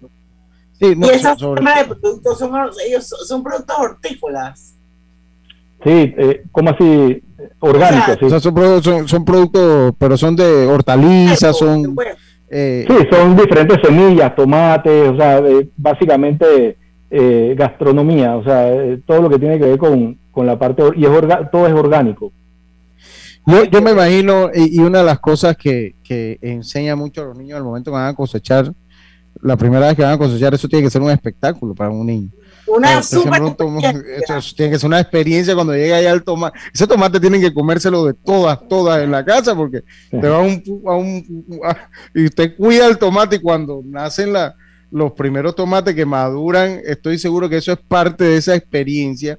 Sí, 0.80 0.94
y 1.00 1.08
esas 1.08 1.38
de 1.38 1.94
productos 2.00 2.36
son, 2.36 2.52
ellos 2.84 3.06
son 3.28 3.44
productos 3.44 3.76
hortícolas. 3.78 4.74
Sí, 5.84 6.14
eh, 6.18 6.42
¿cómo 6.50 6.70
así? 6.70 7.22
Orgánicos. 7.60 8.18
sí. 8.20 8.40
son, 8.40 8.54
productos, 8.54 9.08
son, 9.08 9.24
productos, 9.24 9.94
pero 9.98 10.16
son 10.16 10.34
de 10.34 10.66
hortalizas, 10.66 11.56
son... 11.56 11.94
Eh, 12.52 12.84
sí, 12.88 12.94
son 13.10 13.36
diferentes 13.36 13.78
semillas, 13.80 14.34
tomates, 14.34 15.08
o 15.08 15.16
sea, 15.16 15.40
básicamente 15.76 16.76
eh, 17.08 17.54
gastronomía, 17.56 18.36
o 18.36 18.42
sea, 18.42 18.72
eh, 18.72 19.00
todo 19.06 19.22
lo 19.22 19.30
que 19.30 19.38
tiene 19.38 19.58
que 19.58 19.66
ver 19.66 19.78
con, 19.78 20.18
la 20.46 20.58
parte, 20.58 20.82
y 20.96 21.04
es 21.04 21.10
todo 21.52 21.66
es 21.68 21.72
orgánico. 21.72 22.32
Yo, 23.46 23.64
yo 23.64 23.80
me 23.80 23.92
imagino, 23.92 24.50
y, 24.52 24.80
una 24.80 24.98
de 24.98 25.04
las 25.04 25.20
cosas 25.20 25.56
que, 25.56 25.94
que 26.02 26.38
enseña 26.42 26.96
mucho 26.96 27.22
a 27.22 27.26
los 27.26 27.38
niños 27.38 27.56
al 27.56 27.64
momento 27.64 27.90
que 27.90 27.96
van 27.96 28.08
a 28.08 28.14
cosechar, 28.14 28.72
la 29.42 29.56
primera 29.56 29.86
vez 29.86 29.96
que 29.96 30.02
van 30.02 30.12
a 30.12 30.18
cosechar, 30.18 30.54
eso 30.54 30.68
tiene 30.68 30.84
que 30.84 30.90
ser 30.90 31.02
un 31.02 31.10
espectáculo 31.10 31.74
para 31.74 31.90
un 31.90 32.06
niño. 32.06 32.30
Una 32.66 33.02
super 33.02 33.42
tiene 33.56 34.72
que 34.72 34.78
ser 34.78 34.86
una 34.86 35.00
experiencia 35.00 35.54
cuando 35.54 35.74
llega 35.74 35.96
allá 35.96 36.12
el 36.12 36.22
tomate. 36.22 36.58
Ese 36.72 36.86
tomate 36.86 37.18
tienen 37.18 37.40
que 37.40 37.52
comérselo 37.52 38.04
de 38.04 38.14
todas, 38.14 38.68
todas 38.68 39.02
en 39.02 39.10
la 39.10 39.24
casa 39.24 39.56
porque 39.56 39.82
te 40.10 40.28
va 40.28 40.38
un, 40.38 40.62
a 40.86 40.94
un 40.94 41.44
y 42.14 42.26
usted 42.26 42.56
cuida 42.56 42.86
el 42.86 42.98
tomate 42.98 43.36
y 43.36 43.40
cuando 43.40 43.82
nacen 43.84 44.32
la, 44.32 44.54
los 44.90 45.12
primeros 45.12 45.56
tomates 45.56 45.94
que 45.94 46.06
maduran, 46.06 46.80
estoy 46.84 47.18
seguro 47.18 47.48
que 47.48 47.56
eso 47.56 47.72
es 47.72 47.78
parte 47.78 48.24
de 48.24 48.36
esa 48.36 48.54
experiencia 48.54 49.38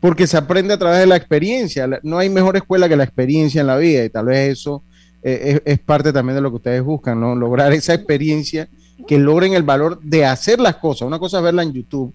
porque 0.00 0.26
se 0.26 0.36
aprende 0.36 0.74
a 0.74 0.78
través 0.78 1.00
de 1.00 1.06
la 1.06 1.16
experiencia. 1.16 1.88
No 2.02 2.18
hay 2.18 2.28
mejor 2.28 2.56
escuela 2.56 2.88
que 2.88 2.96
la 2.96 3.04
experiencia 3.04 3.60
en 3.60 3.68
la 3.68 3.76
vida 3.76 4.04
y 4.04 4.10
tal 4.10 4.26
vez 4.26 4.58
eso 4.58 4.82
eh, 5.22 5.60
es, 5.64 5.72
es, 5.74 5.78
parte 5.78 6.12
también 6.12 6.34
de 6.36 6.42
lo 6.42 6.50
que 6.50 6.56
ustedes 6.56 6.82
buscan, 6.82 7.18
¿no? 7.20 7.34
Lograr 7.34 7.72
esa 7.72 7.94
experiencia 7.94 8.68
que 9.06 9.18
logren 9.18 9.54
el 9.54 9.62
valor 9.62 10.00
de 10.00 10.24
hacer 10.24 10.60
las 10.60 10.76
cosas. 10.76 11.06
Una 11.06 11.18
cosa 11.18 11.38
es 11.38 11.44
verla 11.44 11.62
en 11.62 11.72
YouTube 11.72 12.12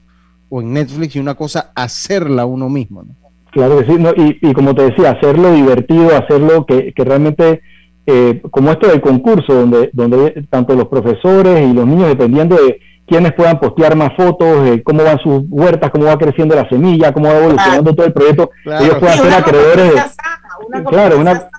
o 0.50 0.62
en 0.62 0.74
Netflix 0.74 1.16
y 1.16 1.20
una 1.20 1.36
cosa 1.36 1.72
hacerla 1.76 2.46
uno 2.46 2.70
mismo. 2.70 3.06
Claro 3.52 3.80
que 3.80 3.86
sí, 3.86 4.40
y, 4.42 4.54
como 4.54 4.76
te 4.76 4.84
decía, 4.84 5.12
hacerlo 5.12 5.54
divertido, 5.54 6.16
hacerlo 6.16 6.66
que, 6.66 6.94
realmente, 6.96 7.62
eh, 8.06 8.42
como 8.52 8.72
esto 8.72 8.88
del 8.88 9.02
concurso, 9.02 9.54
donde, 9.54 9.90
donde 9.92 10.46
tanto 10.50 10.76
los 10.76 10.88
profesores 10.88 11.68
y 11.68 11.74
los 11.74 11.88
niños, 11.88 12.10
dependiendo 12.10 12.56
de 12.56 12.80
quiénes 13.08 13.34
puedan 13.34 13.60
postear 13.60 13.96
más 13.96 14.16
fotos, 14.16 14.66
de 14.66 14.84
cómo 14.84 15.04
van 15.04 15.18
sus 15.20 15.44
huertas, 15.50 15.90
cómo 15.90 16.06
va 16.06 16.18
creciendo 16.18 16.56
la 16.56 16.70
semilla, 16.70 17.12
cómo 17.12 17.28
va 17.28 17.40
evolucionando 17.40 17.96
todo 17.96 18.06
el 18.06 18.14
proyecto, 18.14 18.52
ellos 18.66 18.98
puedan 19.00 19.18
ser 19.18 19.34
acreedores 19.34 19.94
de... 19.94 20.84
claro, 20.84 21.20
una, 21.20 21.50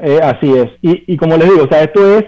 eh, 0.00 0.20
así 0.22 0.52
es. 0.52 0.70
Y, 0.82 1.14
y 1.14 1.16
como 1.16 1.36
les 1.36 1.48
digo, 1.48 1.64
o 1.64 1.68
sea, 1.68 1.82
esto 1.82 2.18
es 2.18 2.24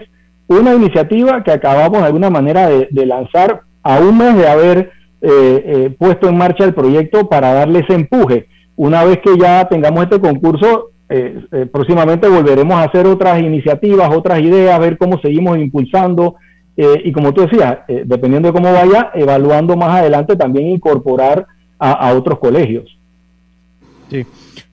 una 0.47 0.73
iniciativa 0.73 1.43
que 1.43 1.51
acabamos 1.51 1.99
de 1.99 2.07
alguna 2.07 2.29
manera 2.29 2.69
de, 2.69 3.05
lanzar 3.05 3.61
a 3.83 3.99
un 3.99 4.17
mes 4.17 4.35
de 4.35 4.47
haber 4.47 4.91
eh, 5.21 5.63
eh, 5.65 5.95
puesto 5.97 6.29
en 6.29 6.37
marcha 6.37 6.63
el 6.63 6.73
proyecto 6.73 7.27
para 7.27 7.53
darle 7.53 7.79
ese 7.79 7.93
empuje. 7.93 8.47
Una 8.75 9.03
vez 9.03 9.19
que 9.19 9.37
ya 9.37 9.67
tengamos 9.67 10.03
este 10.03 10.19
concurso, 10.19 10.91
eh, 11.09 11.67
próximamente 11.71 12.27
volveremos 12.27 12.75
a 12.75 12.83
hacer 12.83 13.07
otras 13.07 13.41
iniciativas, 13.41 14.09
otras 14.15 14.39
ideas, 14.39 14.79
ver 14.79 14.97
cómo 14.97 15.19
seguimos 15.19 15.57
impulsando 15.57 16.35
y 16.79 17.11
como 17.11 17.33
tú 17.33 17.41
decías, 17.41 17.79
dependiendo 17.87 18.49
de 18.49 18.53
cómo 18.53 18.71
vaya, 18.71 19.09
evaluando 19.15 19.75
más 19.75 19.99
adelante 19.99 20.35
también 20.35 20.67
incorporar 20.67 21.47
a, 21.79 22.13
otros 22.13 22.37
colegios. 22.37 22.95
Sí, 24.11 24.23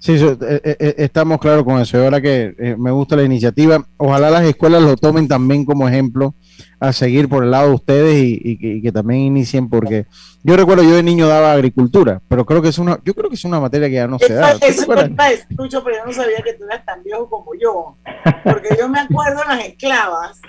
sí, 0.04 0.38
estamos 0.80 1.38
claros 1.38 1.64
con 1.64 1.80
eso. 1.80 2.02
Ahora 2.02 2.20
que 2.20 2.76
me 2.78 2.90
gusta 2.90 3.16
la 3.16 3.22
iniciativa, 3.22 3.84
ojalá 3.96 4.30
las 4.30 4.44
escuelas 4.44 4.82
lo 4.82 4.96
tomen 4.96 5.28
también 5.28 5.64
como 5.64 5.88
ejemplo 5.88 6.34
a 6.78 6.92
seguir 6.92 7.28
por 7.28 7.44
el 7.44 7.50
lado 7.50 7.68
de 7.68 7.74
ustedes 7.74 8.14
y, 8.16 8.82
que 8.82 8.92
también 8.92 9.22
inicien 9.22 9.68
porque 9.68 10.06
yo 10.42 10.56
recuerdo 10.56 10.82
yo 10.82 10.96
de 10.96 11.02
niño 11.02 11.26
daba 11.26 11.52
agricultura, 11.52 12.20
pero 12.28 12.44
creo 12.44 12.60
que 12.60 12.68
es 12.68 12.78
una 12.78 13.00
yo 13.02 13.14
creo 13.14 13.30
que 13.30 13.36
es 13.36 13.44
una 13.46 13.60
materia 13.60 13.88
que 13.88 13.94
ya 13.94 14.06
no 14.06 14.18
se 14.18 14.34
da. 14.34 14.52
Eso 14.60 14.86
escucho, 14.92 15.82
pero 15.82 15.96
yo 15.96 16.04
no 16.04 16.12
sabía 16.12 16.42
que 16.44 16.52
tú 16.52 16.64
eras 16.64 16.84
tan 16.84 17.02
viejo 17.02 17.28
como 17.30 17.52
yo, 17.54 17.96
porque 18.44 18.76
yo 18.78 18.88
me 18.88 19.00
acuerdo 19.00 19.40
en 19.42 19.56
las 19.56 19.66
esclavas 19.66 20.40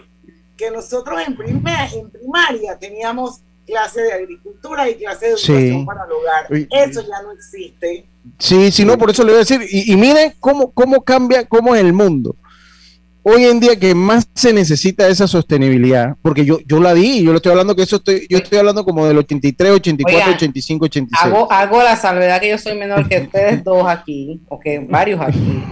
que 0.58 0.70
nosotros 0.72 1.22
en, 1.26 1.36
primaria, 1.36 1.99
en 1.99 2.10
primaria 2.10 2.78
teníamos 2.78 3.41
clase 3.66 4.01
de 4.01 4.13
agricultura 4.13 4.89
y 4.89 4.95
clase 4.95 5.26
de 5.26 5.32
educación 5.32 5.86
para 5.86 6.05
el 6.05 6.11
hogar. 6.11 6.47
Eso 6.72 7.01
ya 7.01 7.22
no 7.22 7.32
existe. 7.32 8.05
Sí, 8.39 8.72
sí, 8.72 8.86
no, 8.86 8.97
por 8.97 9.09
eso 9.09 9.24
le 9.24 9.32
voy 9.32 9.38
a 9.38 9.39
decir, 9.39 9.61
y, 9.70 9.91
y 9.91 9.95
miren 9.95 10.34
cómo, 10.39 10.72
cómo 10.72 11.01
cambia, 11.03 11.45
cómo 11.45 11.76
es 11.76 11.82
el 11.82 11.93
mundo 11.93 12.36
hoy 13.28 13.45
en 13.45 13.59
día 13.59 13.76
que 13.76 13.95
más 13.95 14.30
se 14.36 14.53
necesita 14.53 15.07
esa 15.07 15.28
sostenibilidad, 15.28 16.16
porque 16.22 16.45
yo, 16.45 16.59
yo 16.68 16.80
la 16.80 16.93
di, 16.93 17.24
yo 17.24 17.32
lo 17.32 17.38
estoy 17.38 17.51
hablando 17.51 17.76
que 17.76 17.82
eso 17.82 17.95
estoy, 17.95 18.28
yo 18.30 18.38
estoy 18.38 18.59
hablando 18.59 18.86
como 18.86 19.07
del 19.07 19.18
83, 19.18 19.72
84, 19.72 20.34
85, 20.34 20.86
86. 20.86 21.34
Hago, 21.34 21.51
hago 21.51 21.82
la 21.82 21.95
salvedad 21.95 22.39
que 22.39 22.49
yo 22.49 22.59
soy 22.59 22.78
menor 22.78 23.09
que 23.09 23.22
ustedes 23.22 23.63
dos 23.63 23.88
aquí, 23.88 24.39
o 24.47 24.59
que 24.59 24.78
varios 24.78 25.20
aquí. 25.20 25.63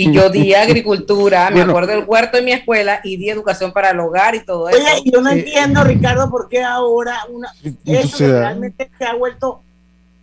Y 0.00 0.12
yo 0.12 0.30
di 0.30 0.54
agricultura, 0.54 1.50
me 1.50 1.60
acuerdo 1.60 1.92
del 1.92 2.04
huerto 2.06 2.38
en 2.38 2.46
mi 2.46 2.52
escuela 2.52 3.00
y 3.04 3.18
di 3.18 3.28
educación 3.28 3.70
para 3.70 3.90
el 3.90 4.00
hogar 4.00 4.34
y 4.34 4.44
todo 4.44 4.70
eso. 4.70 4.78
Oye, 4.78 5.10
yo 5.12 5.20
no 5.20 5.30
entiendo, 5.30 5.84
Ricardo, 5.84 6.30
por 6.30 6.48
qué 6.48 6.62
ahora 6.62 7.18
una, 7.28 7.52
eso 7.84 8.26
realmente 8.26 8.90
se 8.96 9.04
ha 9.04 9.14
vuelto 9.14 9.60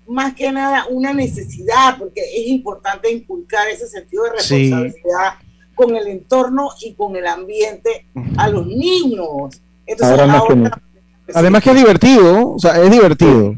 más 0.07 0.33
que 0.33 0.51
nada 0.51 0.87
una 0.89 1.13
necesidad, 1.13 1.97
porque 1.99 2.21
es 2.21 2.47
importante 2.47 3.11
inculcar 3.11 3.67
ese 3.67 3.87
sentido 3.87 4.23
de 4.23 4.31
responsabilidad 4.31 5.33
con 5.75 5.95
el 5.95 6.07
entorno 6.07 6.69
y 6.81 6.93
con 6.93 7.15
el 7.15 7.27
ambiente 7.27 8.07
a 8.37 8.49
los 8.49 8.65
niños. 8.65 9.61
Además 11.35 11.61
que 11.61 11.69
es 11.69 11.75
divertido, 11.75 12.53
o 12.53 12.59
sea, 12.59 12.81
es 12.81 12.89
divertido. 12.89 13.53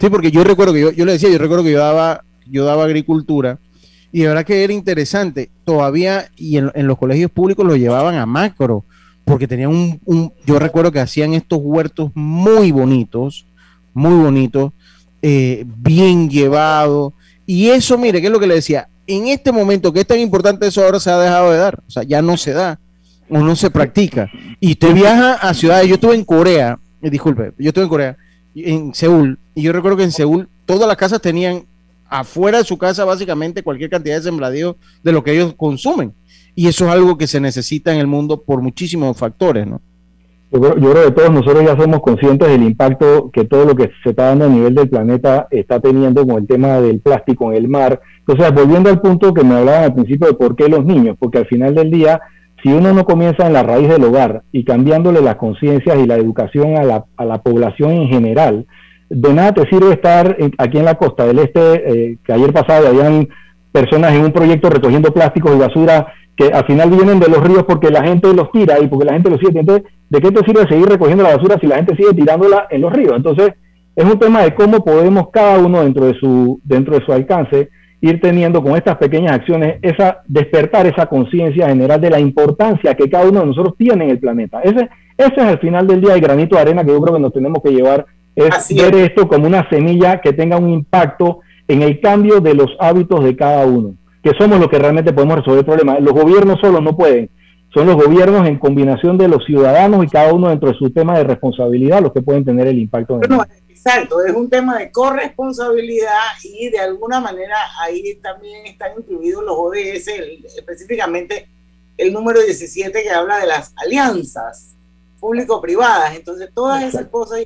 Sí, 0.00 0.10
porque 0.10 0.32
yo 0.32 0.42
recuerdo 0.42 0.72
que 0.72 0.80
yo, 0.80 0.90
yo 0.90 1.04
le 1.04 1.12
decía, 1.12 1.30
yo 1.30 1.38
recuerdo 1.38 1.62
que 1.62 1.70
yo 1.70 1.78
daba, 1.78 2.24
yo 2.46 2.64
daba 2.64 2.84
agricultura 2.84 3.58
y 4.12 4.20
de 4.20 4.28
verdad 4.28 4.44
que 4.44 4.62
era 4.62 4.72
interesante. 4.72 5.50
Todavía, 5.64 6.30
y 6.36 6.58
en, 6.58 6.70
los 6.74 6.98
colegios 6.98 7.30
públicos 7.30 7.66
lo 7.66 7.76
llevaban 7.76 8.14
a 8.16 8.26
macro, 8.26 8.84
porque 9.24 9.48
tenían 9.48 9.70
un, 9.70 10.00
un, 10.04 10.32
yo 10.46 10.58
recuerdo 10.58 10.92
que 10.92 11.00
hacían 11.00 11.34
estos 11.34 11.60
huertos 11.62 12.10
muy 12.14 12.72
bonitos, 12.72 13.46
muy 13.94 14.14
bonitos, 14.14 14.72
eh, 15.22 15.64
bien 15.66 16.28
llevados. 16.28 17.12
Y 17.46 17.68
eso, 17.68 17.96
mire, 17.98 18.20
¿qué 18.20 18.26
es 18.26 18.32
lo 18.32 18.40
que 18.40 18.46
le 18.46 18.54
decía? 18.54 18.88
en 19.06 19.28
este 19.28 19.52
momento 19.52 19.92
que 19.92 20.00
es 20.00 20.06
tan 20.06 20.18
importante 20.18 20.66
eso 20.66 20.84
ahora 20.84 21.00
se 21.00 21.10
ha 21.10 21.18
dejado 21.18 21.50
de 21.50 21.58
dar, 21.58 21.80
o 21.86 21.90
sea, 21.90 22.02
ya 22.02 22.22
no 22.22 22.36
se 22.36 22.52
da 22.52 22.78
o 23.28 23.38
no 23.38 23.56
se 23.56 23.70
practica. 23.70 24.30
Y 24.60 24.72
usted 24.72 24.94
viaja 24.94 25.34
a 25.34 25.54
ciudades, 25.54 25.88
yo 25.88 25.94
estuve 25.94 26.14
en 26.14 26.24
Corea, 26.24 26.78
eh, 27.00 27.10
disculpe, 27.10 27.52
yo 27.58 27.68
estuve 27.68 27.84
en 27.84 27.90
Corea, 27.90 28.16
en 28.54 28.94
Seúl, 28.94 29.38
y 29.54 29.62
yo 29.62 29.72
recuerdo 29.72 29.96
que 29.96 30.04
en 30.04 30.12
Seúl 30.12 30.48
todas 30.66 30.86
las 30.86 30.96
casas 30.96 31.20
tenían 31.20 31.64
afuera 32.12 32.58
de 32.58 32.64
su 32.64 32.76
casa 32.76 33.06
básicamente 33.06 33.62
cualquier 33.62 33.88
cantidad 33.88 34.16
de 34.16 34.22
sembradío 34.22 34.76
de 35.02 35.12
lo 35.12 35.24
que 35.24 35.32
ellos 35.32 35.54
consumen. 35.56 36.12
Y 36.54 36.68
eso 36.68 36.84
es 36.84 36.90
algo 36.90 37.16
que 37.16 37.26
se 37.26 37.40
necesita 37.40 37.92
en 37.92 38.00
el 38.00 38.06
mundo 38.06 38.42
por 38.42 38.60
muchísimos 38.60 39.16
factores, 39.16 39.66
¿no? 39.66 39.80
Yo 40.52 40.60
creo, 40.60 41.04
que 41.06 41.10
todos 41.12 41.32
nosotros 41.32 41.64
ya 41.64 41.74
somos 41.74 42.02
conscientes 42.02 42.46
del 42.46 42.62
impacto 42.62 43.30
que 43.32 43.44
todo 43.44 43.64
lo 43.64 43.74
que 43.74 43.90
se 44.02 44.10
está 44.10 44.26
dando 44.26 44.44
a 44.44 44.48
nivel 44.50 44.74
del 44.74 44.90
planeta 44.90 45.48
está 45.50 45.80
teniendo 45.80 46.26
con 46.26 46.36
el 46.36 46.46
tema 46.46 46.78
del 46.82 47.00
plástico 47.00 47.50
en 47.50 47.56
el 47.56 47.68
mar. 47.68 48.02
Entonces, 48.18 48.52
volviendo 48.52 48.90
al 48.90 49.00
punto 49.00 49.32
que 49.32 49.42
me 49.42 49.54
hablaban 49.54 49.84
al 49.84 49.94
principio 49.94 50.26
de 50.26 50.34
por 50.34 50.54
qué 50.54 50.68
los 50.68 50.84
niños, 50.84 51.16
porque 51.18 51.38
al 51.38 51.46
final 51.46 51.74
del 51.74 51.90
día, 51.90 52.20
si 52.62 52.70
uno 52.70 52.92
no 52.92 53.06
comienza 53.06 53.46
en 53.46 53.54
la 53.54 53.62
raíz 53.62 53.88
del 53.88 54.04
hogar 54.04 54.42
y 54.52 54.64
cambiándole 54.64 55.22
las 55.22 55.36
conciencias 55.36 55.98
y 55.98 56.06
la 56.06 56.16
educación 56.16 56.76
a 56.76 56.84
la, 56.84 57.06
a 57.16 57.24
la, 57.24 57.40
población 57.40 57.92
en 57.92 58.08
general, 58.08 58.66
de 59.12 59.34
nada 59.34 59.52
te 59.52 59.68
sirve 59.68 59.92
estar 59.92 60.36
aquí 60.56 60.78
en 60.78 60.86
la 60.86 60.94
costa 60.94 61.26
del 61.26 61.38
este, 61.40 61.60
eh, 61.60 62.18
que 62.24 62.32
ayer 62.32 62.52
pasado 62.52 62.88
habían 62.88 63.28
personas 63.70 64.14
en 64.14 64.24
un 64.24 64.32
proyecto 64.32 64.70
recogiendo 64.70 65.12
plásticos 65.12 65.54
y 65.54 65.58
basura 65.58 66.06
que 66.34 66.46
al 66.46 66.64
final 66.64 66.90
vienen 66.90 67.20
de 67.20 67.28
los 67.28 67.44
ríos 67.44 67.64
porque 67.68 67.90
la 67.90 68.02
gente 68.02 68.32
los 68.32 68.50
tira 68.50 68.80
y 68.80 68.86
porque 68.86 69.04
la 69.04 69.12
gente 69.12 69.28
los 69.28 69.38
sigue. 69.38 69.60
Entonces, 69.60 69.84
¿de 70.08 70.20
qué 70.20 70.30
te 70.30 70.44
sirve 70.44 70.66
seguir 70.66 70.86
recogiendo 70.86 71.22
la 71.22 71.36
basura 71.36 71.58
si 71.60 71.66
la 71.66 71.76
gente 71.76 71.94
sigue 71.94 72.14
tirándola 72.14 72.68
en 72.70 72.80
los 72.80 72.92
ríos? 72.92 73.14
Entonces, 73.14 73.52
es 73.94 74.04
un 74.04 74.18
tema 74.18 74.42
de 74.42 74.54
cómo 74.54 74.82
podemos 74.82 75.28
cada 75.30 75.58
uno 75.58 75.82
dentro 75.82 76.06
de 76.06 76.14
su, 76.14 76.58
dentro 76.64 76.98
de 76.98 77.04
su 77.04 77.12
alcance 77.12 77.68
ir 78.00 78.18
teniendo 78.20 78.62
con 78.62 78.76
estas 78.76 78.96
pequeñas 78.96 79.32
acciones 79.32 79.76
esa 79.82 80.22
despertar 80.26 80.86
esa 80.86 81.06
conciencia 81.06 81.68
general 81.68 82.00
de 82.00 82.10
la 82.10 82.18
importancia 82.18 82.94
que 82.94 83.10
cada 83.10 83.28
uno 83.28 83.40
de 83.40 83.46
nosotros 83.46 83.74
tiene 83.76 84.04
en 84.04 84.10
el 84.10 84.18
planeta. 84.18 84.60
Ese, 84.62 84.88
ese 85.18 85.34
es 85.36 85.38
al 85.38 85.58
final 85.58 85.86
del 85.86 86.00
día 86.00 86.14
el 86.14 86.20
granito 86.20 86.56
de 86.56 86.62
arena 86.62 86.82
que 86.82 86.92
yo 86.92 87.00
creo 87.00 87.14
que 87.14 87.20
nos 87.20 87.32
tenemos 87.32 87.62
que 87.62 87.70
llevar, 87.70 88.06
es 88.34 88.74
ver 88.74 88.94
esto 88.96 89.28
como 89.28 89.46
una 89.46 89.68
semilla 89.68 90.20
que 90.20 90.32
tenga 90.32 90.56
un 90.56 90.70
impacto 90.70 91.40
en 91.68 91.82
el 91.82 92.00
cambio 92.00 92.40
de 92.40 92.54
los 92.54 92.70
hábitos 92.78 93.24
de 93.24 93.36
cada 93.36 93.66
uno, 93.66 93.94
que 94.22 94.32
somos 94.38 94.58
los 94.58 94.68
que 94.68 94.78
realmente 94.78 95.12
podemos 95.12 95.38
resolver 95.38 95.60
el 95.60 95.66
problema. 95.66 96.00
Los 96.00 96.14
gobiernos 96.14 96.60
solos 96.60 96.82
no 96.82 96.96
pueden, 96.96 97.30
son 97.72 97.86
los 97.86 97.96
gobiernos 97.96 98.46
en 98.46 98.58
combinación 98.58 99.16
de 99.16 99.28
los 99.28 99.44
ciudadanos 99.44 100.04
y 100.04 100.08
cada 100.08 100.32
uno 100.32 100.48
dentro 100.48 100.70
de 100.70 100.78
su 100.78 100.90
tema 100.90 101.16
de 101.16 101.24
responsabilidad 101.24 102.02
los 102.02 102.12
que 102.12 102.22
pueden 102.22 102.44
tener 102.44 102.66
el 102.66 102.78
impacto. 102.78 103.20
En 103.22 103.32
Exacto, 103.84 104.24
es 104.24 104.32
un 104.32 104.48
tema 104.48 104.78
de 104.78 104.92
corresponsabilidad 104.92 106.20
y 106.44 106.70
de 106.70 106.78
alguna 106.78 107.18
manera 107.18 107.56
ahí 107.80 108.14
también 108.22 108.64
están 108.64 108.92
incluidos 108.96 109.42
los 109.42 109.56
ODS, 109.58 110.06
específicamente 110.56 111.48
el 111.96 112.12
número 112.12 112.40
17 112.40 113.02
que 113.02 113.10
habla 113.10 113.38
de 113.38 113.48
las 113.48 113.74
alianzas 113.76 114.76
público-privadas. 115.18 116.14
Entonces, 116.14 116.50
todas 116.54 116.84
esas 116.84 117.06
cosas 117.06 117.40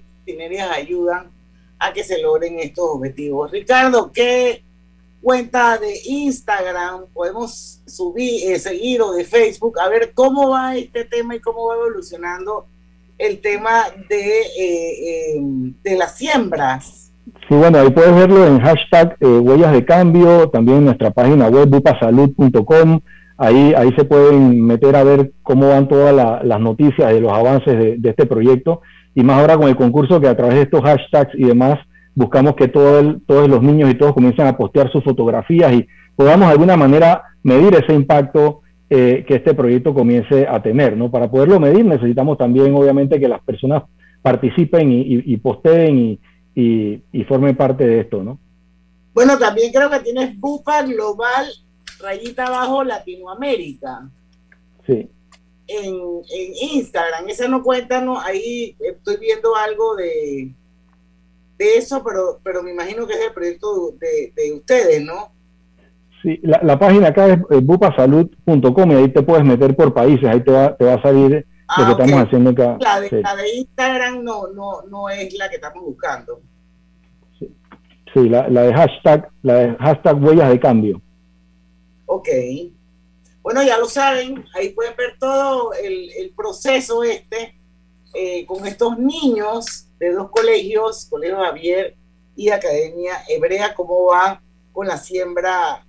ayudan 0.73 1.31
a 1.79 1.93
que 1.93 2.05
se 2.05 2.21
logren 2.23 2.59
estos 2.59 2.85
objetivos. 2.89 3.51
Ricardo, 3.51 4.11
¿qué 4.13 4.63
cuenta 5.21 5.79
de 5.79 5.95
Instagram 6.07 7.07
podemos 7.13 7.81
subir, 7.87 8.51
eh, 8.51 8.59
seguir 8.59 9.03
o 9.03 9.13
de 9.13 9.25
Facebook? 9.25 9.79
A 9.79 9.89
ver 9.89 10.13
cómo 10.15 10.51
va 10.51 10.77
este 10.77 11.05
tema 11.05 11.35
y 11.35 11.41
cómo 11.41 11.67
va 11.67 11.75
evolucionando 11.77 12.67
el 13.19 13.41
tema 13.41 13.85
de, 14.09 14.41
eh, 14.41 15.37
eh, 15.39 15.41
de 15.83 15.97
las 15.97 16.17
siembras. 16.17 17.07
Sí, 17.49 17.55
bueno, 17.55 17.79
ahí 17.79 17.91
puedes 17.91 18.15
verlo 18.15 18.47
en 18.47 18.61
hashtag 18.61 19.17
eh, 19.21 19.27
huellas 19.27 19.73
de 19.73 19.85
cambio, 19.85 20.49
también 20.49 20.85
nuestra 20.85 21.11
página 21.11 21.49
web 21.49 21.69
bupasalud.com. 21.69 23.01
Ahí, 23.39 23.75
ahí 23.77 23.93
se 23.97 24.05
pueden 24.05 24.65
meter 24.65 24.97
a 24.97 25.05
ver 25.05 25.33
cómo 25.43 25.69
van 25.69 25.89
todas 25.89 26.15
las 26.43 26.61
noticias 26.61 27.13
de 27.13 27.21
los 27.21 27.33
avances 27.33 28.01
de, 28.01 28.09
este 28.09 28.27
proyecto. 28.27 28.81
Y 29.17 29.25
más 29.25 29.41
ahora 29.41 29.57
con 29.57 29.69
el 29.69 29.77
concurso 29.77 30.21
que 30.21 30.29
a 30.29 30.37
través 30.37 30.57
de 30.57 30.63
estos 30.63 30.83
hashtags 30.83 31.35
y 31.35 31.45
demás 31.45 31.81
buscamos 32.15 32.55
que 32.55 32.69
todo 32.69 33.19
todos 33.27 33.49
los 33.49 33.63
niños 33.63 33.91
y 33.91 33.95
todos 33.95 34.13
comiencen 34.13 34.47
a 34.47 34.57
postear 34.57 34.93
sus 34.93 35.03
fotografías 35.03 35.73
y 35.73 35.89
podamos 36.15 36.49
de 36.49 36.53
alguna 36.53 36.77
manera 36.77 37.23
medir 37.43 37.75
ese 37.75 37.95
impacto 37.95 38.61
eh, 38.91 39.25
que 39.27 39.37
este 39.37 39.55
proyecto 39.55 39.95
comience 39.95 40.47
a 40.47 40.63
tener. 40.63 40.99
¿no? 40.99 41.11
Para 41.11 41.31
poderlo 41.31 41.59
medir 41.59 41.85
necesitamos 41.85 42.37
también, 42.37 42.75
obviamente, 42.75 43.19
que 43.19 43.27
las 43.27 43.43
personas 43.43 43.85
participen 44.21 44.93
y, 44.93 45.37
posteen 45.39 46.19
y, 46.55 47.25
formen 47.27 47.57
parte 47.57 47.87
de 47.87 48.01
esto. 48.01 48.23
¿no? 48.23 48.39
Bueno, 49.15 49.39
también 49.39 49.73
creo 49.73 49.89
que 49.89 50.01
tienes 50.01 50.39
Bupa 50.39 50.83
Global, 50.83 51.47
rayita 52.01 52.49
abajo 52.49 52.85
Latinoamérica. 52.85 54.11
Sí. 54.87 55.09
En, 55.69 55.95
en 55.95 56.75
Instagram, 56.75 57.29
esa 57.29 57.49
no 57.49 57.63
cuéntanos, 57.63 58.25
ahí 58.25 58.77
estoy 58.79 59.17
viendo 59.17 59.57
algo 59.57 59.97
de, 59.97 60.55
de 61.59 61.75
eso, 61.77 62.05
pero, 62.05 62.41
pero 62.45 62.63
me 62.63 62.71
imagino 62.71 63.07
que 63.07 63.15
es 63.15 63.27
el 63.27 63.33
proyecto 63.33 63.93
de, 63.99 64.33
de 64.37 64.53
ustedes, 64.53 65.05
¿no? 65.05 65.33
Sí, 66.23 66.41
la, 66.43 66.79
página 66.79 67.09
acá 67.09 67.27
es 67.29 67.65
bupasalud.com 67.65 68.91
y 68.91 68.95
ahí 68.95 69.09
te 69.09 69.23
puedes 69.23 69.45
meter 69.45 69.77
por 69.77 69.93
países, 69.93 70.25
ahí 70.29 70.41
te 70.43 70.51
va, 70.51 70.77
te 70.77 70.85
va 70.85 70.95
a 70.95 71.03
salir 71.03 71.31
lo 71.31 71.37
que 71.37 71.47
ah, 71.69 71.91
estamos 71.91 72.27
haciendo 72.27 72.51
acá. 72.51 72.77
La 72.81 73.01
de, 73.01 73.23
la 73.23 73.37
de 73.37 73.57
Instagram 73.57 74.25
no, 74.25 74.49
no, 74.49 74.83
no 74.89 75.09
es 75.09 75.33
la 75.35 75.49
que 75.49 75.57
estamos 75.57 75.85
buscando. 75.85 76.41
Sí, 78.15 78.29
la, 78.29 78.49
la, 78.49 78.63
de 78.63 78.75
hashtag, 78.75 79.29
la 79.43 79.55
de 79.55 79.77
hashtag 79.77 80.23
huellas 80.23 80.49
de 80.49 80.61
cambio. 80.61 81.03
Ok. 82.07 82.29
Bueno, 83.47 83.63
ya 83.63 83.79
lo 83.79 83.89
saben, 83.89 84.45
ahí 84.55 84.71
pueden 84.71 84.97
ver 84.97 85.19
todo 85.21 85.73
el, 85.73 86.11
el 86.19 86.35
proceso 86.35 87.05
este 87.05 87.57
eh, 88.13 88.45
con 88.45 88.67
estos 88.67 88.99
niños 88.99 89.87
de 90.01 90.11
dos 90.11 90.31
colegios, 90.31 91.07
Colegio 91.09 91.37
Javier 91.37 91.97
y 92.35 92.49
Academia 92.49 93.23
Hebrea, 93.29 93.73
cómo 93.73 94.07
va 94.07 94.43
con 94.73 94.89
la 94.89 94.99
siembra 94.99 95.87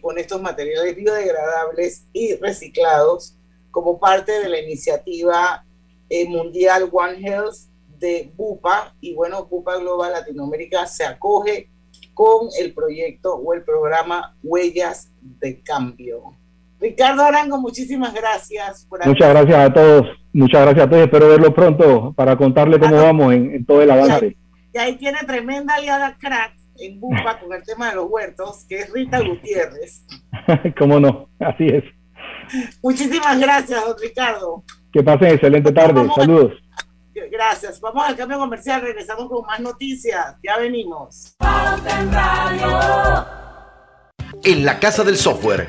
con 0.00 0.18
estos 0.18 0.42
materiales 0.42 0.96
biodegradables 0.96 2.08
y 2.12 2.34
reciclados 2.34 3.36
como 3.70 4.00
parte 4.00 4.40
de 4.40 4.48
la 4.48 4.58
iniciativa 4.58 5.64
eh, 6.08 6.26
mundial 6.26 6.90
One 6.92 7.20
Health 7.20 7.58
de 7.96 8.32
BUPA 8.34 8.96
y 9.00 9.14
bueno, 9.14 9.44
BUPA 9.44 9.76
Global 9.76 10.10
Latinoamérica 10.10 10.84
se 10.88 11.04
acoge 11.04 11.70
con 12.12 12.48
el 12.58 12.74
proyecto 12.74 13.36
o 13.36 13.54
el 13.54 13.62
programa 13.62 14.36
Huellas 14.42 15.12
de 15.20 15.62
Cambio. 15.62 16.41
Ricardo 16.82 17.22
Arango, 17.22 17.60
muchísimas 17.60 18.12
gracias. 18.12 18.86
Por 18.86 19.06
Muchas 19.06 19.28
gracias 19.28 19.56
a 19.56 19.72
todos, 19.72 20.06
muchas 20.32 20.62
gracias 20.62 20.84
a 20.84 20.90
todos, 20.90 21.04
espero 21.04 21.28
verlo 21.28 21.54
pronto 21.54 22.12
para 22.12 22.36
contarle 22.36 22.80
cómo 22.80 22.96
vamos 22.96 23.32
en, 23.32 23.64
todo 23.64 23.82
el 23.82 23.90
avance. 23.90 24.36
Y 24.74 24.78
ahí, 24.78 24.96
tiene 24.96 25.18
tremenda 25.24 25.74
aliada 25.74 26.16
crack 26.18 26.54
en 26.78 26.98
Bupa 26.98 27.38
con 27.38 27.52
el 27.52 27.62
tema 27.62 27.90
de 27.90 27.96
los 27.96 28.06
huertos, 28.10 28.66
que 28.68 28.80
es 28.80 28.92
Rita 28.92 29.20
Gutiérrez. 29.20 30.04
¿Cómo 30.78 30.98
no? 30.98 31.28
Así 31.38 31.68
es. 31.68 31.84
Muchísimas 32.82 33.38
gracias, 33.38 33.84
don 33.84 33.96
Ricardo. 34.00 34.64
Que 34.92 35.04
pasen 35.04 35.28
excelente 35.28 35.70
tarde. 35.70 36.08
Saludos. 36.16 36.54
Gracias. 37.30 37.80
Vamos 37.80 38.04
al 38.04 38.16
cambio 38.16 38.38
comercial. 38.38 38.82
Regresamos 38.82 39.28
con 39.28 39.46
más 39.46 39.60
noticias. 39.60 40.36
Ya 40.42 40.58
venimos. 40.58 41.36
En 44.42 44.64
la 44.64 44.80
Casa 44.80 45.04
del 45.04 45.16
Software 45.16 45.68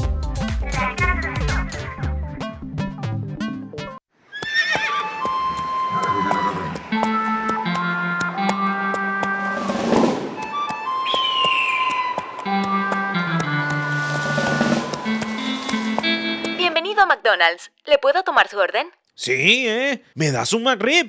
McDonald's. 17.31 17.71
¿Le 17.85 17.97
puedo 17.97 18.23
tomar 18.23 18.47
su 18.49 18.57
orden? 18.57 18.87
Sí, 19.15 19.65
¿eh? 19.67 20.03
¿Me 20.15 20.31
das 20.31 20.53
un 20.53 20.63
McRib? 20.63 21.07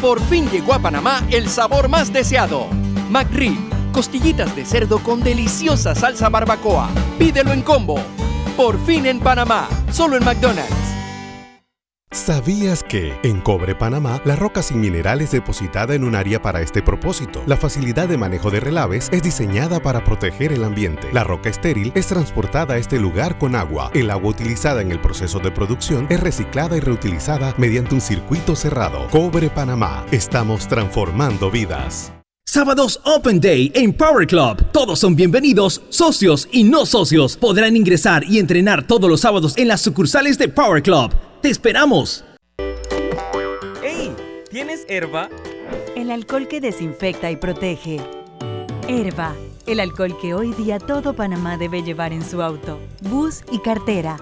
Por 0.00 0.20
fin 0.26 0.48
llegó 0.50 0.74
a 0.74 0.78
Panamá 0.78 1.26
el 1.30 1.48
sabor 1.48 1.88
más 1.88 2.12
deseado. 2.12 2.66
McRib, 3.10 3.58
costillitas 3.92 4.54
de 4.54 4.64
cerdo 4.64 5.02
con 5.02 5.22
deliciosa 5.22 5.94
salsa 5.94 6.28
barbacoa. 6.28 6.88
Pídelo 7.18 7.52
en 7.52 7.62
combo. 7.62 8.00
Por 8.56 8.78
fin 8.86 9.06
en 9.06 9.18
Panamá, 9.18 9.68
solo 9.90 10.16
en 10.16 10.24
McDonald's. 10.24 10.93
¿Sabías 12.14 12.84
que 12.84 13.12
en 13.24 13.40
Cobre 13.40 13.74
Panamá 13.74 14.22
la 14.24 14.36
roca 14.36 14.62
sin 14.62 14.80
mineral 14.80 15.20
es 15.20 15.32
depositada 15.32 15.96
en 15.96 16.04
un 16.04 16.14
área 16.14 16.40
para 16.40 16.62
este 16.62 16.80
propósito? 16.80 17.42
La 17.48 17.56
facilidad 17.56 18.08
de 18.08 18.16
manejo 18.16 18.52
de 18.52 18.60
relaves 18.60 19.08
es 19.10 19.20
diseñada 19.20 19.80
para 19.80 20.04
proteger 20.04 20.52
el 20.52 20.62
ambiente. 20.62 21.08
La 21.12 21.24
roca 21.24 21.50
estéril 21.50 21.90
es 21.96 22.06
transportada 22.06 22.74
a 22.74 22.78
este 22.78 23.00
lugar 23.00 23.36
con 23.36 23.56
agua. 23.56 23.90
El 23.94 24.12
agua 24.12 24.30
utilizada 24.30 24.80
en 24.80 24.92
el 24.92 25.00
proceso 25.00 25.40
de 25.40 25.50
producción 25.50 26.06
es 26.08 26.20
reciclada 26.20 26.76
y 26.76 26.80
reutilizada 26.80 27.52
mediante 27.58 27.96
un 27.96 28.00
circuito 28.00 28.54
cerrado. 28.54 29.08
Cobre 29.10 29.50
Panamá. 29.50 30.06
Estamos 30.12 30.68
transformando 30.68 31.50
vidas. 31.50 32.12
Sábados 32.46 33.00
Open 33.02 33.40
Day 33.40 33.72
en 33.74 33.92
Power 33.92 34.28
Club. 34.28 34.64
Todos 34.70 35.00
son 35.00 35.16
bienvenidos, 35.16 35.82
socios 35.88 36.48
y 36.52 36.62
no 36.62 36.86
socios. 36.86 37.36
Podrán 37.36 37.74
ingresar 37.74 38.22
y 38.22 38.38
entrenar 38.38 38.86
todos 38.86 39.10
los 39.10 39.22
sábados 39.22 39.54
en 39.56 39.66
las 39.66 39.80
sucursales 39.80 40.38
de 40.38 40.46
Power 40.46 40.80
Club. 40.80 41.10
¡Te 41.44 41.50
esperamos! 41.50 42.24
¡Hey! 43.82 44.16
¿Tienes 44.50 44.86
herba? 44.88 45.28
El 45.94 46.10
alcohol 46.10 46.48
que 46.48 46.58
desinfecta 46.58 47.30
y 47.30 47.36
protege. 47.36 48.00
Herba, 48.88 49.34
el 49.66 49.80
alcohol 49.80 50.16
que 50.22 50.32
hoy 50.32 50.54
día 50.54 50.78
todo 50.78 51.12
Panamá 51.12 51.58
debe 51.58 51.82
llevar 51.82 52.14
en 52.14 52.24
su 52.24 52.40
auto, 52.40 52.80
bus 53.02 53.42
y 53.52 53.58
cartera. 53.58 54.16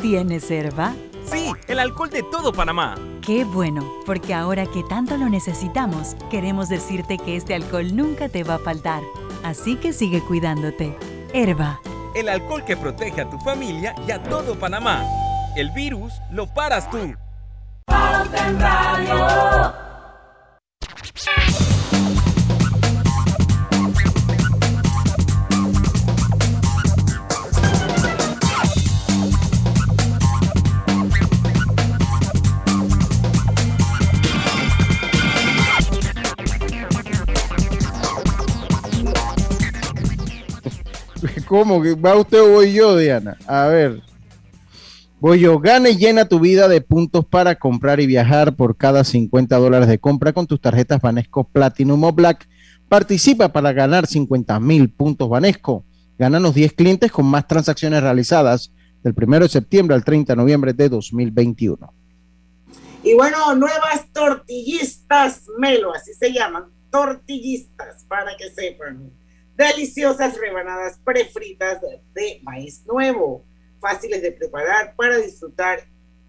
¿Tienes 0.00 0.48
herba? 0.48 0.94
Sí, 1.24 1.50
el 1.66 1.80
alcohol 1.80 2.10
de 2.10 2.22
todo 2.30 2.52
Panamá. 2.52 2.94
Qué 3.20 3.42
bueno, 3.42 3.92
porque 4.06 4.32
ahora 4.32 4.64
que 4.64 4.84
tanto 4.84 5.16
lo 5.16 5.28
necesitamos, 5.28 6.14
queremos 6.30 6.68
decirte 6.68 7.18
que 7.18 7.34
este 7.34 7.56
alcohol 7.56 7.96
nunca 7.96 8.28
te 8.28 8.44
va 8.44 8.54
a 8.54 8.58
faltar. 8.60 9.02
Así 9.42 9.74
que 9.74 9.92
sigue 9.92 10.20
cuidándote. 10.20 10.96
Herba 11.32 11.80
el 12.14 12.28
alcohol 12.28 12.64
que 12.64 12.76
protege 12.76 13.20
a 13.20 13.30
tu 13.30 13.38
familia 13.38 13.94
y 14.06 14.10
a 14.10 14.22
todo 14.22 14.58
Panamá. 14.58 15.04
El 15.56 15.70
virus 15.72 16.12
lo 16.30 16.46
paras 16.46 16.88
tú. 16.90 17.14
¿Cómo? 41.46 41.82
que 41.82 41.94
¿Va 41.94 42.14
usted 42.14 42.40
o 42.40 42.48
voy 42.50 42.72
yo, 42.72 42.96
Diana? 42.96 43.36
A 43.48 43.66
ver. 43.66 44.09
Voy 45.20 45.40
yo. 45.40 45.58
Gana 45.58 45.90
y 45.90 45.98
llena 45.98 46.26
tu 46.26 46.40
vida 46.40 46.66
de 46.66 46.80
puntos 46.80 47.26
para 47.26 47.56
comprar 47.56 48.00
y 48.00 48.06
viajar 48.06 48.56
por 48.56 48.78
cada 48.78 49.04
50 49.04 49.54
dólares 49.58 49.86
de 49.86 49.98
compra 49.98 50.32
con 50.32 50.46
tus 50.46 50.62
tarjetas 50.62 51.02
Banesco 51.02 51.44
Platinum 51.44 52.02
o 52.04 52.12
Black. 52.12 52.48
Participa 52.88 53.52
para 53.52 53.74
ganar 53.74 54.06
50 54.06 54.58
mil 54.60 54.88
puntos 54.90 55.28
Banesco. 55.28 55.84
Gánanos 56.18 56.54
10 56.54 56.72
clientes 56.72 57.12
con 57.12 57.26
más 57.26 57.46
transacciones 57.46 58.02
realizadas 58.02 58.72
del 59.02 59.14
1 59.14 59.40
de 59.40 59.48
septiembre 59.50 59.94
al 59.94 60.04
30 60.04 60.32
de 60.32 60.36
noviembre 60.38 60.72
de 60.72 60.88
2021. 60.88 61.92
Y 63.02 63.12
bueno, 63.14 63.54
nuevas 63.56 64.10
tortillistas 64.14 65.44
Melo, 65.58 65.92
así 65.92 66.14
se 66.14 66.32
llaman, 66.32 66.64
tortillistas, 66.90 68.04
para 68.08 68.34
que 68.38 68.48
sepan. 68.48 69.10
Deliciosas 69.54 70.38
rebanadas 70.38 70.98
prefritas 71.04 71.82
de 72.14 72.40
maíz 72.42 72.84
nuevo, 72.86 73.44
fáciles 73.80 74.22
de 74.22 74.32
preparar 74.32 74.94
para 74.96 75.16
disfrutar 75.18 75.80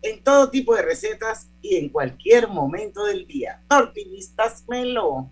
en 0.01 0.23
todo 0.23 0.49
tipo 0.49 0.75
de 0.75 0.81
recetas 0.81 1.47
y 1.61 1.75
en 1.75 1.89
cualquier 1.89 2.47
momento 2.47 3.05
del 3.05 3.27
día. 3.27 3.61
Tortillistas 3.69 4.63
Melo. 4.67 5.29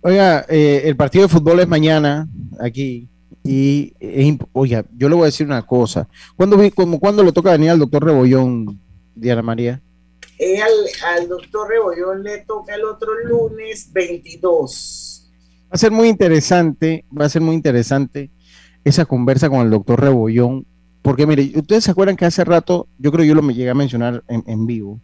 Oiga, 0.00 0.46
eh, 0.48 0.82
el 0.84 0.96
partido 0.96 1.26
de 1.26 1.32
fútbol 1.32 1.60
es 1.60 1.68
mañana 1.68 2.28
aquí. 2.60 3.08
Y, 3.42 3.92
oiga, 4.52 4.84
yo 4.96 5.08
le 5.08 5.14
voy 5.14 5.22
a 5.22 5.26
decir 5.26 5.46
una 5.46 5.64
cosa. 5.64 6.08
¿Cuándo, 6.36 6.58
como, 6.74 6.98
¿cuándo 6.98 7.22
le 7.22 7.32
toca 7.32 7.52
venir 7.52 7.70
al 7.70 7.78
doctor 7.78 8.04
Rebollón, 8.04 8.80
Diana 9.14 9.42
María? 9.42 9.80
Eh, 10.38 10.60
al, 10.60 10.72
al 11.16 11.28
doctor 11.28 11.68
Rebollón 11.68 12.24
le 12.24 12.38
toca 12.38 12.74
el 12.74 12.84
otro 12.84 13.08
lunes 13.24 13.92
22. 13.92 15.30
Va 15.64 15.70
a 15.70 15.78
ser 15.78 15.90
muy 15.90 16.08
interesante, 16.08 17.04
va 17.16 17.24
a 17.24 17.28
ser 17.28 17.42
muy 17.42 17.54
interesante 17.54 18.30
esa 18.86 19.04
conversa 19.04 19.50
con 19.50 19.62
el 19.62 19.70
doctor 19.70 20.00
Rebollón, 20.00 20.64
porque 21.02 21.26
mire, 21.26 21.50
ustedes 21.56 21.82
se 21.82 21.90
acuerdan 21.90 22.14
que 22.14 22.24
hace 22.24 22.44
rato, 22.44 22.86
yo 22.98 23.10
creo 23.10 23.24
yo 23.24 23.34
lo 23.34 23.42
me 23.42 23.52
llegué 23.52 23.70
a 23.70 23.74
mencionar 23.74 24.22
en, 24.28 24.44
en 24.46 24.64
vivo, 24.64 25.00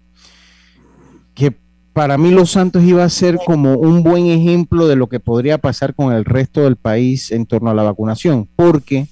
que 1.35 1.57
para 1.93 2.17
mí 2.17 2.31
Los 2.31 2.53
Santos 2.53 2.85
iba 2.85 3.03
a 3.03 3.09
ser 3.09 3.39
como 3.45 3.75
un 3.75 4.05
buen 4.05 4.27
ejemplo 4.27 4.87
de 4.87 4.95
lo 4.95 5.09
que 5.09 5.19
podría 5.19 5.59
pasar 5.59 5.97
con 5.97 6.13
el 6.13 6.25
resto 6.25 6.63
del 6.63 6.77
país 6.77 7.33
en 7.33 7.45
torno 7.45 7.71
a 7.71 7.75
la 7.75 7.83
vacunación, 7.83 8.49
porque 8.55 9.09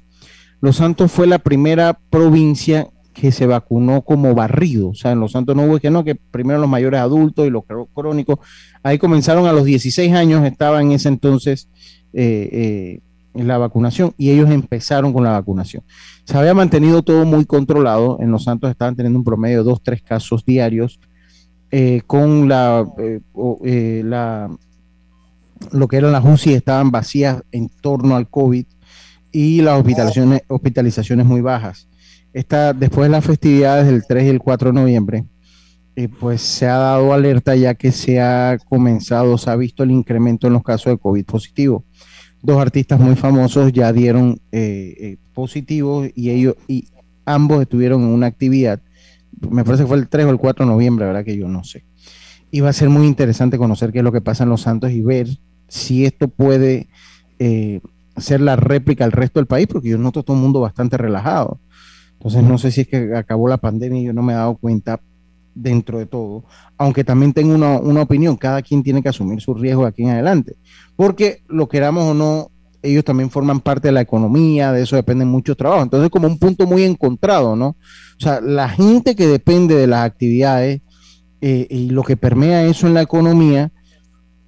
Los 0.61 0.77
Santos 0.77 1.11
fue 1.11 1.27
la 1.27 1.41
primera 1.41 1.99
provincia 2.09 2.87
que 3.13 3.33
se 3.33 3.47
vacunó 3.47 4.03
como 4.03 4.37
barrido, 4.37 4.91
o 4.91 4.95
sea, 4.95 5.11
en 5.11 5.19
Los 5.19 5.33
Santos 5.33 5.57
no 5.57 5.65
hubo 5.65 5.81
que 5.81 5.91
no, 5.91 6.05
que 6.05 6.15
primero 6.15 6.61
los 6.61 6.71
mayores 6.71 7.01
adultos 7.01 7.45
y 7.45 7.51
los 7.51 7.65
crónicos, 7.93 8.39
ahí 8.85 8.99
comenzaron 8.99 9.47
a 9.47 9.53
los 9.53 9.65
16 9.65 10.13
años, 10.13 10.45
estaba 10.45 10.81
en 10.81 10.93
ese 10.93 11.09
entonces 11.09 11.69
eh, 12.13 12.49
eh, 12.53 13.01
la 13.35 13.59
vacunación 13.59 14.15
y 14.17 14.31
ellos 14.31 14.51
empezaron 14.51 15.13
con 15.13 15.25
la 15.25 15.33
vacunación. 15.33 15.83
Se 16.25 16.37
había 16.37 16.55
mantenido 16.55 17.03
todo 17.03 17.25
muy 17.25 17.45
controlado, 17.45 18.19
en 18.21 18.31
Los 18.31 18.45
Santos 18.45 18.71
estaban 18.71 18.97
teniendo 18.97 19.19
un 19.19 19.25
promedio 19.25 19.59
de 19.59 19.65
dos, 19.65 19.83
tres 19.83 20.03
casos 20.03 20.45
diarios, 20.45 21.01
eh, 21.71 22.03
con 22.07 22.49
la, 22.49 22.85
eh, 22.99 23.21
eh, 23.65 24.03
la, 24.05 24.51
lo 25.71 25.87
que 25.87 25.97
eran 25.99 26.13
las 26.13 26.25
UCI 26.25 26.55
estaban 26.55 26.91
vacías 26.91 27.43
en 27.53 27.69
torno 27.69 28.17
al 28.17 28.29
COVID 28.29 28.65
y 29.31 29.63
las 29.63 29.79
hospitalizaciones, 29.79 30.43
hospitalizaciones 30.49 31.27
muy 31.27 31.41
bajas. 31.41 31.89
Esta, 32.33 32.73
después 32.73 33.09
de 33.09 33.13
las 33.13 33.25
festividades 33.25 33.87
del 33.87 34.05
3 34.07 34.25
y 34.25 34.29
el 34.29 34.41
4 34.41 34.71
de 34.71 34.81
noviembre, 34.81 35.25
pues 36.19 36.41
se 36.41 36.67
ha 36.67 36.79
dado 36.79 37.13
alerta 37.13 37.55
ya 37.55 37.75
que 37.75 37.93
se 37.93 38.21
ha 38.21 38.57
comenzado, 38.69 39.37
se 39.37 39.51
ha 39.51 39.57
visto 39.57 39.83
el 39.83 39.91
incremento 39.91 40.47
en 40.47 40.55
los 40.55 40.63
casos 40.63 40.93
de 40.93 40.99
COVID 40.99 41.25
positivo. 41.27 41.85
Dos 42.43 42.61
artistas 42.61 42.99
muy 42.99 43.17
famosos 43.17 43.73
ya 43.73 43.93
dieron 43.93 44.41
eh, 44.53 44.95
eh, 44.99 45.17
positivos 45.35 46.09
y 46.15 46.31
ellos 46.31 46.55
y 46.69 46.89
ambos 47.27 47.61
estuvieron 47.61 48.03
en 48.03 48.09
una 48.09 48.27
actividad. 48.27 48.81
Me 49.51 49.65
parece 49.65 49.85
que 49.85 49.89
fue 49.89 49.99
el 49.99 50.09
3 50.09 50.27
o 50.27 50.31
el 50.31 50.39
4 50.39 50.65
de 50.65 50.71
noviembre, 50.73 51.07
¿verdad? 51.07 51.25
Que 51.25 51.37
yo 51.37 51.49
no 51.49 51.65
sé. 51.65 51.85
Y 52.51 52.61
va 52.61 52.71
a 52.71 52.75
ser 52.75 52.89
muy 52.89 53.07
interesante 53.07 53.59
conocer 53.59 53.93
qué 53.93 53.99
es 53.99 54.05
lo 54.05 54.13
que 54.13 54.21
pasa 54.21 54.45
en 54.45 54.51
Los 54.51 54.63
Santos 54.63 54.91
y 54.91 55.03
ver 55.03 55.29
si 55.69 56.05
esto 56.05 56.29
puede 56.29 56.89
eh, 57.39 57.81
ser 58.17 58.41
la 58.41 58.57
réplica 58.57 59.05
al 59.05 59.13
resto 59.13 59.39
del 59.39 59.47
país, 59.47 59.67
porque 59.67 59.91
yo 59.91 59.99
noto 59.99 60.23
todo 60.23 60.37
el 60.37 60.43
mundo 60.43 60.61
bastante 60.61 60.97
relajado. 60.97 61.61
Entonces 62.15 62.43
no 62.43 62.59
sé 62.59 62.71
si 62.71 62.83
es 62.83 62.89
que 62.89 63.15
acabó 63.17 63.49
la 63.49 63.57
pandemia 63.59 64.01
y 64.01 64.05
yo 64.05 64.13
no 64.13 64.23
me 64.23 64.33
he 64.33 64.37
dado 64.37 64.57
cuenta 64.57 65.01
dentro 65.61 65.99
de 65.99 66.07
todo, 66.07 66.45
aunque 66.77 67.05
también 67.05 67.33
tengo 67.33 67.55
una, 67.55 67.79
una 67.79 68.03
opinión, 68.03 68.37
cada 68.37 68.63
quien 68.63 68.83
tiene 68.83 69.03
que 69.03 69.09
asumir 69.09 69.41
su 69.41 69.55
riesgo 69.55 69.83
de 69.83 69.89
aquí 69.89 70.03
en 70.03 70.11
adelante, 70.11 70.57
porque 70.97 71.43
lo 71.49 71.69
queramos 71.69 72.05
o 72.05 72.15
no, 72.15 72.51
ellos 72.83 73.05
también 73.05 73.31
forman 73.31 73.61
parte 73.61 73.89
de 73.89 73.93
la 73.93 74.01
economía, 74.01 74.73
de 74.73 74.83
eso 74.83 74.97
dependen 74.97 75.29
muchos 75.29 75.57
trabajos, 75.57 75.85
entonces 75.85 76.11
como 76.11 76.27
un 76.27 76.39
punto 76.39 76.67
muy 76.67 76.85
encontrado, 76.85 77.57
¿no? 77.57 77.69
O 77.69 78.21
sea, 78.23 78.41
la 78.41 78.69
gente 78.69 79.15
que 79.15 79.27
depende 79.27 79.75
de 79.75 79.87
las 79.87 80.05
actividades 80.05 80.81
eh, 81.41 81.67
y 81.71 81.91
lo 81.91 82.03
que 82.03 82.17
permea 82.17 82.65
eso 82.65 82.87
en 82.87 82.95
la 82.95 83.03
economía 83.03 83.73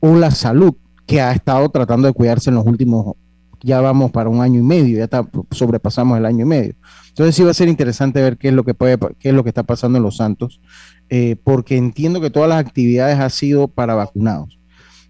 o 0.00 0.14
la 0.14 0.30
salud, 0.30 0.74
que 1.06 1.20
ha 1.20 1.32
estado 1.32 1.68
tratando 1.68 2.06
de 2.06 2.14
cuidarse 2.14 2.50
en 2.50 2.56
los 2.56 2.66
últimos, 2.66 3.16
ya 3.62 3.80
vamos 3.80 4.10
para 4.10 4.28
un 4.28 4.40
año 4.40 4.60
y 4.60 4.62
medio, 4.62 4.98
ya 4.98 5.04
está, 5.04 5.26
sobrepasamos 5.50 6.18
el 6.18 6.26
año 6.26 6.44
y 6.44 6.48
medio. 6.48 6.74
Entonces 7.12 7.34
sí 7.36 7.42
va 7.42 7.50
a 7.50 7.54
ser 7.54 7.68
interesante 7.68 8.22
ver 8.22 8.38
qué 8.38 8.48
es 8.48 8.54
lo 8.54 8.64
que 8.64 8.72
puede, 8.72 8.98
qué 9.18 9.28
es 9.28 9.34
lo 9.34 9.42
que 9.42 9.50
está 9.50 9.64
pasando 9.64 9.98
en 9.98 10.02
Los 10.02 10.16
Santos, 10.16 10.62
eh, 11.10 11.36
porque 11.44 11.76
entiendo 11.76 12.22
que 12.22 12.30
todas 12.30 12.48
las 12.48 12.58
actividades 12.58 13.18
han 13.18 13.28
sido 13.30 13.68
para 13.68 13.94
vacunados. 13.94 14.58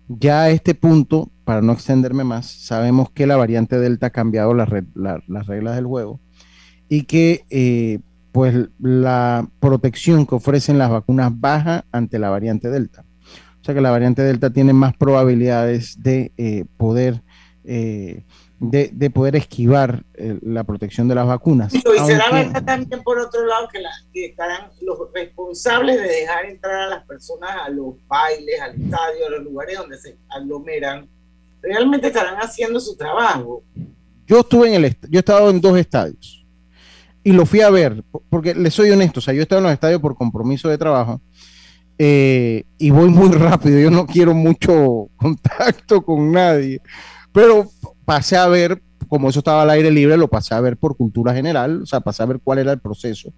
Ya 0.08 0.42
a 0.42 0.50
este 0.50 0.74
punto, 0.74 1.30
para 1.44 1.62
no 1.62 1.72
extenderme 1.72 2.24
más, 2.24 2.46
sabemos 2.46 3.10
que 3.10 3.26
la 3.26 3.36
variante 3.36 3.78
Delta 3.78 4.08
ha 4.08 4.10
cambiado 4.10 4.52
las 4.52 4.68
re- 4.68 4.84
la- 4.94 5.22
las 5.28 5.46
reglas 5.46 5.76
del 5.76 5.86
juego 5.86 6.20
y 6.88 7.04
que 7.04 7.44
eh, 7.50 8.00
pues 8.32 8.68
la 8.80 9.48
protección 9.60 10.26
que 10.26 10.34
ofrecen 10.34 10.78
las 10.78 10.90
vacunas 10.90 11.30
baja 11.38 11.84
ante 11.92 12.18
la 12.18 12.30
variante 12.30 12.68
Delta. 12.68 13.04
O 13.60 13.64
sea 13.64 13.74
que 13.76 13.80
la 13.80 13.92
variante 13.92 14.22
Delta 14.22 14.50
tiene 14.50 14.72
más 14.72 14.96
probabilidades 14.96 16.02
de 16.02 16.32
eh, 16.36 16.64
poder 16.76 17.22
de, 18.64 18.90
de 18.92 19.10
poder 19.10 19.34
esquivar 19.34 20.04
eh, 20.14 20.38
la 20.42 20.62
protección 20.62 21.08
de 21.08 21.16
las 21.16 21.26
vacunas. 21.26 21.74
Y 21.74 21.80
será 21.80 22.24
Aunque- 22.26 22.44
verdad 22.44 22.64
también 22.64 23.02
por 23.02 23.18
otro 23.18 23.44
lado 23.44 23.66
que, 23.72 23.80
la- 23.80 23.90
que 24.12 24.26
estarán 24.26 24.70
los 24.80 24.98
responsables 25.12 25.96
de 26.00 26.08
dejar 26.08 26.44
entrar 26.46 26.80
a 26.82 26.86
las 26.88 27.04
personas 27.04 27.50
a 27.64 27.68
los 27.68 27.94
bailes, 28.06 28.60
al 28.60 28.80
estadio, 28.80 29.26
a 29.26 29.30
los 29.30 29.42
lugares 29.44 29.76
donde 29.78 29.98
se 29.98 30.16
aglomeran, 30.30 31.08
realmente 31.60 32.06
estarán 32.06 32.36
haciendo 32.36 32.78
su 32.80 32.96
trabajo. 32.96 33.62
yo 34.26 34.40
estuve 34.40 34.68
en 34.74 34.84
el 34.84 34.96
yo 35.10 35.18
he 35.18 35.18
estado 35.18 35.50
en 35.50 35.60
dos 35.60 35.76
estadios 35.76 36.44
y 37.24 37.32
lo 37.32 37.44
fui 37.46 37.60
a 37.62 37.70
ver 37.70 38.02
po- 38.10 38.22
porque 38.30 38.54
les 38.54 38.72
soy 38.74 38.90
honesto, 38.92 39.18
o 39.18 39.22
sea, 39.22 39.34
yo 39.34 39.40
he 39.40 39.42
estado 39.42 39.58
en 39.60 39.64
los 39.64 39.72
estadios 39.72 40.00
por 40.00 40.14
compromiso 40.16 40.68
de 40.68 40.78
trabajo 40.78 41.20
eh, 41.98 42.64
y 42.78 42.90
voy 42.90 43.08
muy 43.08 43.28
rápido, 43.32 43.78
yo 43.80 43.90
no 43.90 44.06
quiero 44.06 44.34
mucho 44.34 45.08
contacto 45.16 46.02
con 46.02 46.30
nadie, 46.32 46.80
pero 47.32 47.66
pasé 48.04 48.36
a 48.36 48.46
ver, 48.48 48.82
como 49.08 49.28
eso 49.30 49.40
estaba 49.40 49.62
al 49.62 49.70
aire 49.70 49.90
libre, 49.90 50.16
lo 50.16 50.28
pasé 50.28 50.54
a 50.54 50.60
ver 50.60 50.76
por 50.76 50.96
cultura 50.96 51.34
general, 51.34 51.82
o 51.82 51.86
sea, 51.86 52.00
pasé 52.00 52.22
a 52.22 52.26
ver 52.26 52.40
cuál 52.42 52.58
era 52.58 52.72
el 52.72 52.80
proceso. 52.80 53.32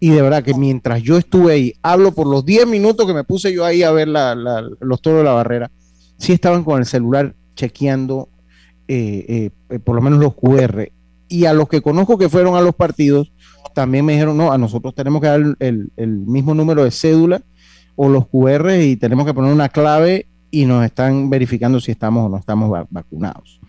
Y 0.00 0.10
de 0.10 0.20
verdad 0.22 0.42
que 0.42 0.54
mientras 0.54 1.02
yo 1.02 1.16
estuve 1.16 1.52
ahí, 1.52 1.74
hablo 1.82 2.12
por 2.12 2.26
los 2.26 2.44
10 2.44 2.66
minutos 2.66 3.06
que 3.06 3.14
me 3.14 3.24
puse 3.24 3.52
yo 3.52 3.64
ahí 3.64 3.82
a 3.82 3.92
ver 3.92 4.08
los 4.08 5.00
toros 5.00 5.18
de 5.18 5.24
la 5.24 5.32
barrera, 5.32 5.70
sí 6.18 6.32
estaban 6.32 6.64
con 6.64 6.78
el 6.80 6.86
celular 6.86 7.34
chequeando 7.54 8.28
eh, 8.88 9.24
eh, 9.28 9.50
eh, 9.70 9.78
por 9.78 9.94
lo 9.94 10.02
menos 10.02 10.18
los 10.18 10.34
QR. 10.34 10.90
Y 11.28 11.44
a 11.46 11.52
los 11.52 11.68
que 11.68 11.80
conozco 11.80 12.18
que 12.18 12.28
fueron 12.28 12.56
a 12.56 12.60
los 12.60 12.74
partidos, 12.74 13.32
también 13.74 14.04
me 14.04 14.12
dijeron, 14.12 14.36
no, 14.36 14.52
a 14.52 14.58
nosotros 14.58 14.94
tenemos 14.94 15.20
que 15.20 15.28
dar 15.28 15.40
el, 15.60 15.90
mismo 16.26 16.54
número 16.54 16.84
de 16.84 16.90
cédula 16.90 17.42
o 17.96 18.08
los 18.08 18.26
QR 18.26 18.70
y 18.82 18.96
tenemos 18.96 19.24
que 19.24 19.34
poner 19.34 19.52
una 19.52 19.68
clave 19.68 20.26
y 20.50 20.66
nos 20.66 20.84
están 20.84 21.30
verificando 21.30 21.80
si 21.80 21.92
estamos 21.92 22.26
o 22.26 22.28
no 22.28 22.36
estamos 22.38 22.72
va- 22.72 22.86
vacunados. 22.90 23.60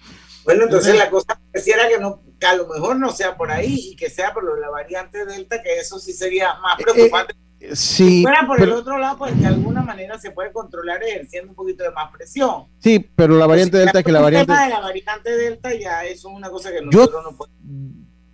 Bueno, 0.45 0.63
entonces 0.63 0.97
la 0.97 1.09
cosa 1.09 1.39
pareciera 1.51 1.87
que, 1.87 1.99
no, 1.99 2.21
que 2.39 2.45
a 2.45 2.55
lo 2.55 2.67
mejor 2.67 2.97
no 2.97 3.11
sea 3.11 3.37
por 3.37 3.49
ahí 3.51 3.91
y 3.91 3.95
que 3.95 4.09
sea 4.09 4.33
por 4.33 4.59
la 4.59 4.69
variante 4.69 5.25
Delta, 5.25 5.61
que 5.63 5.79
eso 5.79 5.99
sí 5.99 6.13
sería 6.13 6.55
más 6.61 6.77
preocupante. 6.81 7.35
Sí, 7.71 7.75
Si 7.75 8.21
fuera 8.23 8.45
por 8.45 8.61
el 8.61 8.73
otro 8.73 8.97
lado, 8.97 9.17
pues 9.19 9.39
de 9.39 9.47
alguna 9.47 9.81
manera 9.81 10.19
se 10.19 10.31
puede 10.31 10.51
controlar 10.51 11.01
ejerciendo 11.01 11.51
un 11.51 11.55
poquito 11.55 11.83
de 11.83 11.91
más 11.91 12.11
presión. 12.11 12.65
Sí, 12.79 12.99
pero 13.15 13.37
la 13.37 13.47
variante 13.47 13.77
Delta 13.77 13.99
es 13.99 14.05
que 14.05 14.11
la 14.11 14.19
el 14.19 14.23
variante... 14.25 14.51
tema 14.51 14.63
de 14.65 14.69
la 14.69 14.79
variante 14.81 15.31
Delta 15.31 15.73
ya 15.73 16.03
eso 16.03 16.29
es 16.29 16.35
una 16.35 16.49
cosa 16.49 16.71
que 16.71 16.79
Yo- 16.81 16.91
nosotros 16.91 17.23
no 17.23 17.37
podemos. 17.37 17.59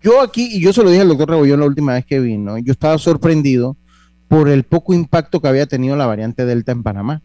Yo 0.02 0.22
aquí, 0.22 0.48
y 0.58 0.62
yo 0.62 0.74
se 0.74 0.82
lo 0.82 0.90
dije 0.90 1.02
al 1.02 1.10
doctor 1.10 1.30
Rebollón 1.30 1.60
la 1.60 1.66
última 1.68 1.94
vez 1.94 2.06
que 2.06 2.20
vino, 2.20 2.58
yo 2.58 2.72
estaba 2.72 2.98
sorprendido 2.98 3.76
por 4.30 4.50
el 4.50 4.64
poco 4.64 4.94
impacto 4.94 5.42
que 5.42 5.48
había 5.48 5.66
tenido 5.68 5.96
la 5.96 6.06
variante 6.08 6.46
Delta 6.46 6.72
en 6.72 6.82
Panamá. 6.84 7.22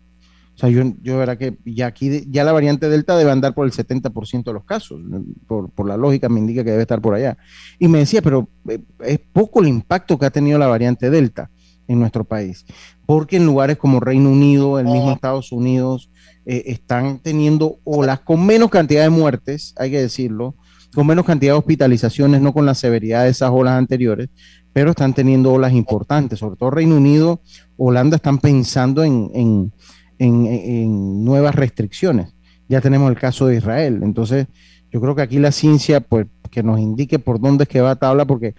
O 0.54 0.58
sea, 0.58 0.68
yo, 0.68 0.82
yo 1.02 1.18
verá 1.18 1.36
que 1.36 1.56
ya 1.64 1.86
aquí, 1.86 2.24
ya 2.30 2.44
la 2.44 2.52
variante 2.52 2.88
Delta 2.88 3.16
debe 3.16 3.32
andar 3.32 3.54
por 3.54 3.66
el 3.66 3.72
70% 3.72 4.44
de 4.44 4.52
los 4.52 4.64
casos, 4.64 5.00
por, 5.48 5.68
por 5.70 5.88
la 5.88 5.96
lógica 5.96 6.28
me 6.28 6.38
indica 6.38 6.62
que 6.62 6.70
debe 6.70 6.82
estar 6.82 7.00
por 7.00 7.14
allá. 7.14 7.36
Y 7.78 7.88
me 7.88 7.98
decía, 7.98 8.22
pero 8.22 8.48
eh, 8.68 8.78
es 9.00 9.18
poco 9.32 9.60
el 9.62 9.68
impacto 9.68 10.18
que 10.18 10.26
ha 10.26 10.30
tenido 10.30 10.58
la 10.58 10.68
variante 10.68 11.10
Delta 11.10 11.50
en 11.88 11.98
nuestro 11.98 12.24
país, 12.24 12.64
porque 13.04 13.36
en 13.36 13.46
lugares 13.46 13.76
como 13.76 14.00
Reino 14.00 14.30
Unido, 14.30 14.78
el 14.78 14.86
mismo 14.86 15.12
Estados 15.12 15.50
Unidos, 15.52 16.10
eh, 16.46 16.62
están 16.66 17.18
teniendo 17.18 17.78
olas 17.84 18.20
con 18.20 18.46
menos 18.46 18.70
cantidad 18.70 19.02
de 19.02 19.10
muertes, 19.10 19.74
hay 19.76 19.90
que 19.90 20.00
decirlo, 20.00 20.54
con 20.94 21.06
menos 21.08 21.24
cantidad 21.26 21.54
de 21.54 21.58
hospitalizaciones, 21.58 22.40
no 22.40 22.52
con 22.52 22.64
la 22.64 22.74
severidad 22.74 23.24
de 23.24 23.30
esas 23.30 23.50
olas 23.50 23.74
anteriores, 23.74 24.28
pero 24.72 24.90
están 24.90 25.12
teniendo 25.14 25.52
olas 25.52 25.72
importantes, 25.72 26.38
sobre 26.38 26.56
todo 26.56 26.70
Reino 26.70 26.96
Unido, 26.96 27.40
Holanda 27.76 28.16
están 28.16 28.38
pensando 28.38 29.02
en, 29.04 29.30
en- 29.34 29.72
en- 30.18 30.46
en 30.46 31.24
nuevas 31.24 31.54
restricciones. 31.54 32.34
Ya 32.68 32.80
tenemos 32.80 33.10
el 33.10 33.18
caso 33.18 33.46
de 33.46 33.56
Israel, 33.56 34.00
entonces 34.02 34.46
yo 34.90 35.00
creo 35.00 35.14
que 35.14 35.22
aquí 35.22 35.38
la 35.38 35.52
ciencia, 35.52 36.00
pues, 36.00 36.26
que 36.50 36.62
nos 36.62 36.78
indique 36.80 37.18
por 37.18 37.40
dónde 37.40 37.64
es 37.64 37.68
que 37.68 37.80
va 37.80 37.92
a 37.92 37.96
tabla, 37.96 38.24
porque 38.26 38.54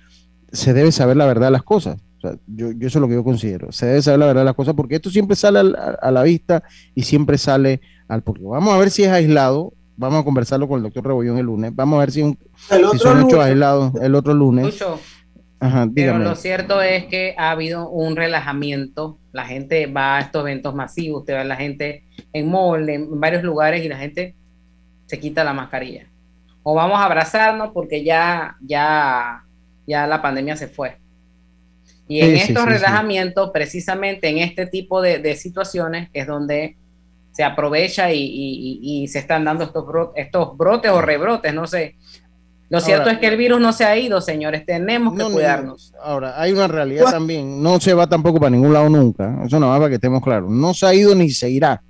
se 0.51 0.73
debe 0.73 0.91
saber 0.91 1.17
la 1.17 1.25
verdad 1.25 1.47
de 1.47 1.51
las 1.51 1.63
cosas. 1.63 1.97
O 2.17 2.21
sea, 2.21 2.37
yo, 2.47 2.71
yo 2.71 2.87
eso 2.87 2.99
es 2.99 3.01
lo 3.01 3.07
que 3.07 3.13
yo 3.15 3.23
considero. 3.23 3.71
Se 3.71 3.85
debe 3.85 4.01
saber 4.01 4.19
la 4.19 4.25
verdad 4.27 4.41
de 4.41 4.45
las 4.45 4.55
cosas 4.55 4.73
porque 4.73 4.95
esto 4.95 5.09
siempre 5.09 5.35
sale 5.35 5.59
al- 5.59 5.75
a, 5.75 5.97
a 6.01 6.11
la 6.11 6.23
vista 6.23 6.63
y 6.93 7.03
siempre 7.03 7.37
sale 7.37 7.81
al 8.07 8.21
porque 8.21 8.41
vamos 8.43 8.73
a 8.73 8.77
ver 8.77 8.89
si 8.89 9.03
es 9.03 9.09
aislado. 9.09 9.73
Vamos 9.97 10.21
a 10.21 10.23
conversarlo 10.25 10.67
con 10.67 10.77
el 10.77 10.83
doctor 10.83 11.05
Rebollón 11.07 11.37
el 11.37 11.45
lunes. 11.45 11.71
Vamos 11.73 11.95
a 11.97 11.99
ver 12.01 12.11
si, 12.11 12.21
un- 12.21 12.37
El 12.69 12.79
si 12.79 12.83
otro 12.85 12.99
son 12.99 13.17
hechos 13.19 13.31
lunes. 13.31 13.45
aislados 13.47 13.93
el 14.01 14.15
otro 14.15 14.33
lunes. 14.33 14.65
Lucho, 14.65 14.99
Ajá, 15.59 15.87
Pero 15.95 16.17
lo 16.19 16.35
cierto 16.35 16.81
es 16.81 17.05
que 17.05 17.33
ha 17.37 17.51
habido 17.51 17.89
un 17.89 18.15
relajamiento. 18.15 19.17
La 19.31 19.45
gente 19.45 19.87
va 19.87 20.17
a 20.17 20.21
estos 20.21 20.41
eventos 20.43 20.75
masivos. 20.75 21.21
Usted 21.21 21.33
ve 21.33 21.39
a 21.39 21.43
la 21.45 21.55
gente 21.55 22.03
en 22.33 22.49
mall, 22.49 22.87
en 22.89 23.19
varios 23.19 23.41
lugares, 23.43 23.83
y 23.83 23.87
la 23.89 23.97
gente 23.97 24.35
se 25.05 25.19
quita 25.19 25.43
la 25.43 25.53
mascarilla. 25.53 26.07
O 26.63 26.73
vamos 26.75 26.99
a 26.99 27.05
abrazarnos 27.05 27.71
porque 27.73 28.03
ya, 28.03 28.55
ya, 28.61 29.43
ya 29.87 30.07
la 30.07 30.21
pandemia 30.21 30.55
se 30.55 30.67
fue. 30.67 30.97
Y 32.07 32.19
en 32.21 32.31
Sí, 32.37 32.41
estos 32.51 32.63
sí, 32.63 32.69
sí. 32.69 32.75
relajamientos, 32.75 33.49
precisamente 33.51 34.27
en 34.29 34.37
este 34.39 34.67
tipo 34.67 35.01
de, 35.01 35.19
de 35.19 35.35
situaciones, 35.35 36.09
es 36.13 36.27
donde 36.27 36.77
se 37.31 37.43
aprovecha 37.43 38.11
y, 38.13 38.19
y- 38.21 38.79
y- 38.81 39.03
y 39.03 39.07
se 39.07 39.19
están 39.19 39.43
dando 39.43 39.63
estos, 39.65 39.85
bro- 39.85 40.13
estos 40.15 40.55
brotes 40.57 40.91
o 40.91 41.01
rebrotes, 41.01 41.53
no 41.53 41.65
sé. 41.67 41.95
Lo 42.69 42.79
cierto 42.79 43.03
Ahora- 43.03 43.13
es 43.13 43.19
que 43.19 43.27
el 43.27 43.37
virus 43.37 43.59
no 43.61 43.71
se 43.73 43.85
ha 43.85 43.95
ido, 43.97 44.19
señores. 44.21 44.65
Tenemos 44.65 45.13
que 45.13 45.19
No, 45.19 45.29
no, 45.29 45.35
cuidarnos. 45.35 45.93
Ahora, 46.03 46.39
hay 46.41 46.51
una 46.51 46.67
realidad 46.67 47.05
también. 47.11 47.61
No 47.61 47.79
se 47.79 47.93
va 47.93 48.07
tampoco 48.07 48.39
para 48.39 48.49
ningún 48.49 48.73
lado 48.73 48.89
nunca. 48.89 49.43
Eso 49.45 49.59
no 49.59 49.67
va 49.69 49.77
para 49.77 49.89
que 49.89 49.95
estemos 49.95 50.23
claros. 50.23 50.49
No 50.49 50.73
se 50.73 50.85
ha 50.87 50.93
ido 50.93 51.13
ni 51.13 51.29
se 51.29 51.49
irá. 51.49 51.83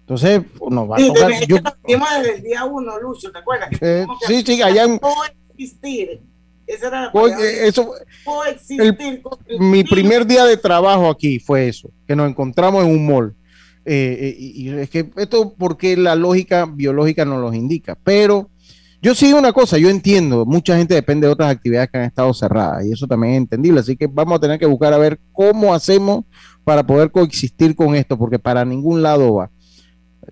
Entonces, 0.00 0.42
nos 0.70 0.90
va 0.90 0.96
a 0.96 1.06
tocar. 1.06 1.28
desde, 1.28 1.46
yo- 1.46 1.56
desde 1.86 2.34
el 2.36 2.42
día 2.42 2.64
uno, 2.64 2.98
Lucho, 3.00 3.30
¿te 3.32 3.38
acuerdas? 3.38 3.68
Eh, 3.80 4.06
sí, 4.26 4.42
sí, 4.46 4.62
allá 4.62 4.84
en- 4.84 4.98
coexistir. 4.98 6.20
Esa 6.66 6.88
era 6.88 7.00
la 7.02 7.10
Oye, 7.12 7.32
palabra. 7.34 7.50
eso- 7.66 7.92
coexistir. 8.24 8.96
el 9.48 9.60
mi 9.60 9.82
primer 9.84 10.26
día 10.26 10.44
de 10.44 10.56
trabajo 10.56 11.10
aquí 11.10 11.38
fue 11.40 11.68
eso, 11.68 11.90
que 12.06 12.14
nos 12.16 12.28
encontramos 12.30 12.84
en 12.84 12.90
un 12.90 13.06
mall. 13.06 13.34
Eh, 13.84 14.16
eh, 14.20 14.36
y, 14.38 14.68
y 14.68 14.78
es 14.78 14.88
que 14.90 15.10
esto 15.16 15.54
porque 15.58 15.96
la 15.96 16.14
lógica 16.14 16.66
biológica 16.72 17.24
nos 17.24 17.40
los 17.40 17.54
indica. 17.54 17.98
Pero 18.04 18.48
yo 19.02 19.16
sí 19.16 19.26
digo 19.26 19.38
una 19.38 19.52
cosa, 19.52 19.78
yo 19.78 19.88
entiendo, 19.88 20.46
mucha 20.46 20.76
gente 20.76 20.94
depende 20.94 21.26
de 21.26 21.32
otras 21.32 21.50
actividades 21.50 21.90
que 21.90 21.98
han 21.98 22.04
estado 22.04 22.32
cerradas 22.32 22.86
y 22.86 22.92
eso 22.92 23.08
también 23.08 23.32
es 23.34 23.38
entendible. 23.38 23.80
Así 23.80 23.96
que 23.96 24.06
vamos 24.06 24.36
a 24.36 24.40
tener 24.40 24.60
que 24.60 24.66
buscar 24.66 24.92
a 24.92 24.98
ver 24.98 25.18
cómo 25.32 25.74
hacemos 25.74 26.24
para 26.62 26.86
poder 26.86 27.10
coexistir 27.10 27.74
con 27.74 27.96
esto, 27.96 28.16
porque 28.16 28.38
para 28.38 28.64
ningún 28.64 29.02
lado 29.02 29.34
va. 29.34 29.50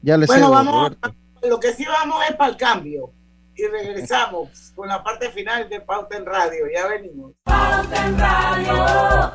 Ya 0.02 0.16
les 0.16 0.28
Bueno, 0.28 0.46
cedo, 0.46 0.54
vamos, 0.54 0.74
Roberto. 0.74 1.14
lo 1.48 1.58
que 1.58 1.72
sí 1.72 1.84
vamos 1.84 2.22
es 2.28 2.36
para 2.36 2.52
el 2.52 2.56
cambio. 2.56 3.10
Y 3.56 3.66
regresamos 3.66 4.72
con 4.76 4.86
la 4.86 5.02
parte 5.02 5.30
final 5.30 5.68
de 5.68 5.80
Pauta 5.80 6.16
en 6.16 6.24
Radio. 6.24 6.66
Ya 6.72 6.86
venimos. 6.86 7.32
Pauta 7.42 8.06
en 8.06 8.18
Radio. 8.18 9.32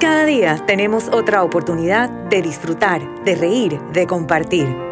Cada 0.00 0.24
día 0.24 0.64
tenemos 0.66 1.08
otra 1.08 1.44
oportunidad 1.44 2.08
de 2.30 2.40
disfrutar, 2.40 3.22
de 3.24 3.34
reír, 3.34 3.78
de 3.92 4.06
compartir. 4.06 4.91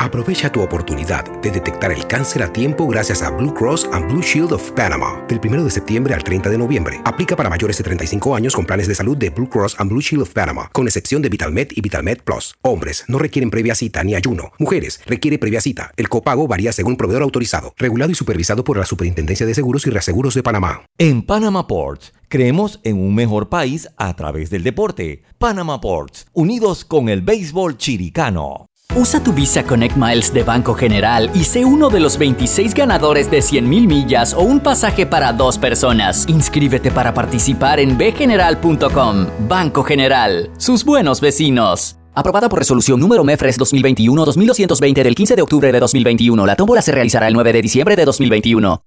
Aprovecha 0.00 0.50
tu 0.50 0.62
oportunidad 0.62 1.26
de 1.42 1.50
detectar 1.50 1.92
el 1.92 2.06
cáncer 2.06 2.42
a 2.42 2.50
tiempo 2.50 2.86
gracias 2.86 3.20
a 3.20 3.28
Blue 3.28 3.52
Cross 3.52 3.86
and 3.92 4.10
Blue 4.10 4.22
Shield 4.22 4.50
of 4.50 4.70
Panama. 4.70 5.22
Del 5.28 5.38
1 5.44 5.62
de 5.62 5.70
septiembre 5.70 6.14
al 6.14 6.24
30 6.24 6.48
de 6.48 6.56
noviembre. 6.56 7.02
Aplica 7.04 7.36
para 7.36 7.50
mayores 7.50 7.76
de 7.76 7.84
35 7.84 8.34
años 8.34 8.56
con 8.56 8.64
planes 8.64 8.88
de 8.88 8.94
salud 8.94 9.14
de 9.14 9.28
Blue 9.28 9.50
Cross 9.50 9.76
and 9.78 9.90
Blue 9.90 10.00
Shield 10.00 10.22
of 10.22 10.32
Panama, 10.32 10.70
con 10.72 10.86
excepción 10.86 11.20
de 11.20 11.28
VitalMed 11.28 11.72
y 11.72 11.82
VitalMed 11.82 12.22
Plus. 12.24 12.54
Hombres 12.62 13.04
no 13.08 13.18
requieren 13.18 13.50
previa 13.50 13.74
cita 13.74 14.02
ni 14.02 14.14
ayuno. 14.14 14.52
Mujeres 14.58 15.02
requiere 15.04 15.38
previa 15.38 15.60
cita. 15.60 15.92
El 15.98 16.08
copago 16.08 16.48
varía 16.48 16.72
según 16.72 16.96
proveedor 16.96 17.22
autorizado, 17.22 17.74
regulado 17.76 18.10
y 18.10 18.14
supervisado 18.14 18.64
por 18.64 18.78
la 18.78 18.86
Superintendencia 18.86 19.44
de 19.44 19.52
Seguros 19.52 19.86
y 19.86 19.90
Reaseguros 19.90 20.32
de 20.32 20.42
Panamá. 20.42 20.80
En 20.96 21.20
Panama 21.20 21.66
Ports, 21.66 22.14
creemos 22.30 22.80
en 22.84 22.96
un 22.98 23.14
mejor 23.14 23.50
país 23.50 23.86
a 23.98 24.16
través 24.16 24.48
del 24.48 24.62
deporte. 24.62 25.24
Panama 25.36 25.78
Ports, 25.82 26.26
unidos 26.32 26.86
con 26.86 27.10
el 27.10 27.20
béisbol 27.20 27.76
chiricano. 27.76 28.69
Usa 28.96 29.22
tu 29.22 29.32
Visa 29.32 29.62
Connect 29.62 29.96
Miles 29.96 30.34
de 30.34 30.42
Banco 30.42 30.74
General 30.74 31.30
y 31.32 31.44
sé 31.44 31.64
uno 31.64 31.90
de 31.90 32.00
los 32.00 32.18
26 32.18 32.74
ganadores 32.74 33.30
de 33.30 33.38
100.000 33.38 33.86
millas 33.86 34.34
o 34.34 34.40
un 34.40 34.58
pasaje 34.58 35.06
para 35.06 35.32
dos 35.32 35.58
personas. 35.58 36.24
Inscríbete 36.28 36.90
para 36.90 37.14
participar 37.14 37.78
en 37.78 37.96
bgeneral.com. 37.96 39.26
Banco 39.48 39.84
General, 39.84 40.50
sus 40.56 40.84
buenos 40.84 41.20
vecinos. 41.20 41.98
Aprobada 42.16 42.48
por 42.48 42.58
resolución 42.58 42.98
número 42.98 43.22
MEFRES 43.22 43.60
2021-2220 43.60 45.02
del 45.04 45.14
15 45.14 45.36
de 45.36 45.42
octubre 45.42 45.70
de 45.70 45.78
2021. 45.78 46.44
La 46.44 46.56
tómbola 46.56 46.82
se 46.82 46.90
realizará 46.90 47.28
el 47.28 47.34
9 47.34 47.52
de 47.52 47.62
diciembre 47.62 47.94
de 47.94 48.04
2021. 48.04 48.82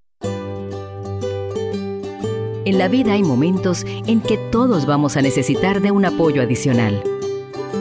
En 2.66 2.78
la 2.78 2.90
vida 2.90 3.14
hay 3.14 3.24
momentos 3.24 3.86
en 3.86 4.20
que 4.20 4.38
todos 4.52 4.86
vamos 4.86 5.16
a 5.16 5.22
necesitar 5.22 5.80
de 5.82 5.92
un 5.92 6.04
apoyo 6.04 6.42
adicional. 6.42 7.02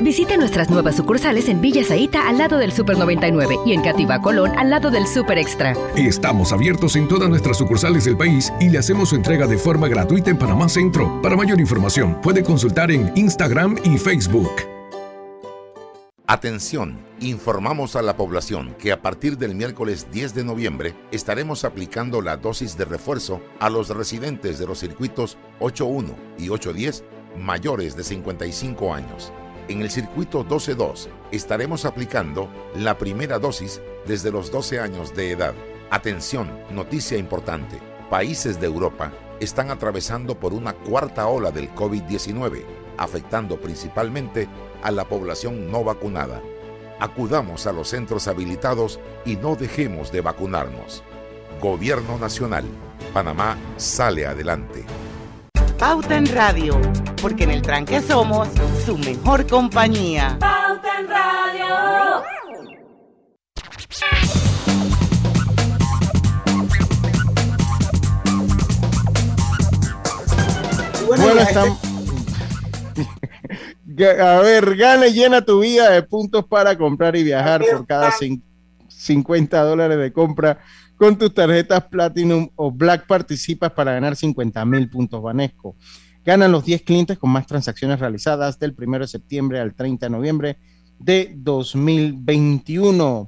Visite 0.00 0.36
nuestras 0.36 0.70
nuevas 0.70 0.96
sucursales 0.96 1.48
en 1.48 1.60
Villa 1.60 1.84
Zaita 1.84 2.28
al 2.28 2.38
lado 2.38 2.58
del 2.58 2.72
Super 2.72 2.96
99 2.96 3.58
y 3.66 3.72
en 3.72 3.82
Cativa 3.82 4.22
Colón 4.22 4.52
al 4.56 4.70
lado 4.70 4.92
del 4.92 5.08
Super 5.08 5.38
Extra. 5.38 5.74
Estamos 5.96 6.52
abiertos 6.52 6.94
en 6.94 7.08
todas 7.08 7.28
nuestras 7.28 7.58
sucursales 7.58 8.04
del 8.04 8.16
país 8.16 8.52
y 8.60 8.68
le 8.68 8.78
hacemos 8.78 9.08
su 9.08 9.16
entrega 9.16 9.48
de 9.48 9.58
forma 9.58 9.88
gratuita 9.88 10.30
en 10.30 10.38
Panamá 10.38 10.68
Centro. 10.68 11.20
Para 11.20 11.36
mayor 11.36 11.58
información, 11.58 12.16
puede 12.22 12.44
consultar 12.44 12.92
en 12.92 13.10
Instagram 13.16 13.76
y 13.82 13.98
Facebook. 13.98 14.50
Atención, 16.28 16.98
informamos 17.20 17.96
a 17.96 18.02
la 18.02 18.16
población 18.16 18.76
que 18.78 18.92
a 18.92 19.02
partir 19.02 19.36
del 19.36 19.56
miércoles 19.56 20.08
10 20.12 20.34
de 20.34 20.44
noviembre 20.44 20.94
estaremos 21.10 21.64
aplicando 21.64 22.20
la 22.20 22.36
dosis 22.36 22.76
de 22.76 22.84
refuerzo 22.84 23.40
a 23.58 23.68
los 23.68 23.88
residentes 23.88 24.58
de 24.60 24.66
los 24.66 24.78
circuitos 24.78 25.38
81 25.58 26.14
y 26.38 26.50
810 26.50 27.02
mayores 27.38 27.96
de 27.96 28.04
55 28.04 28.94
años. 28.94 29.32
En 29.68 29.82
el 29.82 29.90
circuito 29.90 30.46
12.2 30.46 31.08
estaremos 31.30 31.84
aplicando 31.84 32.48
la 32.74 32.96
primera 32.96 33.38
dosis 33.38 33.82
desde 34.06 34.30
los 34.30 34.50
12 34.50 34.80
años 34.80 35.14
de 35.14 35.32
edad. 35.32 35.54
Atención, 35.90 36.50
noticia 36.70 37.18
importante. 37.18 37.78
Países 38.08 38.58
de 38.58 38.66
Europa 38.66 39.12
están 39.40 39.70
atravesando 39.70 40.40
por 40.40 40.54
una 40.54 40.72
cuarta 40.72 41.26
ola 41.26 41.50
del 41.50 41.70
COVID-19, 41.74 42.64
afectando 42.96 43.60
principalmente 43.60 44.48
a 44.82 44.90
la 44.90 45.06
población 45.06 45.70
no 45.70 45.84
vacunada. 45.84 46.40
Acudamos 46.98 47.66
a 47.66 47.72
los 47.72 47.88
centros 47.88 48.26
habilitados 48.26 48.98
y 49.26 49.36
no 49.36 49.54
dejemos 49.54 50.10
de 50.10 50.22
vacunarnos. 50.22 51.02
Gobierno 51.60 52.16
Nacional. 52.16 52.64
Panamá 53.12 53.58
sale 53.76 54.26
adelante. 54.26 54.86
Pauta 55.78 56.16
en 56.16 56.26
Radio, 56.26 56.80
porque 57.22 57.44
en 57.44 57.50
el 57.50 57.62
tranque 57.62 58.00
somos 58.00 58.48
su 58.84 58.98
mejor 58.98 59.46
compañía. 59.46 60.36
Pauta 60.40 61.00
en 61.00 61.08
Radio. 61.08 62.24
Bueno, 71.06 71.40
estamos. 71.40 71.78
A 74.20 74.40
ver, 74.40 74.76
gana 74.76 75.08
y 75.08 75.12
llena 75.12 75.44
tu 75.44 75.60
vida 75.60 75.90
de 75.90 76.02
puntos 76.04 76.44
para 76.44 76.76
comprar 76.78 77.16
y 77.16 77.24
viajar 77.24 77.64
por 77.68 77.84
cada 77.86 78.10
cin- 78.12 78.42
50 78.88 79.60
dólares 79.62 79.98
de 79.98 80.12
compra 80.12 80.58
con 80.98 81.16
tus 81.16 81.32
tarjetas 81.32 81.84
Platinum 81.84 82.50
o 82.56 82.72
Black 82.72 83.06
participas 83.06 83.72
para 83.72 83.92
ganar 83.92 84.16
50 84.16 84.64
mil 84.64 84.90
puntos 84.90 85.22
Banesco. 85.22 85.76
Ganan 86.24 86.50
los 86.52 86.64
10 86.64 86.82
clientes 86.82 87.18
con 87.18 87.30
más 87.30 87.46
transacciones 87.46 88.00
realizadas 88.00 88.58
del 88.58 88.74
1 88.76 88.98
de 88.98 89.06
septiembre 89.06 89.60
al 89.60 89.74
30 89.74 90.06
de 90.06 90.10
noviembre 90.10 90.58
de 90.98 91.32
2021. 91.36 93.26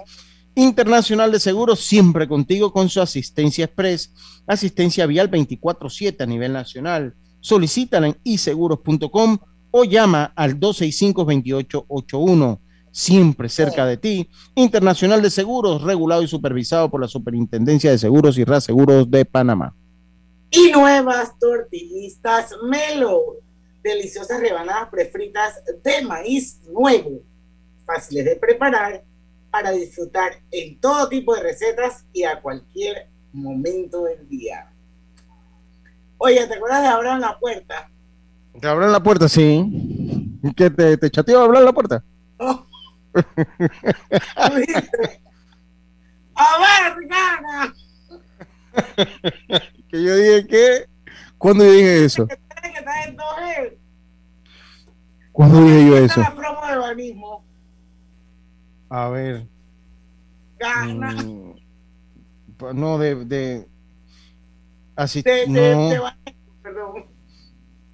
Internacional 0.56 1.30
de 1.30 1.38
Seguros, 1.38 1.78
siempre 1.80 2.26
contigo 2.26 2.72
con 2.72 2.88
su 2.88 3.00
asistencia 3.00 3.66
express, 3.66 4.12
asistencia 4.48 5.06
vial 5.06 5.30
24-7 5.30 6.22
a 6.22 6.26
nivel 6.26 6.52
nacional. 6.52 7.14
Solicítala 7.38 8.08
en 8.08 8.16
iseguros.com 8.24 9.38
o 9.70 9.84
llama 9.84 10.32
al 10.34 10.58
265-2881. 10.58 12.58
Siempre 12.92 13.48
cerca 13.48 13.86
de 13.86 13.96
ti. 13.96 14.28
Internacional 14.54 15.22
de 15.22 15.30
Seguros, 15.30 15.82
regulado 15.82 16.22
y 16.22 16.28
supervisado 16.28 16.90
por 16.90 17.00
la 17.00 17.08
Superintendencia 17.08 17.90
de 17.90 17.98
Seguros 17.98 18.36
y 18.36 18.44
Reaseguros 18.44 19.10
de 19.10 19.24
Panamá. 19.24 19.74
Y 20.50 20.72
nuevas 20.72 21.38
tortillistas 21.38 22.54
Melo. 22.68 23.36
Deliciosas 23.82 24.40
rebanadas 24.40 24.88
prefritas 24.90 25.62
de 25.82 26.02
maíz 26.02 26.60
nuevo. 26.68 27.22
Fáciles 27.86 28.24
de 28.24 28.36
preparar 28.36 29.04
para 29.50 29.70
disfrutar 29.72 30.32
en 30.50 30.78
todo 30.80 31.08
tipo 31.08 31.34
de 31.34 31.42
recetas 31.42 32.04
y 32.12 32.24
a 32.24 32.40
cualquier 32.40 33.08
momento 33.32 34.04
del 34.04 34.28
día. 34.28 34.72
Oye, 36.18 36.46
¿te 36.46 36.54
acuerdas 36.54 36.82
de 36.82 36.88
Abraham 36.88 37.20
la 37.20 37.38
puerta? 37.38 37.90
¿Te 38.60 38.68
abran 38.68 38.92
la 38.92 39.02
puerta? 39.02 39.28
Sí. 39.28 40.38
¿Qué 40.56 40.70
te, 40.70 40.96
te 40.96 41.10
chateó 41.10 41.40
a 41.40 41.44
abrir 41.44 41.62
la 41.62 41.72
puerta? 41.72 42.04
¿Viste? 42.38 42.69
A 46.34 46.58
ver, 46.58 47.06
gana. 47.08 47.74
Que 49.88 50.02
yo 50.02 50.16
dije 50.16 50.46
que. 50.46 50.86
¿Cuándo 51.38 51.64
yo 51.64 51.72
dije 51.72 52.04
eso? 52.04 52.26
Que 52.26 52.34
está 52.34 53.04
en 53.04 53.16
2G. 53.16 53.78
¿Cuándo 55.32 55.62
dije 55.64 55.86
yo 55.86 55.96
eso? 55.98 56.20
La 56.20 56.34
promo 56.34 56.66
de 56.66 56.76
banismo. 56.76 57.44
A 58.88 59.08
ver. 59.08 59.46
Gana. 60.58 61.12
mm, 61.12 61.54
no, 62.74 62.98
de. 62.98 63.24
de 63.24 63.68
así, 64.96 65.22
De, 65.22 65.46
de, 65.46 65.74
no. 65.74 65.88
de 65.90 65.98
banismo, 65.98 66.54
perdón. 66.62 67.09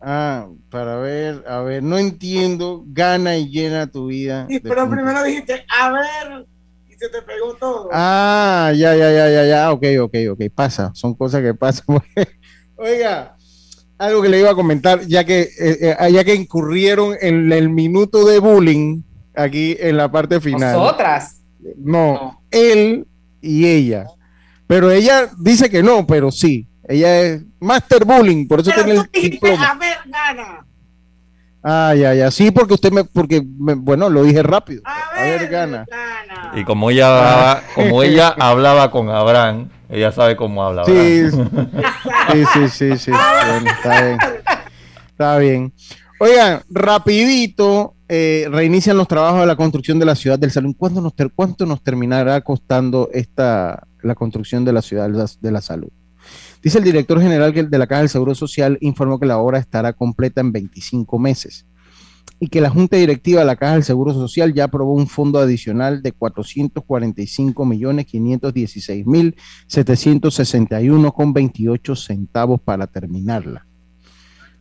Ah, 0.01 0.49
para 0.71 0.97
ver, 0.99 1.45
a 1.49 1.61
ver, 1.61 1.83
no 1.83 1.99
entiendo. 1.99 2.85
Gana 2.87 3.37
y 3.37 3.49
llena 3.49 3.87
tu 3.87 4.07
vida. 4.07 4.47
Sí, 4.49 4.61
pero 4.61 4.89
primero 4.89 5.23
dijiste, 5.23 5.65
a 5.69 5.91
ver, 5.91 6.47
y 6.89 6.95
se 6.95 7.09
te 7.09 7.23
pegó 7.23 7.55
todo. 7.55 7.89
Ah, 7.93 8.73
ya, 8.75 8.95
ya, 8.95 9.11
ya, 9.11 9.31
ya, 9.31 9.45
ya. 9.45 9.73
Ok, 9.73 9.85
ok, 10.01 10.15
ok. 10.33 10.41
Pasa. 10.55 10.91
Son 10.95 11.15
cosas 11.15 11.43
que 11.43 11.55
pasan. 11.55 11.99
Oiga, 12.77 13.37
algo 13.99 14.23
que 14.23 14.29
le 14.29 14.41
iba 14.41 14.51
a 14.51 14.55
comentar, 14.55 15.01
ya 15.07 15.25
que, 15.25 15.43
eh, 15.43 15.97
eh, 15.99 16.13
ya 16.13 16.25
que 16.25 16.35
incurrieron 16.35 17.17
en 17.21 17.51
el 17.53 17.71
minuto 17.71 18.27
de 18.27 18.39
bullying 18.39 19.03
aquí 19.35 19.77
en 19.79 19.97
la 19.97 20.11
parte 20.11 20.41
final. 20.41 20.77
Nosotras. 20.77 21.41
No, 21.79 22.43
él 22.51 23.07
y 23.41 23.67
ella. 23.67 24.07
Pero 24.67 24.91
ella 24.91 25.31
dice 25.39 25.71
que 25.71 25.83
no, 25.83 26.07
pero 26.07 26.31
sí. 26.31 26.69
Ella 26.89 27.20
es 27.20 27.43
master 27.61 28.05
bullying, 28.05 28.47
por 28.47 28.61
eso 28.61 28.70
Pero 28.74 28.84
tiene 28.84 29.01
tú 29.01 29.07
el 29.12 29.30
diploma. 29.30 29.66
a 29.66 29.74
ver, 29.78 29.97
gana. 30.07 30.66
Ah, 31.68 31.95
ya, 31.97 32.14
ya. 32.14 32.30
Sí, 32.30 32.51
porque 32.53 32.74
usted 32.74 32.93
me, 32.93 33.03
porque, 33.05 33.43
me- 33.59 33.74
bueno, 33.74 34.09
lo 34.09 34.22
dije 34.22 34.43
rápido. 34.43 34.82
A 34.84 35.22
ver, 35.22 35.49
gana. 35.49 35.84
Y 36.55 36.62
como 36.64 36.91
ella 36.91 37.09
hablaba, 37.09 37.62
como 37.74 38.03
ella 38.05 38.28
hablaba 38.39 38.91
con 38.93 39.09
Abraham, 39.11 39.68
ella 39.89 40.12
sabe 40.12 40.37
cómo 40.37 40.62
habla. 40.62 40.84
Sí, 40.87 41.28
sí, 41.30 42.45
sí, 42.55 42.68
sí, 42.68 42.99
sí. 42.99 43.11
Bueno, 43.11 43.70
está 43.70 44.03
bien. 44.05 44.18
Está 45.09 45.39
bien. 45.39 45.72
Oigan, 46.20 46.62
rapidito, 46.70 47.95
eh, 48.09 48.47
reinician 48.51 48.97
los 48.97 49.09
trabajos 49.09 49.41
de 49.41 49.47
la 49.47 49.57
construcción 49.57 49.99
de 49.99 50.05
la 50.07 50.14
ciudad 50.14 50.39
del 50.39 50.51
salud. 50.51 50.74
¿Cuánto 50.78 51.01
nos, 51.01 51.14
ter- 51.16 51.32
cuánto 51.34 51.66
nos 51.66 51.82
terminará 51.82 52.41
costando 52.43 53.11
esta, 53.12 53.87
la 54.03 54.14
construcción 54.14 54.64
de 54.64 54.72
la 54.72 54.82
ciudad 54.82 55.09
de 55.09 55.18
la, 55.18 55.26
de 55.41 55.51
la 55.51 55.61
salud? 55.61 55.89
Dice 56.67 56.79
el 56.79 56.85
director 56.85 57.23
general 57.23 57.53
de 57.71 57.79
la 57.79 57.87
Caja 57.87 58.01
del 58.01 58.11
Seguro 58.11 58.35
Social 58.35 58.77
informó 58.81 59.21
que 59.21 59.27
la 59.27 59.39
obra 59.39 59.61
estará 59.61 59.93
completa 59.93 60.41
en 60.41 60.51
25 60.51 61.17
meses 61.17 61.64
y 62.41 62.49
que 62.49 62.61
la 62.61 62.71
Junta 62.71 62.97
Directiva 62.97 63.39
de 63.39 63.47
la 63.47 63.55
Caja 63.55 63.75
del 63.75 63.85
Seguro 63.85 64.12
Social 64.12 64.53
ya 64.53 64.64
aprobó 64.64 64.95
un 64.95 65.07
fondo 65.07 65.39
adicional 65.39 66.03
de 66.03 66.11
445 66.11 67.64
millones 67.64 68.07
516 68.07 69.07
mil 69.07 69.37
761 69.69 71.12
con 71.12 71.33
28 71.33 71.95
centavos 71.95 72.61
para 72.61 72.89
terminarla. 72.89 73.64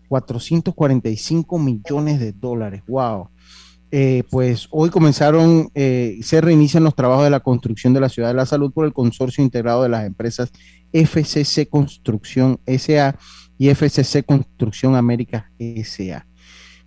445 0.07 1.57
millones 1.57 2.19
de 2.19 2.33
dólares, 2.33 2.83
wow. 2.87 3.29
Eh, 3.91 4.23
pues 4.29 4.67
hoy 4.71 4.89
comenzaron, 4.89 5.69
eh, 5.75 6.19
se 6.21 6.41
reinician 6.41 6.83
los 6.83 6.95
trabajos 6.95 7.23
de 7.23 7.29
la 7.29 7.39
construcción 7.39 7.93
de 7.93 8.01
la 8.01 8.09
Ciudad 8.09 8.29
de 8.29 8.33
la 8.33 8.45
Salud 8.45 8.73
por 8.73 8.85
el 8.85 8.93
consorcio 8.93 9.43
integrado 9.43 9.83
de 9.83 9.89
las 9.89 10.05
empresas 10.05 10.51
FCC 10.91 11.69
Construcción 11.69 12.59
SA 12.65 13.15
y 13.57 13.69
FCC 13.69 14.25
Construcción 14.25 14.95
América 14.95 15.51
SA. 15.59 16.25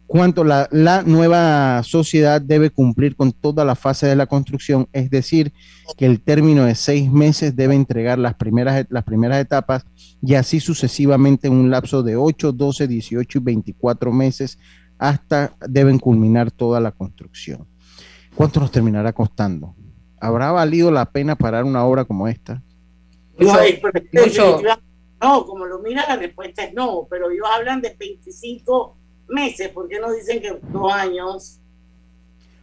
Cuanto 0.09 0.43
la, 0.43 0.69
nueva 1.05 1.83
sociedad 1.83 2.41
debe 2.41 2.71
cumplir 2.71 3.15
con 3.15 3.31
toda 3.31 3.63
la 3.67 3.75
fase 3.75 4.07
de 4.07 4.17
la 4.17 4.25
construcción, 4.25 4.89
es 4.95 5.11
decir, 5.11 5.53
que 5.99 6.07
el 6.07 6.23
término 6.23 6.65
de 6.65 6.75
seis 6.75 7.13
meses 7.13 7.55
debe 7.55 7.75
entregar 7.75 8.19
las 8.19 8.35
primeras, 8.35 8.87
las 8.89 9.05
primeras 9.05 9.39
etapas 9.39 9.85
y 10.23 10.35
así 10.35 10.61
sucesivamente 10.61 11.49
en 11.49 11.53
un 11.53 11.71
lapso 11.71 12.03
de 12.03 12.17
8, 12.17 12.53
12, 12.53 12.89
18 12.89 13.39
y 13.39 13.43
24 13.43 14.11
meses 14.11 14.59
hasta 14.99 15.57
deben 15.69 15.99
culminar 15.99 16.51
toda 16.51 16.81
la 16.81 16.93
construcción. 16.93 17.67
¿Cuánto 18.35 18.61
nos 18.61 18.71
terminará 18.71 19.13
costando? 19.13 19.75
¿Habrá 20.21 20.51
valido 20.53 20.91
la 20.91 21.11
pena 21.11 21.37
parar 21.37 21.65
una 21.65 21.85
obra 21.85 22.05
como 22.05 22.29
esta? 22.29 22.63
No, 23.39 23.53
mucho. 24.13 24.61
como 25.47 25.65
lo 25.67 25.79
mira 25.81 26.05
la 26.09 26.17
respuesta 26.17 26.65
es 26.65 26.75
no, 26.75 27.07
pero 27.09 27.31
ellos 27.31 27.47
hablan 27.53 27.81
de 27.81 27.95
25 27.99 28.97
meses, 29.29 29.69
¿por 29.69 29.89
qué 29.89 30.01
no 30.01 30.13
dicen 30.13 30.41
que 30.41 30.59
dos 30.73 30.93
años? 30.93 31.61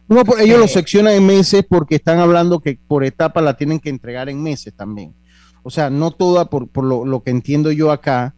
No, 0.08 0.24
pues 0.24 0.42
ellos 0.42 0.60
lo 0.60 0.68
seccionan 0.68 1.14
en 1.14 1.26
meses 1.26 1.64
porque 1.68 1.96
están 1.96 2.18
hablando 2.18 2.60
que 2.60 2.78
por 2.86 3.04
etapa 3.04 3.40
la 3.40 3.56
tienen 3.56 3.80
que 3.80 3.88
entregar 3.88 4.28
en 4.28 4.42
meses 4.42 4.74
también. 4.74 5.14
O 5.62 5.70
sea, 5.70 5.90
no 5.90 6.12
toda, 6.12 6.48
por, 6.48 6.68
por 6.68 6.84
lo, 6.84 7.04
lo 7.04 7.22
que 7.22 7.30
entiendo 7.30 7.72
yo 7.72 7.90
acá, 7.90 8.36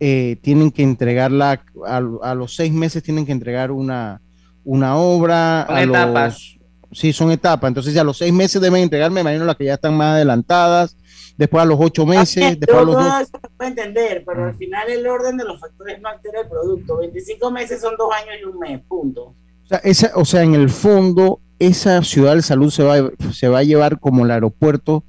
eh, 0.00 0.36
tienen 0.42 0.70
que 0.70 0.82
entregarla 0.82 1.62
a, 1.86 1.96
a 2.22 2.34
los 2.34 2.54
seis 2.54 2.72
meses, 2.72 3.02
tienen 3.02 3.26
que 3.26 3.32
entregar 3.32 3.70
una, 3.70 4.20
una 4.64 4.96
obra. 4.96 5.64
Son 5.66 5.76
a 5.76 5.84
los- 5.86 5.96
etapas. 5.96 6.56
sí, 6.92 7.12
son 7.12 7.30
etapas. 7.32 7.68
Entonces, 7.68 7.94
ya 7.94 8.02
a 8.02 8.04
los 8.04 8.18
seis 8.18 8.32
meses 8.32 8.60
deben 8.60 8.82
entregar, 8.82 9.10
me 9.10 9.20
imagino 9.22 9.44
las 9.44 9.56
que 9.56 9.64
ya 9.66 9.74
están 9.74 9.96
más 9.96 10.14
adelantadas. 10.14 10.96
Después 11.36 11.62
a 11.62 11.66
los 11.66 11.78
ocho 11.80 12.04
meses, 12.04 12.58
después 12.58 12.78
a 12.78 12.84
los 12.84 12.96
todo 12.96 13.04
dos. 13.04 13.20
eso 13.22 13.30
se 13.40 13.48
puede 13.56 13.70
entender, 13.70 14.24
pero 14.26 14.46
al 14.46 14.56
final 14.56 14.88
el 14.90 15.06
orden 15.06 15.36
de 15.36 15.44
los 15.44 15.60
factores 15.60 16.00
no 16.00 16.08
altera 16.08 16.40
el 16.40 16.48
producto. 16.48 16.98
25 16.98 17.50
meses 17.52 17.80
son 17.80 17.94
dos 17.96 18.08
años 18.12 18.34
y 18.42 18.44
un 18.44 18.58
mes, 18.58 18.80
punto. 18.88 19.22
O 19.22 19.66
sea, 19.68 19.78
esa, 19.84 20.10
o 20.16 20.24
sea, 20.24 20.42
en 20.42 20.54
el 20.56 20.68
fondo, 20.68 21.40
esa 21.60 22.02
ciudad 22.02 22.34
de 22.34 22.42
salud 22.42 22.70
se 22.70 22.82
va, 22.82 22.96
se 23.32 23.46
va 23.48 23.58
a 23.60 23.62
llevar 23.62 24.00
como 24.00 24.24
el 24.24 24.32
aeropuerto 24.32 25.04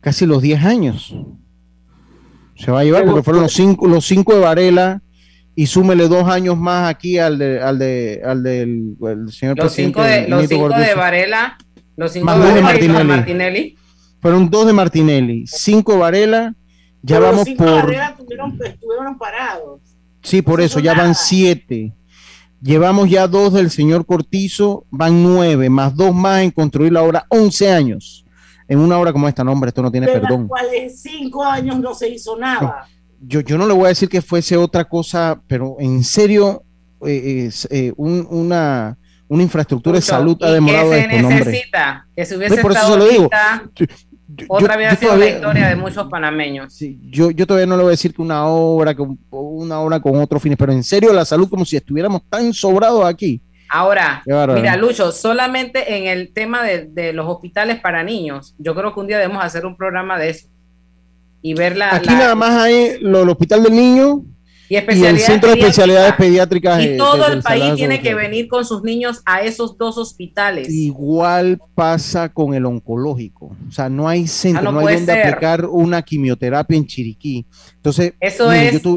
casi 0.00 0.26
los 0.26 0.42
10 0.42 0.62
años. 0.64 1.12
Se 2.56 2.70
va 2.70 2.80
a 2.80 2.84
llevar 2.84 3.04
porque 3.04 3.22
fueron 3.22 3.42
los 3.42 3.52
cinco, 3.52 3.86
los 3.88 4.04
cinco 4.04 4.34
de 4.34 4.40
Varela 4.40 5.02
y 5.56 5.66
súmele 5.66 6.08
dos 6.08 6.28
años 6.28 6.56
más 6.56 6.88
aquí 6.88 7.18
al 7.18 7.38
de, 7.38 7.60
al 7.60 7.78
de, 7.78 8.22
al 8.24 8.42
del 8.42 8.96
el 9.00 9.32
señor 9.32 9.56
Los 9.56 9.66
presidente 9.66 9.74
cinco 9.74 10.02
de, 10.02 10.28
los 10.28 10.48
cinco 10.48 10.68
de. 10.68 10.94
Varela, 10.94 11.58
los 11.96 12.12
cinco 12.12 12.26
Más 12.26 12.38
de 12.38 12.44
dos 12.44 12.54
de 12.54 12.62
Varela 12.62 12.86
los 12.86 12.98
de 12.98 13.04
Martinelli. 13.04 13.08
Martinelli. 13.08 13.78
Fueron 14.20 14.50
dos 14.50 14.66
de 14.66 14.72
Martinelli, 14.72 15.44
cinco 15.46 15.92
de 15.92 15.98
Varela, 15.98 16.54
ya 17.02 17.16
Pero 17.16 17.20
los 17.20 17.30
vamos 17.30 17.44
cinco 17.44 17.64
por, 17.64 17.74
barreras 17.74 18.16
tuvieron, 18.16 18.58
estuvieron 18.64 19.18
parados. 19.18 19.80
sí, 20.22 20.42
por 20.42 20.60
eso, 20.60 20.80
ya 20.80 20.94
van 20.94 21.14
siete. 21.14 21.92
Llevamos 22.62 23.10
ya 23.10 23.28
dos 23.28 23.52
del 23.52 23.70
señor 23.70 24.06
Cortizo, 24.06 24.86
van 24.90 25.22
nueve, 25.22 25.68
más 25.68 25.94
dos 25.94 26.14
más 26.14 26.40
en 26.40 26.50
construir 26.50 26.92
la 26.92 27.02
obra, 27.02 27.26
11 27.28 27.70
años. 27.70 28.23
En 28.66 28.78
una 28.78 28.98
obra 28.98 29.12
como 29.12 29.28
esta, 29.28 29.44
no, 29.44 29.52
hombre, 29.52 29.68
esto 29.68 29.82
no 29.82 29.90
tiene 29.90 30.06
de 30.06 30.12
perdón. 30.14 30.40
las 30.42 30.48
cuales 30.48 31.00
cinco 31.00 31.44
años 31.44 31.78
no 31.80 31.94
se 31.94 32.08
hizo 32.08 32.36
nada. 32.38 32.86
Yo, 33.26 33.40
yo 33.40 33.56
no 33.58 33.66
le 33.66 33.74
voy 33.74 33.86
a 33.86 33.88
decir 33.88 34.08
que 34.08 34.22
fuese 34.22 34.56
otra 34.56 34.84
cosa, 34.84 35.40
pero 35.46 35.76
en 35.78 36.02
serio, 36.04 36.62
eh, 37.06 37.44
es, 37.46 37.68
eh, 37.70 37.92
un- 37.96 38.26
una, 38.30 38.96
una 39.28 39.42
infraestructura 39.42 39.96
de 39.96 40.02
salud 40.02 40.36
ha 40.42 40.50
¿Y 40.50 40.54
demorado 40.54 40.90
qué 40.90 40.96
se 40.96 41.16
esto, 41.16 41.28
necesita? 41.28 42.06
Que 42.16 42.24
se 42.24 42.36
hubiese 42.36 42.56
No, 42.56 42.62
por 42.62 42.72
eso 42.72 42.80
estado 42.80 42.94
se 42.94 42.98
lo 43.06 43.10
digo. 43.10 43.30
yo- 44.28 44.46
otra 44.48 44.74
yo 44.90 44.96
sido 44.96 45.12
todavía- 45.12 45.24
la 45.26 45.36
historia 45.36 45.68
de 45.68 45.76
muchos 45.76 46.08
panameños. 46.08 46.78
Yo, 47.10 47.30
yo 47.30 47.46
todavía 47.46 47.66
no 47.66 47.76
le 47.76 47.82
voy 47.82 47.90
a 47.90 47.92
decir 47.92 48.14
que 48.14 48.22
una 48.22 48.46
obra, 48.46 48.94
una 49.30 49.80
obra 49.80 50.00
con 50.00 50.16
otros 50.16 50.42
fines, 50.42 50.58
pero 50.58 50.72
en 50.72 50.82
serio 50.82 51.12
la 51.12 51.24
salud 51.24 51.48
como 51.48 51.64
si 51.64 51.76
estuviéramos 51.76 52.22
tan 52.28 52.52
sobrados 52.52 53.04
aquí. 53.04 53.40
Ahora, 53.74 54.22
mira, 54.54 54.76
Lucho, 54.76 55.10
solamente 55.10 55.96
en 55.96 56.06
el 56.06 56.32
tema 56.32 56.62
de, 56.62 56.86
de 56.86 57.12
los 57.12 57.26
hospitales 57.26 57.80
para 57.80 58.04
niños, 58.04 58.54
yo 58.58 58.74
creo 58.74 58.94
que 58.94 59.00
un 59.00 59.06
día 59.08 59.18
debemos 59.18 59.44
hacer 59.44 59.66
un 59.66 59.76
programa 59.76 60.16
de 60.18 60.30
eso 60.30 60.46
y 61.42 61.54
ver 61.54 61.76
la, 61.76 61.94
Aquí 61.96 62.06
la- 62.10 62.18
nada 62.18 62.34
más 62.36 62.52
hay 62.62 62.98
lo, 63.00 63.22
el 63.22 63.28
Hospital 63.28 63.64
del 63.64 63.74
Niño 63.74 64.22
y, 64.68 64.76
y 64.76 65.04
el 65.04 65.18
Centro 65.18 65.50
de 65.50 65.58
Especialidades 65.58 66.14
pediátricas. 66.14 66.82
Y 66.82 66.96
todo 66.96 67.26
de- 67.28 67.34
el 67.34 67.42
país 67.42 67.74
tiene 67.74 68.00
que 68.00 68.14
venir 68.14 68.48
con 68.48 68.64
sus 68.64 68.82
niños 68.82 69.20
a 69.26 69.42
esos 69.42 69.76
dos 69.76 69.98
hospitales. 69.98 70.70
Igual 70.72 71.58
pasa 71.74 72.28
con 72.28 72.54
el 72.54 72.64
oncológico. 72.64 73.54
O 73.68 73.72
sea, 73.72 73.88
no 73.88 74.08
hay 74.08 74.26
centro, 74.26 74.60
Ah, 74.68 74.72
no 74.72 74.80
no, 74.80 74.86
hay 74.86 74.96
donde 74.96 75.12
ser. 75.12 75.26
aplicar 75.26 75.66
una 75.66 76.00
quimioterapia 76.00 76.76
en 76.78 76.86
Chiriquí. 76.86 77.44
Entonces, 77.74 78.14
Eso 78.20 78.48
mire, 78.48 78.68
es- 78.68 78.82
yo- 78.82 78.96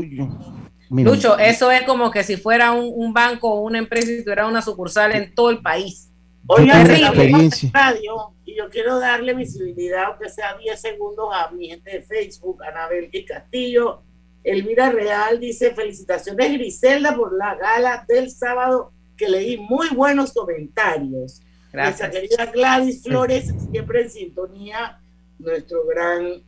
mire, 0.90 1.10
Lucho, 1.10 1.38
eso 1.38 1.72
es 1.72 1.84
como 1.84 2.12
que 2.12 2.24
si 2.24 2.38
fuera 2.38 2.72
un, 2.72 2.92
un 2.94 3.14
banco 3.14 3.50
o 3.50 3.62
una 3.62 3.80
empresa 3.80 4.12
y 4.12 4.24
tuviera 4.24 4.48
una 4.48 4.62
sucursal 4.62 5.14
en 5.14 5.34
todo 5.34 5.50
el 5.50 5.62
país. 5.62 6.08
Estamos 6.50 6.90
experiencia. 6.90 7.68
en 7.68 7.74
radio 7.74 8.34
y 8.46 8.56
yo 8.56 8.70
quiero 8.70 9.00
darle 9.00 9.34
visibilidad, 9.34 10.06
aunque 10.06 10.30
sea 10.30 10.58
10 10.58 10.80
segundos, 10.80 11.30
a 11.34 11.52
mi 11.52 11.68
gente 11.68 11.92
de 11.92 12.02
Facebook, 12.02 12.64
Anabel 12.64 13.10
y 13.12 13.26
Castillo. 13.26 14.02
Elvira 14.44 14.90
Real 14.90 15.40
dice: 15.40 15.74
Felicitaciones, 15.74 16.54
Griselda, 16.54 17.16
por 17.16 17.36
la 17.38 17.56
gala 17.56 18.06
del 18.08 18.32
sábado, 18.32 18.94
que 19.18 19.28
leí 19.28 19.58
muy 19.58 19.90
buenos 19.90 20.32
comentarios. 20.32 21.42
Gracias. 21.74 22.00
Nuestra 22.00 22.12
querida 22.12 22.52
Gladys 22.52 23.04
Flores, 23.04 23.54
siempre 23.70 24.04
en 24.04 24.10
sintonía. 24.10 25.00
Nuestro 25.40 25.86
gran 25.86 26.42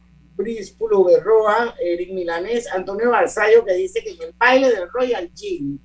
Bríspulo 0.44 1.04
Berroa, 1.04 1.76
Eric 1.84 2.14
Milanés, 2.14 2.66
Antonio 2.72 3.10
Balsayo, 3.12 3.66
que 3.66 3.74
dice 3.74 4.02
que 4.02 4.12
en 4.12 4.22
el 4.22 4.34
baile 4.38 4.70
del 4.72 4.88
Royal 4.90 5.30
Gym 5.36 5.78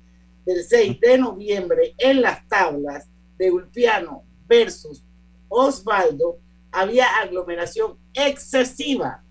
del 0.45 0.63
6 0.63 0.99
de 1.01 1.17
noviembre 1.17 1.93
en 1.97 2.21
las 2.21 2.47
tablas 2.47 3.09
de 3.37 3.51
Ulpiano 3.51 4.23
versus 4.47 5.03
Osvaldo 5.49 6.37
había 6.71 7.05
aglomeración 7.21 7.97
excesiva. 8.13 9.21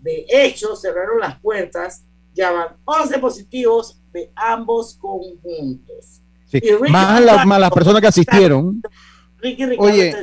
De 0.00 0.24
hecho, 0.30 0.74
cerraron 0.76 1.20
las 1.20 1.38
puertas, 1.40 2.04
ya 2.32 2.50
van 2.50 2.76
11 2.86 3.18
positivos 3.18 4.00
de 4.14 4.32
ambos 4.34 4.94
conjuntos. 4.94 6.22
sí. 6.46 6.58
Más, 6.88 7.20
las, 7.20 7.34
Ricardo- 7.34 7.46
más 7.46 7.60
las 7.60 7.70
personas 7.70 8.00
que 8.00 8.06
asistieron. 8.06 8.80
Ricky 9.36 9.66
Ricardo 9.66 9.92
Oye, 9.92 10.14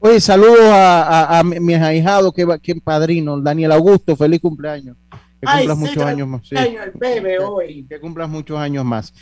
Oye, 0.00 0.20
saludos 0.20 0.60
a, 0.62 1.02
a, 1.02 1.38
a 1.40 1.42
mi- 1.42 1.58
mis 1.60 1.76
ahijados, 1.78 2.32
que, 2.32 2.46
que 2.62 2.76
padrino, 2.76 3.40
Daniel 3.40 3.72
Augusto, 3.72 4.14
feliz 4.16 4.40
cumpleaños. 4.40 4.96
Que 5.10 5.46
Ay, 5.46 5.66
cumplas 5.66 5.76
sí, 5.78 5.84
muchos 5.84 6.04
que 6.04 6.10
años 6.10 6.28
más. 6.28 6.48
sí. 6.48 6.54
el 6.56 6.90
bebé 6.94 7.38
hoy. 7.40 7.86
Que 7.88 8.00
cumplas 8.00 8.28
muchos 8.28 8.58
años 8.58 8.84
más. 8.84 9.12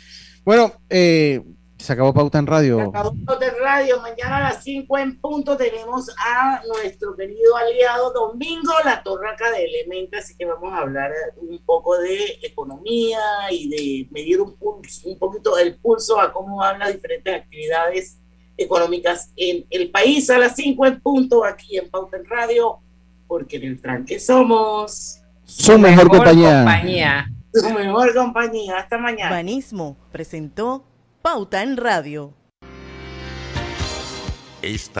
Bueno, 0.45 0.71
eh, 0.89 1.43
se 1.77 1.93
acabó 1.93 2.13
Pauta 2.13 2.39
en 2.39 2.47
Radio. 2.47 2.81
Acabó 2.89 3.11
de 3.39 3.49
radio. 3.51 4.01
Mañana 4.01 4.37
a 4.37 4.41
las 4.53 4.63
5 4.63 4.97
en 4.97 5.19
punto 5.19 5.55
tenemos 5.57 6.09
a 6.17 6.61
nuestro 6.67 7.15
querido 7.15 7.55
aliado 7.55 8.11
Domingo 8.13 8.71
La 8.85 9.03
Torraca 9.03 9.51
de 9.51 9.63
Elementa, 9.65 10.17
así 10.19 10.35
que 10.35 10.45
vamos 10.45 10.73
a 10.73 10.79
hablar 10.79 11.11
un 11.37 11.59
poco 11.65 11.97
de 11.99 12.39
economía 12.43 13.19
y 13.51 13.69
de 13.69 14.07
medir 14.11 14.41
un 14.41 14.55
pulso, 14.57 15.07
un 15.09 15.19
poquito 15.19 15.57
el 15.57 15.75
pulso 15.77 16.19
a 16.19 16.31
cómo 16.33 16.57
van 16.57 16.79
las 16.79 16.93
diferentes 16.93 17.35
actividades 17.35 18.19
económicas 18.57 19.31
en 19.35 19.65
el 19.69 19.91
país 19.91 20.29
a 20.29 20.37
las 20.39 20.55
5 20.55 20.85
en 20.87 20.99
punto 21.01 21.45
aquí 21.45 21.77
en 21.77 21.89
Pauta 21.89 22.17
en 22.17 22.25
Radio, 22.25 22.79
porque 23.27 23.57
en 23.57 23.63
el 23.63 23.81
tranque 23.81 24.19
somos 24.19 25.19
Su 25.43 25.77
mejor 25.77 26.09
compañía. 26.09 26.57
compañía. 26.63 27.31
su 27.53 27.69
mejor 27.71 28.13
compañía. 28.13 28.77
Hasta 28.77 28.97
mañana. 28.97 29.31
Banismo 29.31 29.97
presentó 30.11 30.83
Pauta 31.21 31.61
en 31.63 31.77
Radio. 31.77 32.33
Esta 34.61 34.93